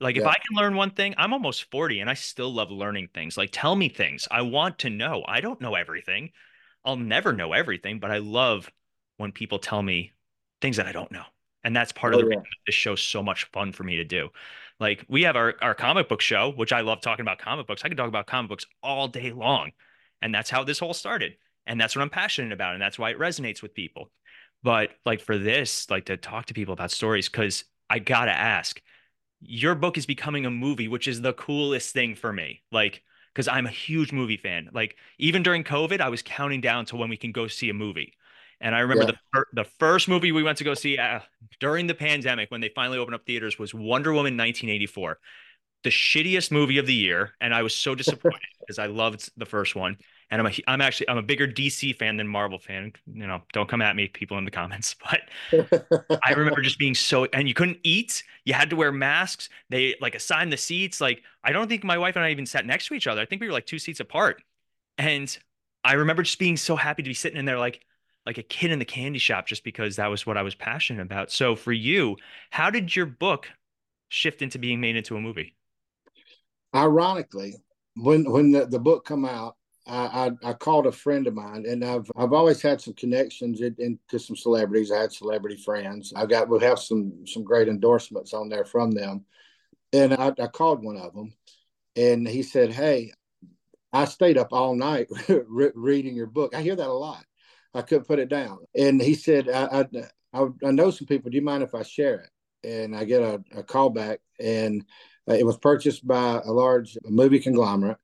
like 0.00 0.16
yeah. 0.16 0.22
if 0.22 0.28
I 0.28 0.34
can 0.34 0.56
learn 0.56 0.76
one 0.76 0.90
thing, 0.90 1.14
I'm 1.16 1.32
almost 1.32 1.70
40 1.70 2.00
and 2.00 2.10
I 2.10 2.14
still 2.14 2.52
love 2.52 2.70
learning 2.70 3.08
things. 3.14 3.36
Like 3.36 3.50
tell 3.52 3.76
me 3.76 3.88
things. 3.88 4.28
I 4.30 4.42
want 4.42 4.78
to 4.80 4.90
know. 4.90 5.24
I 5.26 5.40
don't 5.40 5.60
know 5.60 5.74
everything. 5.74 6.30
I'll 6.84 6.96
never 6.96 7.32
know 7.32 7.52
everything, 7.52 7.98
but 7.98 8.10
I 8.10 8.18
love 8.18 8.70
when 9.16 9.32
people 9.32 9.58
tell 9.58 9.82
me 9.82 10.12
things 10.60 10.76
that 10.76 10.86
I 10.86 10.92
don't 10.92 11.10
know. 11.10 11.24
And 11.64 11.74
that's 11.74 11.92
part 11.92 12.14
oh, 12.14 12.18
of 12.18 12.24
the 12.24 12.30
yeah. 12.30 12.36
reason 12.36 12.44
this 12.66 12.74
show's 12.74 13.02
so 13.02 13.22
much 13.22 13.44
fun 13.52 13.72
for 13.72 13.82
me 13.82 13.96
to 13.96 14.04
do. 14.04 14.28
Like 14.78 15.04
we 15.08 15.22
have 15.22 15.36
our, 15.36 15.54
our 15.62 15.74
comic 15.74 16.08
book 16.08 16.20
show, 16.20 16.52
which 16.52 16.72
I 16.72 16.82
love 16.82 17.00
talking 17.00 17.24
about 17.24 17.38
comic 17.38 17.66
books. 17.66 17.82
I 17.84 17.88
can 17.88 17.96
talk 17.96 18.08
about 18.08 18.26
comic 18.26 18.50
books 18.50 18.66
all 18.82 19.08
day 19.08 19.32
long. 19.32 19.72
And 20.22 20.34
that's 20.34 20.50
how 20.50 20.64
this 20.64 20.78
whole 20.78 20.94
started. 20.94 21.36
And 21.66 21.80
that's 21.80 21.96
what 21.96 22.02
I'm 22.02 22.10
passionate 22.10 22.52
about. 22.52 22.74
And 22.74 22.82
that's 22.82 22.98
why 22.98 23.10
it 23.10 23.18
resonates 23.18 23.62
with 23.62 23.74
people. 23.74 24.10
But 24.62 24.90
like 25.04 25.20
for 25.20 25.38
this, 25.38 25.90
like 25.90 26.06
to 26.06 26.16
talk 26.16 26.46
to 26.46 26.54
people 26.54 26.72
about 26.72 26.90
stories, 26.90 27.28
because 27.28 27.64
I 27.90 27.98
gotta 27.98 28.32
ask, 28.32 28.80
your 29.48 29.74
book 29.74 29.96
is 29.98 30.06
becoming 30.06 30.46
a 30.46 30.50
movie, 30.50 30.88
which 30.88 31.08
is 31.08 31.20
the 31.20 31.32
coolest 31.32 31.92
thing 31.92 32.14
for 32.14 32.32
me. 32.32 32.62
Like, 32.70 33.02
because 33.34 33.48
I'm 33.48 33.66
a 33.66 33.70
huge 33.70 34.12
movie 34.12 34.36
fan. 34.36 34.70
Like, 34.72 34.96
even 35.18 35.42
during 35.42 35.64
COVID, 35.64 36.00
I 36.00 36.08
was 36.08 36.22
counting 36.22 36.60
down 36.60 36.86
to 36.86 36.96
when 36.96 37.10
we 37.10 37.16
can 37.16 37.32
go 37.32 37.46
see 37.48 37.68
a 37.68 37.74
movie. 37.74 38.14
And 38.60 38.74
I 38.74 38.80
remember 38.80 39.04
yeah. 39.04 39.10
the 39.10 39.18
fir- 39.32 39.48
the 39.52 39.64
first 39.78 40.08
movie 40.08 40.32
we 40.32 40.42
went 40.42 40.58
to 40.58 40.64
go 40.64 40.74
see 40.74 40.96
uh, 40.96 41.20
during 41.60 41.86
the 41.86 41.94
pandemic 41.94 42.50
when 42.50 42.62
they 42.62 42.70
finally 42.70 42.98
opened 42.98 43.14
up 43.14 43.26
theaters 43.26 43.58
was 43.58 43.74
Wonder 43.74 44.12
Woman 44.12 44.34
1984, 44.36 45.18
the 45.84 45.90
shittiest 45.90 46.50
movie 46.50 46.78
of 46.78 46.86
the 46.86 46.94
year, 46.94 47.34
and 47.40 47.54
I 47.54 47.62
was 47.62 47.76
so 47.76 47.94
disappointed 47.94 48.40
because 48.60 48.78
I 48.78 48.86
loved 48.86 49.30
the 49.36 49.44
first 49.44 49.76
one 49.76 49.98
and 50.30 50.40
I'm 50.40 50.46
a 50.46 50.52
I'm 50.66 50.80
actually 50.80 51.08
I'm 51.08 51.18
a 51.18 51.22
bigger 51.22 51.46
DC 51.46 51.96
fan 51.96 52.16
than 52.16 52.26
Marvel 52.26 52.58
fan. 52.58 52.92
You 53.06 53.26
know, 53.26 53.42
don't 53.52 53.68
come 53.68 53.80
at 53.80 53.94
me, 53.94 54.08
people 54.08 54.38
in 54.38 54.44
the 54.44 54.50
comments. 54.50 54.96
But 55.50 56.20
I 56.24 56.32
remember 56.32 56.62
just 56.62 56.78
being 56.78 56.94
so 56.94 57.26
and 57.26 57.46
you 57.46 57.54
couldn't 57.54 57.78
eat. 57.84 58.24
You 58.44 58.54
had 58.54 58.70
to 58.70 58.76
wear 58.76 58.90
masks. 58.90 59.48
They 59.70 59.94
like 60.00 60.14
assigned 60.14 60.52
the 60.52 60.56
seats. 60.56 61.00
Like 61.00 61.22
I 61.44 61.52
don't 61.52 61.68
think 61.68 61.84
my 61.84 61.98
wife 61.98 62.16
and 62.16 62.24
I 62.24 62.30
even 62.30 62.46
sat 62.46 62.66
next 62.66 62.88
to 62.88 62.94
each 62.94 63.06
other. 63.06 63.20
I 63.20 63.26
think 63.26 63.40
we 63.40 63.46
were 63.46 63.52
like 63.52 63.66
two 63.66 63.78
seats 63.78 64.00
apart. 64.00 64.42
And 64.98 65.36
I 65.84 65.92
remember 65.94 66.22
just 66.22 66.38
being 66.38 66.56
so 66.56 66.74
happy 66.74 67.02
to 67.02 67.10
be 67.10 67.14
sitting 67.14 67.38
in 67.38 67.44
there 67.44 67.58
like 67.58 67.84
like 68.24 68.38
a 68.38 68.42
kid 68.42 68.72
in 68.72 68.80
the 68.80 68.84
candy 68.84 69.20
shop 69.20 69.46
just 69.46 69.62
because 69.62 69.96
that 69.96 70.08
was 70.08 70.26
what 70.26 70.36
I 70.36 70.42
was 70.42 70.56
passionate 70.56 71.02
about. 71.02 71.30
So 71.30 71.54
for 71.54 71.72
you, 71.72 72.16
how 72.50 72.70
did 72.70 72.96
your 72.96 73.06
book 73.06 73.48
shift 74.08 74.42
into 74.42 74.58
being 74.58 74.80
made 74.80 74.96
into 74.96 75.16
a 75.16 75.20
movie? 75.20 75.54
Ironically, 76.74 77.54
when 77.94 78.28
when 78.30 78.50
the, 78.50 78.66
the 78.66 78.80
book 78.80 79.04
come 79.04 79.24
out 79.24 79.56
I, 79.86 80.32
I, 80.42 80.52
called 80.52 80.86
a 80.86 80.92
friend 80.92 81.26
of 81.26 81.34
mine, 81.34 81.64
and 81.66 81.84
I've 81.84 82.10
I've 82.16 82.32
always 82.32 82.60
had 82.60 82.80
some 82.80 82.94
connections 82.94 83.60
into 83.60 84.18
some 84.18 84.34
celebrities. 84.34 84.90
I 84.90 85.00
had 85.00 85.12
celebrity 85.12 85.56
friends. 85.56 86.12
I 86.16 86.26
got 86.26 86.48
we 86.48 86.58
have 86.60 86.80
some 86.80 87.24
some 87.26 87.44
great 87.44 87.68
endorsements 87.68 88.34
on 88.34 88.48
there 88.48 88.64
from 88.64 88.90
them, 88.90 89.24
and 89.92 90.14
I, 90.14 90.32
I 90.40 90.46
called 90.48 90.82
one 90.82 90.96
of 90.96 91.14
them, 91.14 91.34
and 91.94 92.26
he 92.26 92.42
said, 92.42 92.72
"Hey, 92.72 93.12
I 93.92 94.06
stayed 94.06 94.38
up 94.38 94.52
all 94.52 94.74
night 94.74 95.08
reading 95.48 96.16
your 96.16 96.26
book. 96.26 96.54
I 96.54 96.62
hear 96.62 96.76
that 96.76 96.88
a 96.88 96.92
lot. 96.92 97.24
I 97.72 97.82
couldn't 97.82 98.08
put 98.08 98.18
it 98.18 98.28
down." 98.28 98.58
And 98.74 99.00
he 99.00 99.14
said, 99.14 99.48
I, 99.48 99.86
I, 100.32 100.48
I 100.64 100.70
know 100.72 100.90
some 100.90 101.06
people. 101.06 101.30
Do 101.30 101.36
you 101.36 101.44
mind 101.44 101.62
if 101.62 101.76
I 101.76 101.84
share 101.84 102.20
it?" 102.20 102.68
And 102.68 102.96
I 102.96 103.04
get 103.04 103.22
a, 103.22 103.40
a 103.54 103.62
call 103.62 103.90
back, 103.90 104.18
and 104.40 104.84
uh, 105.30 105.34
it 105.34 105.46
was 105.46 105.58
purchased 105.58 106.04
by 106.04 106.40
a 106.44 106.50
large 106.50 106.98
movie 107.04 107.38
conglomerate, 107.38 107.98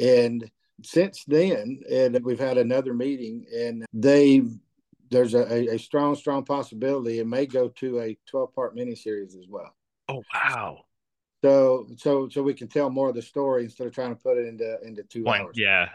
and 0.00 0.50
since 0.82 1.24
then, 1.24 1.82
and 1.90 2.18
we've 2.24 2.40
had 2.40 2.58
another 2.58 2.94
meeting, 2.94 3.46
and 3.54 3.86
they 3.92 4.42
there's 5.10 5.34
a, 5.34 5.74
a 5.74 5.78
strong, 5.78 6.14
strong 6.14 6.44
possibility 6.44 7.18
it 7.18 7.26
may 7.26 7.44
go 7.44 7.68
to 7.68 8.00
a 8.00 8.16
12 8.26 8.54
part 8.54 8.76
miniseries 8.76 9.36
as 9.36 9.46
well. 9.48 9.74
Oh 10.08 10.22
wow! 10.32 10.84
So 11.42 11.86
so 11.96 12.28
so 12.28 12.42
we 12.42 12.54
can 12.54 12.68
tell 12.68 12.90
more 12.90 13.08
of 13.08 13.14
the 13.14 13.22
story 13.22 13.64
instead 13.64 13.86
of 13.86 13.94
trying 13.94 14.14
to 14.14 14.20
put 14.22 14.38
it 14.38 14.46
into 14.46 14.78
into 14.82 15.02
two 15.04 15.26
hours. 15.28 15.56
Yeah. 15.56 15.88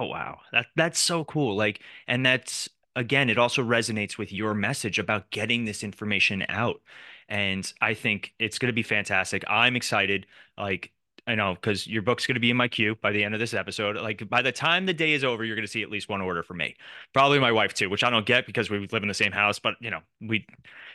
Oh 0.00 0.06
wow. 0.06 0.38
That 0.52 0.66
that's 0.76 0.98
so 0.98 1.24
cool. 1.24 1.56
Like, 1.56 1.80
and 2.06 2.24
that's 2.24 2.68
again, 2.94 3.30
it 3.30 3.38
also 3.38 3.62
resonates 3.62 4.18
with 4.18 4.32
your 4.32 4.54
message 4.54 4.98
about 4.98 5.30
getting 5.30 5.64
this 5.64 5.84
information 5.84 6.44
out. 6.48 6.80
And 7.28 7.70
I 7.80 7.94
think 7.94 8.32
it's 8.38 8.58
going 8.58 8.68
to 8.68 8.72
be 8.72 8.82
fantastic. 8.82 9.44
I'm 9.48 9.76
excited. 9.76 10.26
Like 10.56 10.92
I 11.26 11.34
know 11.34 11.54
because 11.54 11.86
your 11.86 12.02
book's 12.02 12.26
going 12.26 12.34
to 12.34 12.40
be 12.40 12.50
in 12.50 12.56
my 12.56 12.68
queue 12.68 12.96
by 13.02 13.10
the 13.10 13.24
end 13.24 13.34
of 13.34 13.40
this 13.40 13.52
episode. 13.52 13.96
Like 13.96 14.28
by 14.28 14.42
the 14.42 14.52
time 14.52 14.86
the 14.86 14.94
day 14.94 15.12
is 15.12 15.24
over, 15.24 15.44
you're 15.44 15.56
going 15.56 15.66
to 15.66 15.70
see 15.70 15.82
at 15.82 15.90
least 15.90 16.08
one 16.08 16.20
order 16.20 16.42
from 16.42 16.58
me, 16.58 16.76
probably 17.12 17.40
my 17.40 17.50
wife 17.50 17.74
too, 17.74 17.90
which 17.90 18.04
I 18.04 18.10
don't 18.10 18.26
get 18.26 18.46
because 18.46 18.70
we 18.70 18.78
live 18.78 19.02
in 19.02 19.08
the 19.08 19.14
same 19.14 19.32
house. 19.32 19.58
But 19.58 19.74
you 19.80 19.90
know, 19.90 20.00
we 20.20 20.46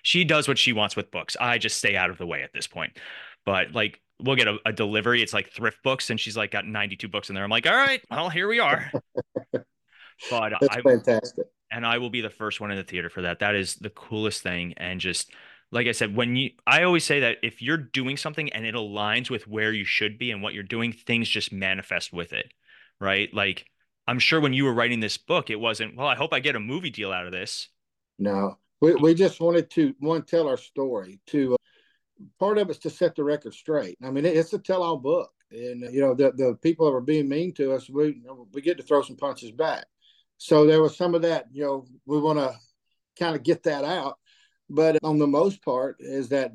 she 0.03 0.23
does 0.23 0.47
what 0.47 0.57
she 0.57 0.71
wants 0.71 0.95
with 0.95 1.11
books. 1.11 1.35
I 1.39 1.57
just 1.57 1.77
stay 1.77 1.97
out 1.97 2.09
of 2.09 2.17
the 2.17 2.25
way 2.25 2.43
at 2.43 2.53
this 2.53 2.65
point. 2.65 2.97
But 3.45 3.73
like 3.73 3.99
we'll 4.21 4.35
get 4.37 4.47
a, 4.47 4.57
a 4.65 4.71
delivery. 4.71 5.21
It's 5.21 5.33
like 5.33 5.51
thrift 5.51 5.83
books, 5.83 6.09
and 6.09 6.19
she's 6.19 6.37
like 6.37 6.51
got 6.51 6.65
92 6.65 7.07
books 7.09 7.29
in 7.29 7.35
there. 7.35 7.43
I'm 7.43 7.49
like, 7.49 7.67
all 7.67 7.75
right, 7.75 8.01
well 8.09 8.29
here 8.29 8.47
we 8.47 8.59
are. 8.59 8.89
but 9.53 10.53
That's 10.61 10.67
I, 10.69 10.81
fantastic. 10.81 11.45
And 11.71 11.85
I 11.85 11.97
will 11.97 12.09
be 12.09 12.21
the 12.21 12.29
first 12.29 12.61
one 12.61 12.71
in 12.71 12.77
the 12.77 12.83
theater 12.83 13.09
for 13.09 13.21
that. 13.23 13.39
That 13.39 13.55
is 13.55 13.75
the 13.75 13.89
coolest 13.89 14.43
thing, 14.43 14.73
and 14.77 15.01
just 15.01 15.31
like 15.71 15.87
I 15.87 15.93
said, 15.93 16.15
when 16.15 16.35
you, 16.35 16.51
I 16.67 16.83
always 16.83 17.05
say 17.05 17.21
that 17.21 17.37
if 17.43 17.61
you're 17.61 17.77
doing 17.77 18.17
something 18.17 18.51
and 18.51 18.65
it 18.65 18.75
aligns 18.75 19.29
with 19.29 19.47
where 19.47 19.71
you 19.71 19.85
should 19.85 20.17
be 20.17 20.31
and 20.31 20.41
what 20.41 20.53
you're 20.53 20.63
doing, 20.63 20.91
things 20.91 21.29
just 21.29 21.53
manifest 21.53 22.11
with 22.11 22.33
it, 22.33 22.53
right? 22.99 23.33
Like, 23.33 23.65
I'm 24.05 24.19
sure 24.19 24.41
when 24.41 24.53
you 24.53 24.65
were 24.65 24.73
writing 24.73 24.99
this 24.99 25.17
book, 25.17 25.49
it 25.49 25.59
wasn't, 25.59 25.95
well, 25.95 26.07
I 26.07 26.15
hope 26.15 26.33
I 26.33 26.39
get 26.39 26.57
a 26.57 26.59
movie 26.59 26.89
deal 26.89 27.13
out 27.13 27.25
of 27.25 27.31
this. 27.31 27.69
No, 28.19 28.57
we, 28.81 28.95
we 28.95 29.13
just 29.13 29.39
wanted 29.39 29.69
to 29.71 29.95
one 29.99 30.23
tell 30.23 30.49
our 30.49 30.57
story. 30.57 31.19
To 31.27 31.53
uh, 31.53 31.57
part 32.37 32.57
of 32.57 32.69
it's 32.69 32.79
to 32.79 32.89
set 32.89 33.15
the 33.15 33.23
record 33.23 33.53
straight. 33.53 33.97
I 34.03 34.11
mean, 34.11 34.25
it's 34.25 34.53
a 34.53 34.59
tell-all 34.59 34.97
book, 34.97 35.31
and 35.51 35.81
you 35.93 36.01
know 36.01 36.13
the 36.13 36.31
the 36.31 36.57
people 36.61 36.85
that 36.85 36.91
were 36.91 37.01
being 37.01 37.29
mean 37.29 37.53
to 37.53 37.73
us, 37.73 37.89
we 37.89 38.21
we 38.53 38.61
get 38.61 38.77
to 38.77 38.83
throw 38.83 39.01
some 39.01 39.15
punches 39.15 39.51
back. 39.51 39.85
So 40.37 40.65
there 40.65 40.81
was 40.81 40.97
some 40.97 41.15
of 41.15 41.21
that. 41.23 41.45
You 41.51 41.63
know, 41.63 41.85
we 42.05 42.19
want 42.19 42.39
to 42.39 42.53
kind 43.17 43.35
of 43.35 43.43
get 43.43 43.63
that 43.63 43.83
out 43.83 44.17
but 44.71 44.97
on 45.03 45.19
the 45.19 45.27
most 45.27 45.63
part 45.63 45.97
is 45.99 46.29
that 46.29 46.53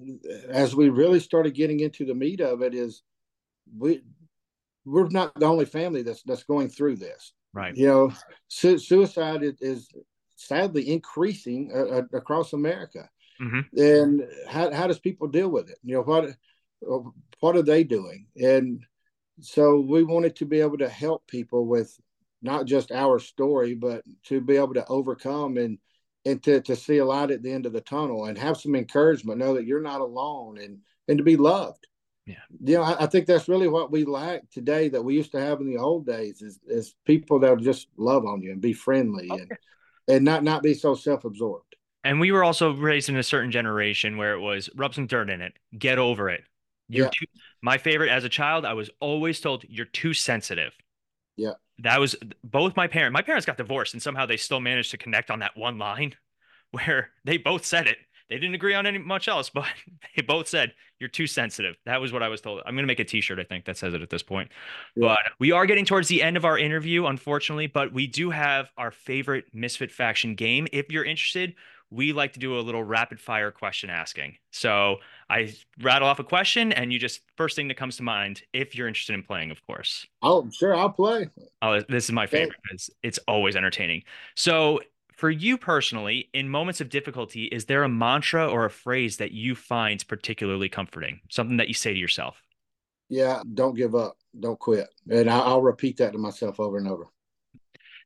as 0.49 0.75
we 0.75 0.89
really 0.89 1.21
started 1.21 1.55
getting 1.55 1.81
into 1.81 2.07
the 2.07 2.15
meat 2.15 2.41
of 2.41 2.63
it 2.63 2.75
is 2.75 3.03
we 3.77 4.03
we're 4.87 5.09
not 5.09 5.35
the 5.39 5.45
only 5.45 5.67
family 5.67 6.03
that's 6.03 6.23
that's 6.23 6.45
going 6.45 6.69
through 6.69 6.97
this. 6.97 7.33
Right. 7.53 7.77
You 7.77 7.87
know 7.87 8.13
su- 8.49 8.79
suicide 8.79 9.43
is, 9.43 9.55
is, 9.61 9.89
sadly 10.39 10.91
increasing 10.91 11.73
uh, 11.75 11.97
uh, 11.97 12.03
across 12.13 12.53
america. 12.53 13.09
Mm-hmm. 13.41 13.79
and 13.79 14.23
how, 14.49 14.73
how 14.73 14.87
does 14.87 14.99
people 14.99 15.29
deal 15.29 15.51
with 15.51 15.69
it? 15.69 15.79
You 15.83 15.97
know 15.97 16.03
what 16.03 16.31
what 17.41 17.57
are 17.57 17.63
they 17.63 17.85
doing? 17.85 18.27
And 18.37 18.83
so 19.41 19.81
we 19.81 20.03
wanted 20.03 20.37
to 20.37 20.47
be 20.47 20.61
able 20.61 20.79
to 20.79 20.89
help 20.89 21.27
people 21.27 21.67
with 21.67 21.95
not 22.41 22.65
just 22.65 22.93
our 22.93 23.19
story 23.19 23.75
but 23.75 24.05
to 24.25 24.41
be 24.41 24.57
able 24.57 24.75
to 24.75 24.87
overcome 24.87 25.59
and 25.59 25.79
and 26.27 26.43
to, 26.43 26.61
to 26.61 26.75
see 26.75 26.99
a 26.99 27.05
light 27.05 27.31
at 27.31 27.43
the 27.43 27.53
end 27.53 27.67
of 27.67 27.73
the 27.73 27.81
tunnel 27.81 28.27
and 28.27 28.37
have 28.37 28.57
some 28.57 28.75
encouragement, 28.75 29.39
know 29.39 29.55
that 29.55 29.65
you're 29.65 29.81
not 29.81 30.01
alone 30.01 30.59
and, 30.59 30.79
and 31.09 31.19
to 31.19 31.25
be 31.25 31.37
loved. 31.37 31.87
Yeah. 32.27 32.35
You 32.61 32.79
know, 32.79 32.83
I, 32.83 33.05
I, 33.05 33.07
think 33.07 33.27
that's 33.27 33.49
really 33.49 33.69
what 33.69 33.93
we 33.93 34.05
lack 34.05 34.51
today 34.51 34.89
that 34.89 35.03
we 35.03 35.15
used 35.15 35.31
to 35.33 35.41
have 35.41 35.61
in 35.61 35.73
the 35.73 35.79
old 35.79 36.05
days 36.05 36.43
is, 36.43 36.59
is 36.67 36.97
people 37.05 37.39
that 37.39 37.57
just 37.61 37.87
love 37.97 38.27
on 38.27 38.43
you 38.43 38.51
and 38.51 38.61
be 38.61 38.73
friendly 38.73 39.31
okay. 39.31 39.43
and, 39.43 39.53
and 40.09 40.25
not, 40.25 40.43
not 40.43 40.65
be 40.65 40.75
so 40.75 40.97
self-absorbed. 40.97 41.77
And 42.03 42.19
we 42.19 42.33
were 42.33 42.43
also 42.43 42.73
raised 42.73 43.09
in 43.09 43.17
a 43.17 43.23
certain 43.23 43.53
generation 43.53 44.17
where 44.17 44.35
it 44.35 44.41
was 44.41 44.69
rub 44.75 44.95
some 44.95 45.07
dirt 45.07 45.31
in 45.31 45.41
it, 45.41 45.53
get 45.79 45.99
over 45.99 46.29
it. 46.29 46.43
You're 46.89 47.07
yeah. 47.07 47.11
too, 47.11 47.27
my 47.63 47.79
favorite 47.79 48.11
as 48.11 48.25
a 48.25 48.29
child, 48.29 48.65
I 48.65 48.75
was 48.75 48.91
always 48.99 49.41
told 49.41 49.65
you're 49.69 49.87
too 49.87 50.13
sensitive. 50.13 50.77
Yeah 51.37 51.53
that 51.81 52.01
was 52.01 52.17
both 52.43 52.77
my 52.77 52.87
parents. 52.87 53.13
My 53.13 53.23
parents 53.23 53.47
got 53.47 53.57
divorced, 53.57 53.95
and 53.95 54.03
somehow 54.03 54.27
they 54.27 54.37
still 54.37 54.61
managed 54.61 54.91
to 54.93 54.99
connect 54.99 55.31
on 55.31 55.41
that 55.41 55.57
one 55.57 55.79
line, 55.79 56.15
where 56.71 57.11
they 57.25 57.37
both 57.37 57.65
said 57.65 57.87
it. 57.87 57.99
They 58.29 58.37
didn't 58.37 58.57
agree 58.57 58.75
on 58.75 58.87
any 58.87 58.99
much 58.99 59.29
else, 59.29 59.51
but 59.55 59.67
they 60.15 60.23
both 60.23 60.49
said 60.49 60.73
you're 60.99 61.09
too 61.09 61.27
sensitive. 61.27 61.77
That 61.85 62.01
was 62.01 62.13
what 62.13 62.23
I 62.23 62.29
was 62.29 62.41
told. 62.41 62.63
I'm 62.67 62.75
gonna 62.75 62.87
make 62.87 63.01
a 63.01 63.05
T-shirt, 63.05 63.39
I 63.39 63.45
think, 63.45 63.67
that 63.67 63.77
says 63.77 63.95
it 63.95 64.03
at 64.03 64.11
this 64.11 64.23
point. 64.23 64.51
Yeah. 64.95 65.09
But 65.09 65.33
we 65.39 65.53
are 65.53 65.67
getting 65.67 65.85
towards 65.85 66.09
the 66.09 66.23
end 66.23 66.37
of 66.37 66.45
our 66.45 66.59
interview, 66.59 67.07
unfortunately. 67.07 67.67
But 67.67 67.93
we 67.93 68.07
do 68.07 68.31
have 68.31 68.71
our 68.77 68.91
favorite 68.91 69.45
Misfit 69.53 69.93
faction 69.93 70.35
game. 70.35 70.67
If 70.73 70.91
you're 70.91 71.05
interested, 71.05 71.55
we 71.91 72.13
like 72.13 72.33
to 72.33 72.41
do 72.41 72.59
a 72.59 72.61
little 72.61 72.83
rapid 72.83 73.21
fire 73.21 73.53
question 73.53 73.91
asking. 73.91 74.37
So 74.51 74.97
I 75.29 75.55
rattle 75.83 76.09
off 76.09 76.19
a 76.19 76.25
question, 76.25 76.73
and 76.73 76.93
you 76.93 76.99
just 76.99 77.21
first 77.37 77.57
thing 77.57 77.69
that 77.69 77.77
comes 77.77 77.97
to 77.97 78.03
mind, 78.03 78.43
if 78.53 78.77
you're 78.77 78.87
interested 78.87 79.15
in 79.15 79.23
playing, 79.23 79.51
of 79.51 79.65
course. 79.67 80.07
Oh, 80.23 80.49
sure, 80.51 80.75
I'll 80.75 80.91
play. 80.91 81.29
Oh, 81.63 81.81
this 81.89 82.05
is 82.05 82.13
my 82.13 82.27
favorite 82.27 82.57
because 82.63 82.91
it's 83.03 83.19
always 83.27 83.57
entertaining. 83.57 84.05
So, 84.37 84.81
for 85.17 85.31
you 85.31 85.59
personally, 85.59 86.29
in 86.33 86.49
moments 86.49 86.81
of 86.81 86.91
difficulty, 86.91 87.47
is 87.47 87.65
there 87.65 87.83
a 87.83 87.89
mantra 87.89 88.47
or 88.47 88.67
a 88.67 88.71
phrase 88.71 89.17
that 89.17 89.33
you 89.33 89.55
find 89.55 90.07
particularly 90.07 90.69
comforting? 90.69 91.21
Something 91.31 91.57
that 91.57 91.69
you 91.69 91.75
say 91.75 91.93
to 91.93 91.99
yourself? 91.99 92.41
Yeah, 93.09 93.43
don't 93.55 93.75
give 93.75 93.95
up, 93.95 94.19
don't 94.39 94.59
quit, 94.59 94.89
and 95.11 95.31
I'll 95.31 95.63
repeat 95.63 95.97
that 95.99 96.13
to 96.13 96.19
myself 96.19 96.61
over 96.61 96.77
and 96.77 96.87
over. 96.87 97.07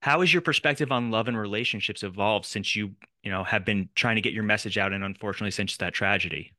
How 0.01 0.21
has 0.21 0.33
your 0.33 0.41
perspective 0.41 0.93
on 0.93 1.11
love 1.11 1.29
and 1.29 1.37
relationships 1.37 2.03
evolved 2.03 2.47
since 2.47 2.75
you, 2.75 2.93
you 3.23 3.31
know, 3.31 3.45
have 3.45 3.67
been 3.67 3.91
trying 3.95 4.17
to 4.17 4.23
get 4.23 4.33
your 4.33 4.43
message 4.43 4.79
out, 4.79 4.93
and 4.95 5.05
unfortunately, 5.05 5.51
since 5.51 5.77
that 5.79 5.93
tragedy? 5.93 6.53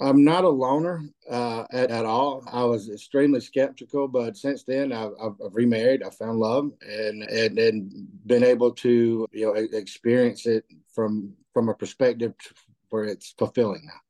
I'm 0.00 0.24
not 0.24 0.44
a 0.44 0.48
loner 0.48 1.02
uh, 1.30 1.64
at, 1.70 1.90
at 1.90 2.06
all. 2.06 2.42
I 2.50 2.64
was 2.64 2.88
extremely 2.88 3.40
skeptical, 3.40 4.08
but 4.08 4.36
since 4.36 4.62
then 4.64 4.92
I've, 4.92 5.12
I've, 5.22 5.34
remarried. 5.52 6.02
I 6.02 6.10
found 6.10 6.38
love 6.38 6.70
and, 6.80 7.22
and 7.24 7.58
and 7.58 8.08
been 8.26 8.42
able 8.42 8.72
to 8.72 9.26
you 9.32 9.46
know 9.46 9.52
experience 9.54 10.46
it 10.46 10.64
from 10.94 11.34
from 11.52 11.68
a 11.68 11.74
perspective 11.74 12.34
where 12.88 13.04
it's 13.04 13.34
fulfilling 13.36 13.82
now. 13.84 14.00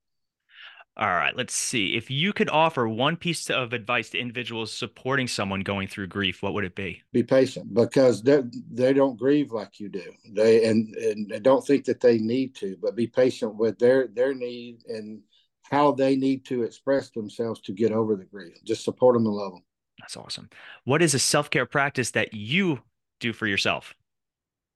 All 0.96 1.08
right, 1.08 1.34
let's 1.34 1.54
see. 1.54 1.96
If 1.96 2.10
you 2.10 2.32
could 2.32 2.50
offer 2.50 2.86
one 2.86 3.16
piece 3.16 3.48
of 3.48 3.72
advice 3.72 4.10
to 4.10 4.18
individuals 4.18 4.72
supporting 4.72 5.28
someone 5.28 5.60
going 5.62 5.88
through 5.88 6.08
grief, 6.08 6.42
what 6.42 6.52
would 6.52 6.64
it 6.64 6.74
be? 6.74 7.00
Be 7.12 7.22
patient 7.22 7.72
because 7.72 8.22
they 8.22 8.42
they 8.70 8.92
don't 8.92 9.18
grieve 9.18 9.50
like 9.50 9.80
you 9.80 9.88
do. 9.88 10.12
They 10.32 10.66
and 10.66 10.94
and 10.96 11.42
don't 11.42 11.66
think 11.66 11.86
that 11.86 12.00
they 12.00 12.18
need 12.18 12.54
to, 12.56 12.76
but 12.82 12.96
be 12.96 13.06
patient 13.06 13.54
with 13.54 13.78
their 13.78 14.08
their 14.08 14.34
need 14.34 14.82
and 14.88 15.22
how 15.70 15.92
they 15.92 16.16
need 16.16 16.44
to 16.46 16.62
express 16.62 17.10
themselves 17.10 17.60
to 17.60 17.72
get 17.72 17.92
over 17.92 18.16
the 18.16 18.24
grief. 18.24 18.54
Just 18.64 18.84
support 18.84 19.14
them 19.14 19.26
and 19.26 19.34
love 19.34 19.52
them. 19.52 19.62
That's 20.00 20.16
awesome. 20.16 20.48
What 20.84 21.02
is 21.02 21.14
a 21.14 21.18
self 21.18 21.50
care 21.50 21.66
practice 21.66 22.10
that 22.12 22.34
you 22.34 22.80
do 23.20 23.32
for 23.32 23.46
yourself? 23.46 23.94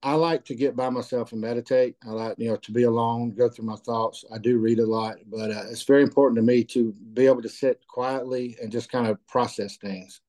I 0.03 0.13
like 0.13 0.45
to 0.45 0.55
get 0.55 0.75
by 0.75 0.89
myself 0.89 1.31
and 1.31 1.41
meditate. 1.41 1.95
I 2.05 2.11
like, 2.11 2.35
you 2.37 2.49
know, 2.49 2.57
to 2.57 2.71
be 2.71 2.83
alone, 2.83 3.31
go 3.31 3.49
through 3.49 3.65
my 3.65 3.75
thoughts. 3.75 4.23
I 4.31 4.37
do 4.37 4.59
read 4.59 4.79
a 4.79 4.85
lot, 4.85 5.15
but 5.25 5.49
uh, 5.49 5.63
it's 5.71 5.81
very 5.81 6.03
important 6.03 6.37
to 6.37 6.43
me 6.43 6.63
to 6.65 6.93
be 7.13 7.25
able 7.25 7.41
to 7.41 7.49
sit 7.49 7.81
quietly 7.87 8.55
and 8.61 8.71
just 8.71 8.91
kind 8.91 9.07
of 9.07 9.25
process 9.25 9.77
things. 9.77 10.21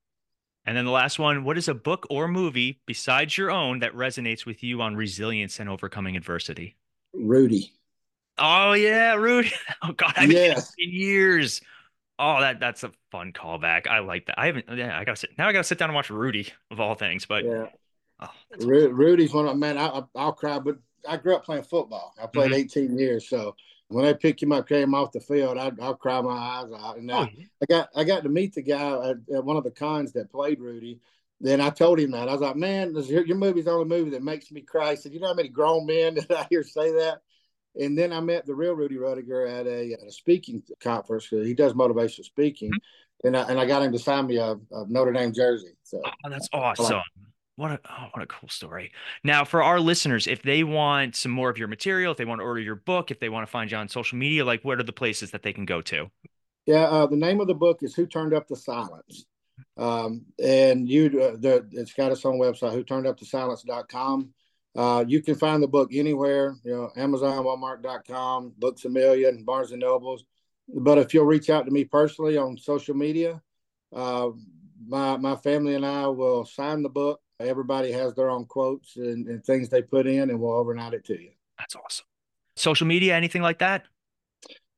And 0.64 0.77
then 0.77 0.87
the 0.87 0.91
last 0.91 1.19
one, 1.19 1.45
what 1.45 1.59
is 1.59 1.69
a 1.69 1.75
book 1.75 2.07
or 2.09 2.27
movie 2.27 2.81
besides 2.87 3.37
your 3.37 3.51
own 3.51 3.81
that 3.81 3.93
resonates 3.93 4.47
with 4.47 4.62
you 4.64 4.81
on 4.81 4.97
resilience 4.97 5.61
and 5.61 5.69
overcoming 5.69 6.17
adversity? 6.17 6.77
Rudy. 7.12 7.73
Oh 8.39 8.72
yeah, 8.72 9.14
Rudy. 9.14 9.53
Oh 9.82 9.93
god, 9.93 10.14
I 10.16 10.20
haven't 10.22 10.37
yes. 10.37 10.72
in 10.78 10.91
years. 10.91 11.61
Oh, 12.18 12.41
that 12.41 12.61
that's 12.61 12.82
a 12.82 12.93
fun 13.11 13.32
callback. 13.32 13.87
I 13.87 13.99
like 14.01 14.26
that. 14.26 14.39
I 14.39 14.47
haven't. 14.47 14.66
Yeah, 14.74 14.99
I 14.99 15.05
gotta 15.05 15.16
sit 15.16 15.30
now. 15.39 15.49
I 15.49 15.53
gotta 15.53 15.64
sit 15.64 15.78
down 15.78 15.91
and 15.91 15.95
watch 15.95 16.11
Rudy 16.11 16.53
of 16.70 16.80
all 16.80 16.95
things. 16.95 17.26
But 17.26 17.45
yeah, 17.45 17.66
oh, 18.20 18.30
Rudy's 18.61 19.32
one 19.32 19.47
of 19.47 19.57
man. 19.57 19.78
I, 19.78 20.03
will 20.14 20.32
cry, 20.32 20.59
but 20.59 20.78
I 21.09 21.16
grew 21.16 21.37
up 21.37 21.45
playing 21.45 21.64
football. 21.64 22.14
I 22.22 22.26
played 22.26 22.53
mm-hmm. 22.53 22.61
18 22.61 22.99
years, 22.99 23.28
so 23.28 23.55
when 23.89 24.05
they 24.05 24.14
pick 24.14 24.43
him 24.43 24.53
up, 24.53 24.68
carry 24.68 24.82
him 24.82 24.95
off 24.95 25.12
the 25.12 25.20
field, 25.20 25.59
I, 25.59 25.68
will 25.68 25.95
cry 25.95 26.20
my 26.20 26.30
eyes 26.30 26.72
out. 26.76 26.97
And 26.97 27.11
oh, 27.11 27.18
I, 27.18 27.49
I, 27.62 27.66
got 27.68 27.89
I 27.95 28.05
got 28.05 28.22
to 28.24 28.28
meet 28.28 28.55
the 28.55 28.62
guy 28.62 29.11
at, 29.11 29.16
at, 29.34 29.45
one 29.45 29.57
of 29.57 29.64
the 29.64 29.70
cons 29.70 30.12
that 30.12 30.30
played 30.30 30.61
Rudy, 30.61 31.01
then 31.41 31.61
I 31.61 31.70
told 31.70 32.01
him 32.01 32.11
that. 32.12 32.28
I 32.28 32.32
was 32.32 32.41
like, 32.41 32.57
man, 32.57 32.95
your, 32.95 33.24
your 33.24 33.37
movie's 33.37 33.66
the 33.66 33.72
only 33.72 33.84
movie 33.84 34.11
that 34.11 34.24
makes 34.24 34.51
me 34.51 34.62
cry. 34.62 34.91
He 34.91 34.97
said, 34.97 35.12
you 35.12 35.20
know 35.20 35.28
how 35.28 35.34
many 35.34 35.49
grown 35.49 35.87
men 35.87 36.14
that 36.28 36.30
I 36.32 36.47
hear 36.51 36.64
say 36.64 36.93
that? 36.93 37.20
And 37.81 37.97
then 37.97 38.12
I 38.12 38.20
met 38.20 38.47
the 38.47 38.55
real 38.55 38.74
Rudy 38.74 38.97
Ruettiger 38.97 39.49
at 39.49 39.66
a, 39.66 39.93
at 39.93 40.07
a 40.07 40.12
speaking 40.12 40.62
conference. 40.81 41.27
He 41.27 41.55
does 41.55 41.74
motivational 41.74 42.24
speaking. 42.24 42.70
Mm-hmm. 42.70 43.27
And 43.27 43.37
I, 43.37 43.43
and 43.49 43.61
I 43.61 43.66
got 43.66 43.83
him 43.83 43.93
to 43.93 43.99
sign 43.99 44.27
me 44.27 44.37
a, 44.37 44.53
a 44.53 44.87
Notre 44.89 45.12
Dame 45.12 45.33
jersey. 45.33 45.77
So 45.83 46.01
oh, 46.05 46.31
that's 46.31 46.49
awesome. 46.53 47.01
What 47.57 47.70
a 47.70 47.81
oh, 47.91 48.09
what 48.12 48.22
a 48.22 48.27
cool 48.27 48.51
story. 48.51 48.93
Now, 49.24 49.47
for 49.47 49.62
our 49.62 49.81
listeners, 49.81 50.27
if 50.27 50.43
they 50.43 50.62
want 50.62 51.16
some 51.16 51.33
more 51.33 51.49
of 51.49 51.57
your 51.57 51.68
material, 51.68 52.12
if 52.12 52.18
they 52.18 52.27
want 52.27 52.41
to 52.41 52.45
order 52.45 52.61
your 52.61 52.74
book, 52.74 53.11
if 53.11 53.18
they 53.18 53.31
want 53.31 53.47
to 53.47 53.51
find 53.51 53.70
you 53.70 53.79
on 53.79 53.89
social 53.89 54.18
media, 54.18 54.45
like 54.45 54.62
what 54.62 54.79
are 54.79 54.83
the 54.83 54.93
places 54.93 55.31
that 55.31 55.43
they 55.43 55.55
can 55.55 55.64
go 55.64 55.81
to? 55.81 56.11
Yeah, 56.66 56.85
uh, 56.85 57.07
the 57.07 57.16
name 57.16 57.41
of 57.41 57.47
the 57.47 57.55
book 57.55 57.79
is 57.83 57.95
Who 57.95 58.07
Turned 58.07 58.35
Up 58.35 58.47
the 58.47 58.57
Silence. 58.57 59.24
Um, 59.79 60.27
and 60.43 60.89
you, 60.89 61.07
uh, 61.07 61.37
the, 61.39 61.66
it's 61.72 61.95
got 61.95 62.12
its 62.12 62.27
own 62.27 62.39
website, 62.39 62.72
who 62.72 62.83
turned 62.83 63.07
up 63.07 63.18
the 63.18 63.24
silence.com. 63.24 64.31
Uh, 64.77 65.05
you 65.07 65.22
can 65.22 65.35
find 65.35 65.62
the 65.62 65.68
book 65.68 65.91
anywhere, 65.93 66.57
you 66.62 66.72
know, 66.72 66.91
Amazon, 66.97 67.45
Walmart.com, 67.45 68.53
Books 68.59 68.85
a 68.85 68.89
Million, 68.89 69.43
Barnes 69.45 69.72
and 69.72 69.81
Nobles. 69.81 70.24
But 70.68 70.99
if 70.99 71.14
you'll 71.14 71.24
reach 71.24 71.49
out 71.49 71.64
to 71.64 71.70
me 71.70 71.85
personally 71.85 72.37
on 72.37 72.59
social 72.59 72.95
media, 72.95 73.41
uh, 73.95 74.31
my 74.87 75.16
my 75.16 75.37
family 75.37 75.74
and 75.74 75.87
I 75.87 76.07
will 76.09 76.45
sign 76.45 76.83
the 76.83 76.89
book. 76.89 77.20
Everybody 77.39 77.93
has 77.93 78.14
their 78.14 78.31
own 78.31 78.47
quotes 78.47 78.97
and, 78.97 79.27
and 79.29 79.45
things 79.45 79.68
they 79.68 79.83
put 79.83 80.07
in, 80.07 80.31
and 80.31 80.41
we'll 80.41 80.57
overnight 80.57 80.95
it 80.95 81.05
to 81.07 81.20
you. 81.20 81.31
That's 81.59 81.77
awesome. 81.77 82.07
Social 82.57 82.87
media, 82.87 83.14
anything 83.14 83.43
like 83.43 83.59
that? 83.59 83.85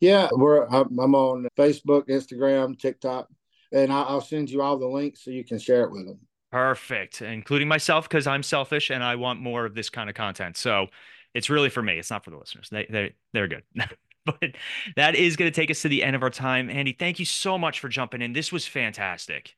Yeah, 0.00 0.28
we're 0.32 0.66
I'm 0.66 1.14
on 1.14 1.48
Facebook, 1.56 2.08
Instagram, 2.08 2.78
TikTok 2.78 3.28
and 3.72 3.92
I'll 3.92 4.20
send 4.20 4.50
you 4.50 4.62
all 4.62 4.78
the 4.78 4.86
links 4.86 5.24
so 5.24 5.30
you 5.30 5.44
can 5.44 5.58
share 5.58 5.82
it 5.82 5.92
with 5.92 6.06
them. 6.06 6.20
Perfect, 6.50 7.20
including 7.20 7.68
myself 7.68 8.08
because 8.08 8.26
I'm 8.26 8.42
selfish 8.42 8.90
and 8.90 9.04
I 9.04 9.16
want 9.16 9.40
more 9.40 9.66
of 9.66 9.74
this 9.74 9.90
kind 9.90 10.08
of 10.08 10.16
content. 10.16 10.56
So 10.56 10.86
it's 11.34 11.50
really 11.50 11.68
for 11.68 11.82
me. 11.82 11.98
It's 11.98 12.10
not 12.10 12.24
for 12.24 12.30
the 12.30 12.38
listeners. 12.38 12.68
They 12.70 12.86
they 12.88 13.14
they're 13.32 13.48
good. 13.48 13.64
but 14.24 14.54
that 14.96 15.14
is 15.14 15.36
going 15.36 15.50
to 15.50 15.54
take 15.54 15.70
us 15.70 15.82
to 15.82 15.88
the 15.88 16.02
end 16.02 16.16
of 16.16 16.22
our 16.22 16.30
time. 16.30 16.70
Andy, 16.70 16.92
thank 16.92 17.18
you 17.18 17.24
so 17.24 17.58
much 17.58 17.80
for 17.80 17.88
jumping 17.88 18.22
in. 18.22 18.32
This 18.32 18.50
was 18.50 18.66
fantastic. 18.66 19.56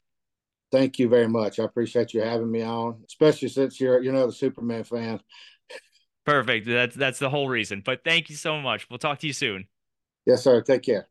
Thank 0.73 0.99
you 0.99 1.09
very 1.09 1.29
much. 1.29 1.59
I 1.59 1.65
appreciate 1.65 2.15
you 2.15 2.23
having 2.23 2.51
me 2.51 2.63
on, 2.63 3.03
especially 3.07 3.49
since 3.49 3.81
you're 3.81 4.03
you 4.03 4.13
know 4.13 4.27
the 4.27 4.33
Superman 4.33 4.85
fan. 4.85 5.21
Perfect. 6.25 6.67
That's 6.67 6.97
that's 6.97 7.19
the 7.19 7.31
whole 7.31 7.49
reason. 7.49 7.83
But 7.85 8.05
thank 8.05 8.31
you 8.31 8.37
so 8.37 8.61
much. 8.61 8.89
We'll 8.91 8.99
talk 8.99 9.21
to 9.21 9.27
you 9.27 9.33
soon. 9.33 9.67
Yes, 10.27 10.45
sir. 10.45 10.61
Take 10.61 10.83
care. 10.83 11.09